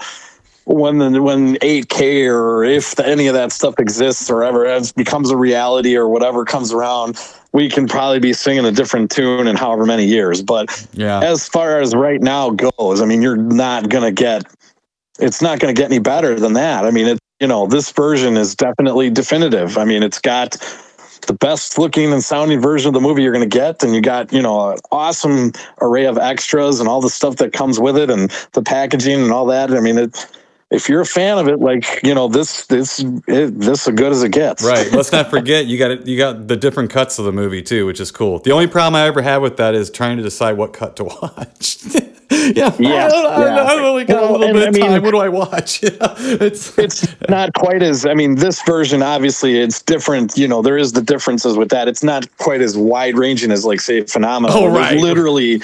when 0.64 0.98
the 0.98 1.22
when 1.22 1.56
8K 1.56 2.26
or 2.30 2.64
if 2.64 2.98
any 2.98 3.26
of 3.26 3.34
that 3.34 3.52
stuff 3.52 3.74
exists 3.78 4.30
or 4.30 4.42
ever 4.42 4.66
as 4.66 4.92
becomes 4.92 5.30
a 5.30 5.36
reality 5.36 5.96
or 5.96 6.08
whatever 6.08 6.44
comes 6.44 6.72
around, 6.72 7.20
we 7.52 7.68
can 7.68 7.86
probably 7.86 8.18
be 8.18 8.32
singing 8.32 8.64
a 8.64 8.72
different 8.72 9.10
tune 9.10 9.46
in 9.46 9.56
however 9.56 9.84
many 9.84 10.04
years. 10.04 10.42
But 10.42 10.86
Yeah. 10.94 11.20
as 11.20 11.46
far 11.46 11.80
as 11.80 11.94
right 11.94 12.20
now 12.20 12.50
goes, 12.50 13.00
I 13.02 13.04
mean, 13.06 13.22
you're 13.22 13.36
not 13.36 13.88
gonna 13.88 14.12
get. 14.12 14.44
It's 15.20 15.40
not 15.40 15.60
going 15.60 15.72
to 15.72 15.80
get 15.80 15.92
any 15.92 16.00
better 16.00 16.40
than 16.40 16.54
that. 16.54 16.84
I 16.84 16.90
mean, 16.90 17.06
it. 17.06 17.18
You 17.38 17.46
know, 17.46 17.66
this 17.68 17.92
version 17.92 18.36
is 18.36 18.56
definitely 18.56 19.10
definitive. 19.10 19.78
I 19.78 19.84
mean, 19.84 20.02
it's 20.02 20.20
got 20.20 20.56
the 21.26 21.34
best 21.34 21.78
looking 21.78 22.12
and 22.12 22.22
sounding 22.22 22.60
version 22.60 22.88
of 22.88 22.94
the 22.94 23.00
movie 23.00 23.22
you're 23.22 23.32
going 23.32 23.48
to 23.48 23.58
get 23.58 23.82
and 23.82 23.94
you 23.94 24.00
got 24.00 24.32
you 24.32 24.42
know 24.42 24.70
an 24.70 24.78
awesome 24.92 25.52
array 25.80 26.06
of 26.06 26.18
extras 26.18 26.80
and 26.80 26.88
all 26.88 27.00
the 27.00 27.10
stuff 27.10 27.36
that 27.36 27.52
comes 27.52 27.78
with 27.80 27.96
it 27.96 28.10
and 28.10 28.30
the 28.52 28.62
packaging 28.62 29.20
and 29.22 29.32
all 29.32 29.46
that 29.46 29.70
i 29.70 29.80
mean 29.80 29.98
it 29.98 30.26
if 30.74 30.88
you're 30.88 31.00
a 31.00 31.06
fan 31.06 31.38
of 31.38 31.48
it 31.48 31.60
like 31.60 32.00
you 32.02 32.14
know 32.14 32.28
this 32.28 32.66
this 32.66 32.98
it, 33.00 33.58
this 33.58 33.82
is 33.82 33.88
as 33.88 33.94
good 33.94 34.12
as 34.12 34.22
it 34.22 34.32
gets 34.32 34.62
Right. 34.64 34.90
Let's 34.92 35.12
not 35.12 35.30
forget 35.36 35.66
you 35.66 35.78
got 35.78 35.90
it. 35.90 36.06
You 36.06 36.18
got 36.18 36.48
the 36.48 36.56
different 36.56 36.90
cuts 36.90 37.18
of 37.18 37.24
the 37.24 37.32
movie 37.32 37.62
too, 37.62 37.86
which 37.86 38.00
is 38.00 38.10
cool. 38.10 38.38
The 38.40 38.50
only 38.52 38.66
problem 38.66 38.94
I 38.96 39.06
ever 39.06 39.22
had 39.22 39.38
with 39.38 39.56
that 39.58 39.74
is 39.74 39.90
trying 39.90 40.16
to 40.16 40.22
decide 40.22 40.52
what 40.56 40.72
cut 40.72 40.96
to 40.96 41.04
watch. 41.22 41.78
yeah. 41.94 42.00
Yeah, 42.50 42.74
I, 42.74 43.44
yeah. 43.46 43.64
I've 43.64 43.80
only 43.84 44.04
got 44.04 44.22
a 44.24 44.32
little 44.32 44.52
bit 44.54 44.64
I 44.64 44.68
of 44.68 44.78
time. 44.78 45.02
What 45.02 45.10
do 45.12 45.18
I 45.18 45.28
watch? 45.28 45.82
Know, 45.82 46.14
it's 46.18 46.76
it's 46.78 47.06
not 47.28 47.52
quite 47.54 47.82
as 47.82 48.04
i 48.06 48.14
mean 48.14 48.34
this 48.36 48.60
version 48.62 49.02
obviously 49.02 49.58
it's 49.60 49.80
different 49.82 50.36
you 50.36 50.48
know 50.48 50.60
there 50.62 50.76
is 50.78 50.92
the 50.92 51.02
differences 51.02 51.56
with 51.56 51.68
that 51.68 51.86
it's 51.86 52.02
not 52.02 52.26
quite 52.38 52.60
as 52.60 52.76
wide 52.76 53.16
ranging 53.16 53.50
as 53.52 53.64
like 53.64 53.80
say 53.80 54.02
Phenomena 54.04 54.52
Oh, 54.56 54.62
There's 54.72 54.74
right. 54.76 54.98
literally 54.98 55.62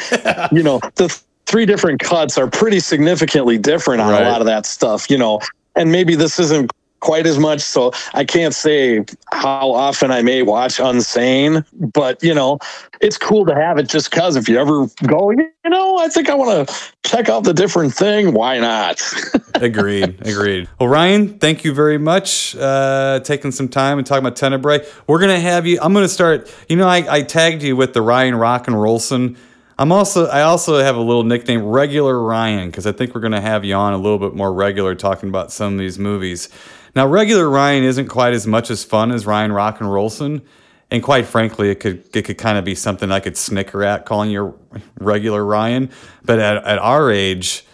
you 0.52 0.62
know 0.62 0.78
the 0.96 1.08
three 1.50 1.66
different 1.66 2.00
cuts 2.00 2.38
are 2.38 2.46
pretty 2.46 2.78
significantly 2.80 3.58
different 3.58 4.00
on 4.00 4.10
Right. 4.10 4.22
a 4.26 4.30
lot 4.30 4.40
of 4.40 4.46
that 4.46 4.64
stuff 4.66 5.10
you 5.10 5.18
know 5.18 5.40
and 5.76 5.90
maybe 5.90 6.14
this 6.14 6.38
isn't 6.38 6.70
quite 7.00 7.26
as 7.26 7.38
much 7.38 7.60
so 7.62 7.90
i 8.12 8.24
can't 8.24 8.54
say 8.54 9.02
how 9.32 9.70
often 9.72 10.10
i 10.10 10.20
may 10.20 10.42
watch 10.42 10.76
unsane 10.78 11.64
but 11.94 12.22
you 12.22 12.34
know 12.34 12.58
it's 13.00 13.16
cool 13.16 13.46
to 13.46 13.54
have 13.54 13.78
it 13.78 13.88
just 13.88 14.10
because 14.10 14.36
if 14.36 14.48
you 14.50 14.58
ever 14.60 14.86
go 15.06 15.30
you 15.30 15.50
know 15.66 15.96
i 15.96 16.08
think 16.08 16.28
i 16.28 16.34
want 16.34 16.68
to 16.68 16.74
check 17.08 17.28
out 17.30 17.42
the 17.44 17.54
different 17.54 17.92
thing 17.94 18.32
why 18.34 18.58
not 18.58 19.00
agreed. 19.54 20.20
Agreed. 20.26 20.68
Well, 20.78 20.88
Ryan, 20.88 21.38
thank 21.38 21.64
you 21.64 21.74
very 21.74 21.98
much. 21.98 22.54
Uh, 22.56 23.20
taking 23.24 23.50
some 23.50 23.68
time 23.68 23.98
and 23.98 24.06
talking 24.06 24.24
about 24.24 24.36
Tenebrae. 24.36 24.86
We're 25.06 25.18
gonna 25.18 25.40
have 25.40 25.66
you. 25.66 25.78
I'm 25.82 25.92
gonna 25.92 26.08
start. 26.08 26.50
You 26.68 26.76
know, 26.76 26.86
I, 26.88 27.04
I 27.16 27.22
tagged 27.22 27.62
you 27.62 27.74
with 27.76 27.92
the 27.92 28.00
Ryan 28.00 28.34
Rock'N'Rolson. 28.34 29.36
I'm 29.80 29.92
also 29.92 30.26
I 30.26 30.42
also 30.42 30.78
have 30.78 30.96
a 30.96 31.00
little 31.00 31.24
nickname, 31.24 31.64
Regular 31.64 32.22
Ryan, 32.22 32.68
because 32.68 32.86
I 32.86 32.92
think 32.92 33.14
we're 33.14 33.22
gonna 33.22 33.40
have 33.40 33.64
you 33.64 33.74
on 33.74 33.94
a 33.94 33.96
little 33.96 34.18
bit 34.18 34.34
more 34.34 34.52
regular 34.52 34.94
talking 34.94 35.30
about 35.30 35.50
some 35.50 35.72
of 35.72 35.78
these 35.78 35.98
movies. 35.98 36.50
Now, 36.94 37.06
Regular 37.06 37.48
Ryan 37.48 37.84
isn't 37.84 38.08
quite 38.08 38.34
as 38.34 38.46
much 38.46 38.70
as 38.70 38.84
fun 38.84 39.10
as 39.10 39.24
Ryan 39.24 39.52
Rock'N'Rolson. 39.52 40.42
And 40.90 41.02
quite 41.02 41.24
frankly, 41.24 41.70
it 41.70 41.76
could 41.80 42.14
it 42.14 42.26
could 42.26 42.36
kind 42.36 42.58
of 42.58 42.64
be 42.64 42.74
something 42.74 43.10
I 43.10 43.20
could 43.20 43.38
snicker 43.38 43.82
at 43.82 44.04
calling 44.04 44.30
you 44.30 44.58
regular 44.98 45.42
Ryan. 45.42 45.88
But 46.26 46.40
at, 46.40 46.62
at 46.62 46.78
our 46.78 47.10
age, 47.10 47.64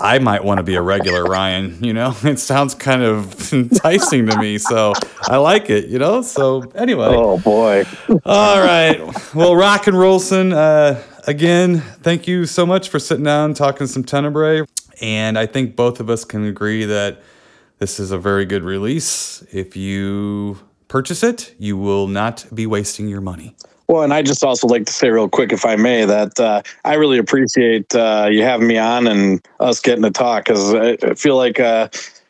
I 0.00 0.18
might 0.18 0.42
want 0.44 0.58
to 0.58 0.62
be 0.62 0.74
a 0.76 0.82
regular 0.82 1.24
Ryan, 1.24 1.82
you 1.84 1.92
know? 1.92 2.16
It 2.24 2.38
sounds 2.38 2.74
kind 2.74 3.02
of 3.02 3.52
enticing 3.52 4.26
to 4.26 4.38
me, 4.38 4.56
so 4.56 4.94
I 5.28 5.36
like 5.36 5.68
it, 5.68 5.86
you 5.88 5.98
know? 5.98 6.22
So 6.22 6.62
anyway. 6.74 7.08
oh 7.08 7.38
boy 7.38 7.84
All 8.24 8.60
right. 8.60 8.98
Well, 9.34 9.52
Rock'N'Rolson, 9.52 10.54
uh, 10.54 11.00
again, 11.26 11.80
thank 11.80 12.26
you 12.26 12.46
so 12.46 12.66
much 12.66 12.88
for 12.88 12.98
sitting 12.98 13.24
down 13.24 13.54
talking 13.54 13.86
some 13.86 14.04
Tenebrae. 14.04 14.64
And 15.00 15.38
I 15.38 15.46
think 15.46 15.76
both 15.76 16.00
of 16.00 16.10
us 16.10 16.24
can 16.24 16.44
agree 16.44 16.84
that 16.84 17.22
this 17.78 17.98
is 17.98 18.10
a 18.10 18.18
very 18.18 18.44
good 18.44 18.62
release. 18.62 19.42
If 19.50 19.76
you 19.76 20.58
purchase 20.88 21.22
it, 21.22 21.54
you 21.58 21.76
will 21.76 22.06
not 22.06 22.46
be 22.54 22.66
wasting 22.66 23.08
your 23.08 23.20
money. 23.20 23.56
Well, 23.88 24.02
and 24.02 24.12
I 24.14 24.22
just 24.22 24.44
also 24.44 24.68
like 24.68 24.86
to 24.86 24.92
say 24.92 25.08
real 25.08 25.28
quick, 25.28 25.52
if 25.52 25.64
I 25.64 25.74
may, 25.76 26.04
that 26.04 26.38
uh, 26.38 26.62
I 26.84 26.94
really 26.94 27.18
appreciate 27.18 27.92
uh, 27.94 28.28
you 28.30 28.42
having 28.42 28.68
me 28.68 28.78
on 28.78 29.06
and 29.06 29.44
us 29.58 29.80
getting 29.80 30.04
to 30.04 30.10
talk 30.10 30.44
because 30.44 30.74
I 30.74 30.96
feel 31.14 31.36
like 31.36 31.58
uh, 31.58 31.88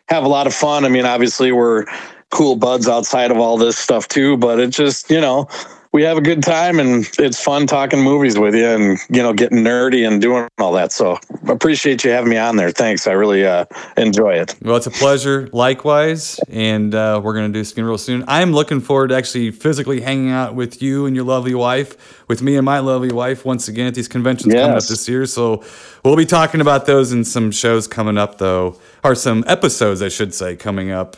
have 0.09 0.25
a 0.25 0.29
lot 0.29 0.47
of 0.47 0.55
fun. 0.55 0.85
I 0.85 0.89
mean, 0.89 1.05
obviously 1.05 1.53
we're 1.53 1.85
cool 2.31 2.57
buds 2.57 2.89
outside 2.89 3.31
of 3.31 3.39
all 3.39 3.59
this 3.59 3.77
stuff 3.77 4.09
too, 4.09 4.37
but 4.37 4.59
it 4.59 4.71
just 4.71 5.11
you 5.11 5.21
know 5.21 5.49
we 5.93 6.05
have 6.05 6.17
a 6.17 6.21
good 6.21 6.43
time 6.43 6.79
and 6.79 7.09
it's 7.19 7.43
fun 7.43 7.67
talking 7.67 8.01
movies 8.01 8.39
with 8.39 8.55
you 8.55 8.67
and 8.67 8.99
you 9.09 9.23
know 9.23 9.33
getting 9.33 9.59
nerdy 9.59 10.07
and 10.07 10.23
doing 10.23 10.49
all 10.59 10.73
that. 10.73 10.93
So 10.93 11.19
appreciate 11.49 12.05
you 12.05 12.11
having 12.11 12.31
me 12.31 12.37
on 12.37 12.57
there. 12.57 12.71
Thanks, 12.71 13.07
I 13.07 13.13
really 13.13 13.45
uh, 13.45 13.65
enjoy 13.97 14.35
it. 14.35 14.55
Well, 14.63 14.77
it's 14.77 14.87
a 14.87 14.91
pleasure. 14.91 15.49
Likewise, 15.53 16.39
and 16.49 16.95
uh, 16.95 17.21
we're 17.23 17.35
gonna 17.35 17.49
do 17.49 17.65
skin 17.65 17.85
real 17.85 17.99
soon. 17.99 18.25
I'm 18.29 18.53
looking 18.53 18.81
forward 18.81 19.09
to 19.09 19.17
actually 19.17 19.51
physically 19.51 20.01
hanging 20.01 20.31
out 20.31 20.55
with 20.55 20.81
you 20.81 21.07
and 21.07 21.17
your 21.17 21.25
lovely 21.25 21.55
wife, 21.55 22.29
with 22.29 22.41
me 22.41 22.57
and 22.57 22.65
my 22.65 22.79
lovely 22.79 23.13
wife 23.13 23.45
once 23.45 23.67
again 23.67 23.89
at 23.89 23.95
these 23.95 24.09
conventions 24.09 24.55
coming 24.55 24.77
up 24.77 24.85
this 24.85 25.09
year. 25.09 25.27
So 25.27 25.65
we'll 26.05 26.17
be 26.17 26.27
talking 26.27 26.61
about 26.61 26.87
those 26.87 27.13
in 27.13 27.25
some 27.25 27.51
shows 27.51 27.89
coming 27.89 28.17
up, 28.17 28.39
though, 28.39 28.79
or 29.03 29.17
some 29.17 29.43
episodes, 29.49 30.03
I 30.03 30.09
should 30.09 30.35
say, 30.35 30.55
coming 30.55 30.93
up. 30.93 31.17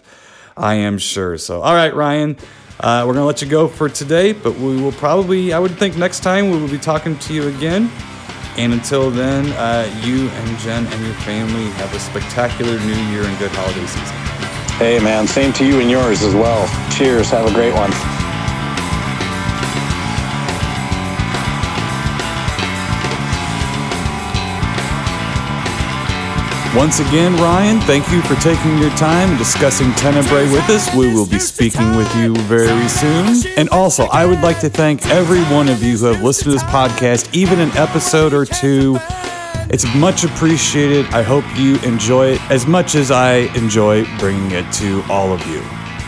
I 0.56 0.74
am 0.74 0.98
sure. 0.98 1.38
So, 1.38 1.62
all 1.62 1.74
right, 1.74 1.94
Ryan. 1.94 2.36
Uh, 2.82 3.04
we're 3.06 3.14
going 3.14 3.22
to 3.22 3.26
let 3.26 3.40
you 3.40 3.46
go 3.46 3.68
for 3.68 3.88
today, 3.88 4.32
but 4.32 4.56
we 4.56 4.82
will 4.82 4.90
probably, 4.90 5.52
I 5.52 5.60
would 5.60 5.78
think 5.78 5.96
next 5.96 6.20
time 6.20 6.50
we 6.50 6.58
will 6.60 6.68
be 6.68 6.78
talking 6.78 7.16
to 7.16 7.32
you 7.32 7.46
again. 7.46 7.88
And 8.56 8.72
until 8.72 9.08
then, 9.08 9.52
uh, 9.52 9.88
you 10.02 10.28
and 10.28 10.58
Jen 10.58 10.86
and 10.88 11.04
your 11.04 11.14
family 11.14 11.70
have 11.76 11.94
a 11.94 12.00
spectacular 12.00 12.78
new 12.80 13.00
year 13.12 13.22
and 13.22 13.38
good 13.38 13.52
holiday 13.52 13.86
season. 13.86 14.16
Hey, 14.78 14.98
man, 14.98 15.28
same 15.28 15.52
to 15.54 15.64
you 15.64 15.80
and 15.80 15.88
yours 15.88 16.22
as 16.22 16.34
well. 16.34 16.66
Cheers. 16.90 17.30
Have 17.30 17.46
a 17.46 17.54
great 17.54 17.72
one. 17.72 18.21
Once 26.74 27.00
again, 27.00 27.34
Ryan, 27.36 27.80
thank 27.82 28.10
you 28.10 28.22
for 28.22 28.34
taking 28.36 28.78
your 28.78 28.88
time 28.96 29.36
discussing 29.36 29.92
Tenebrae 29.92 30.50
with 30.50 30.66
us. 30.70 30.94
We 30.94 31.12
will 31.12 31.26
be 31.26 31.38
speaking 31.38 31.96
with 31.96 32.14
you 32.16 32.34
very 32.44 32.88
soon. 32.88 33.46
And 33.58 33.68
also, 33.68 34.04
I 34.04 34.24
would 34.24 34.40
like 34.40 34.58
to 34.60 34.70
thank 34.70 35.06
every 35.08 35.42
one 35.54 35.68
of 35.68 35.82
you 35.82 35.98
who 35.98 36.06
have 36.06 36.22
listened 36.22 36.44
to 36.44 36.50
this 36.52 36.62
podcast, 36.62 37.28
even 37.34 37.60
an 37.60 37.70
episode 37.72 38.32
or 38.32 38.46
two. 38.46 38.96
It's 39.68 39.84
much 39.94 40.24
appreciated. 40.24 41.04
I 41.12 41.22
hope 41.22 41.44
you 41.58 41.78
enjoy 41.80 42.28
it 42.32 42.50
as 42.50 42.66
much 42.66 42.94
as 42.94 43.10
I 43.10 43.34
enjoy 43.54 44.04
bringing 44.18 44.52
it 44.52 44.72
to 44.74 45.04
all 45.10 45.30
of 45.30 45.46
you. 45.48 45.62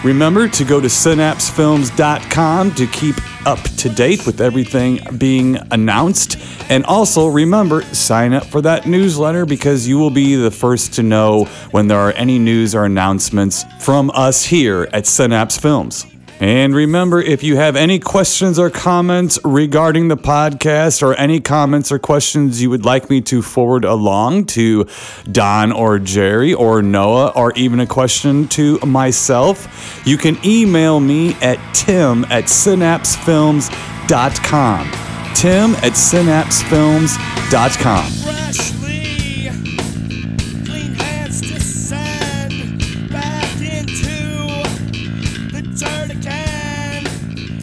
Remember 0.05 0.49
to 0.49 0.65
go 0.65 0.83
to 0.83 0.87
synapsefilms.com 0.87 2.75
to 2.75 2.87
keep 2.89 3.17
up 3.47 3.59
to 3.59 3.89
date 3.89 4.27
with 4.27 4.43
everything 4.43 5.01
being 5.17 5.57
announced. 5.71 6.37
And 6.69 6.85
also 6.85 7.29
remember, 7.29 7.81
sign 7.95 8.35
up 8.35 8.45
for 8.45 8.61
that 8.61 8.87
newsletter 8.87 9.47
because 9.47 9.89
you 9.89 9.99
will 9.99 10.11
be 10.11 10.35
the 10.35 10.51
first 10.51 10.93
to 10.95 11.03
know 11.03 11.47
when 11.71 11.89
there 11.89 11.99
are 11.99 12.13
any 12.13 12.39
news 12.39 12.75
or 12.75 12.85
announcements 12.85 13.65
from 13.81 14.11
us 14.11 14.45
here 14.45 14.89
at 14.93 15.07
Synapse 15.07 15.57
Films. 15.57 16.05
And 16.45 16.75
remember, 16.75 17.23
if 17.23 17.43
you 17.43 17.57
have 17.57 17.75
any 17.75 17.99
questions 17.99 18.59
or 18.59 18.69
comments 18.69 19.39
regarding 19.45 20.09
the 20.09 20.17
podcast, 20.19 21.03
or 21.03 21.15
any 21.15 21.41
comments 21.41 21.91
or 21.91 21.99
questions 21.99 22.61
you 22.61 22.69
would 22.69 22.85
like 22.85 23.09
me 23.09 23.23
to 23.23 23.41
forward 23.41 23.87
along 23.87 24.45
to 24.49 24.87
Don 25.33 25.73
or 25.73 25.99
Jerry 25.99 26.53
or 26.53 26.83
Noah, 26.83 27.29
or 27.29 27.55
even 27.55 27.81
a 27.81 27.87
question 27.87 28.47
to 28.49 28.79
myself, 28.81 30.07
you 30.07 30.19
can 30.19 30.37
email 30.45 31.01
me 31.01 31.33
at 31.41 31.57
tim 31.75 32.25
at 32.25 32.45
synapsefilms.com. 32.45 34.91
Tim 35.35 35.71
at 35.77 35.95
synapsefilms.com. 35.95 38.84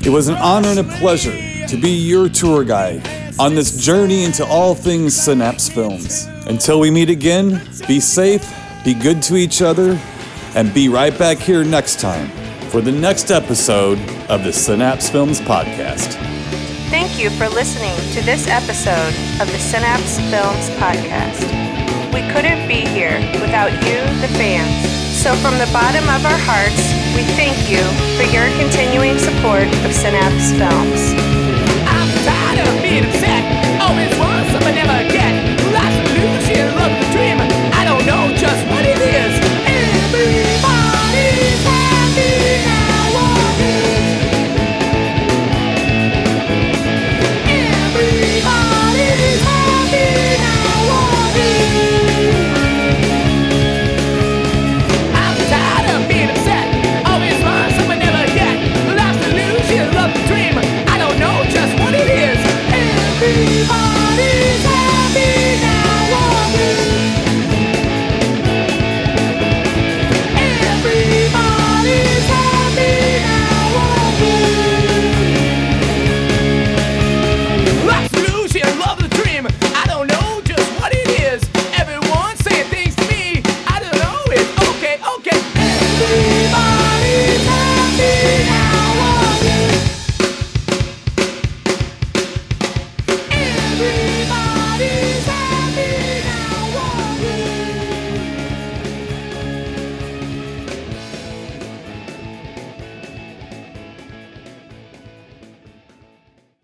It 0.03 0.09
was 0.09 0.29
an 0.29 0.35
honor 0.37 0.69
and 0.69 0.79
a 0.79 0.83
pleasure 0.83 1.37
to 1.67 1.77
be 1.77 1.91
your 1.91 2.27
tour 2.27 2.63
guide 2.63 3.07
on 3.37 3.53
this 3.53 3.77
journey 3.77 4.23
into 4.23 4.43
all 4.43 4.73
things 4.73 5.15
Synapse 5.15 5.69
Films. 5.69 6.25
Until 6.47 6.79
we 6.79 6.89
meet 6.89 7.11
again, 7.11 7.61
be 7.87 7.99
safe, 7.99 8.43
be 8.83 8.95
good 8.95 9.21
to 9.23 9.35
each 9.35 9.61
other, 9.61 9.99
and 10.55 10.73
be 10.73 10.89
right 10.89 11.15
back 11.19 11.37
here 11.37 11.63
next 11.63 11.99
time 11.99 12.29
for 12.69 12.81
the 12.81 12.91
next 12.91 13.29
episode 13.29 13.99
of 14.27 14.43
the 14.43 14.51
Synapse 14.51 15.07
Films 15.07 15.39
Podcast. 15.39 16.13
Thank 16.89 17.19
you 17.19 17.29
for 17.29 17.47
listening 17.49 17.95
to 18.15 18.25
this 18.25 18.47
episode 18.47 19.13
of 19.39 19.51
the 19.51 19.59
Synapse 19.59 20.17
Films 20.31 20.67
Podcast. 20.81 21.45
We 22.11 22.27
couldn't 22.33 22.67
be 22.67 22.89
here 22.89 23.19
without 23.39 23.71
you, 23.85 24.01
the 24.19 24.33
fans. 24.33 24.89
So, 25.21 25.35
from 25.35 25.59
the 25.59 25.69
bottom 25.71 26.03
of 26.09 26.25
our 26.25 26.39
hearts, 26.41 27.00
we 27.15 27.23
thank 27.35 27.69
you 27.69 27.81
for 28.17 28.23
your 28.31 28.47
continuing 28.57 29.17
support 29.17 29.67
of 29.85 29.93
Synapse 29.93 30.51
Films. 30.51 31.13
I'm 31.87 32.09
tired 32.23 32.67
of 32.67 32.81
being 32.81 33.05
upset. 33.05 33.43
Always 33.81 34.17
want 34.19 34.47
never 34.71 35.09
get. 35.09 35.60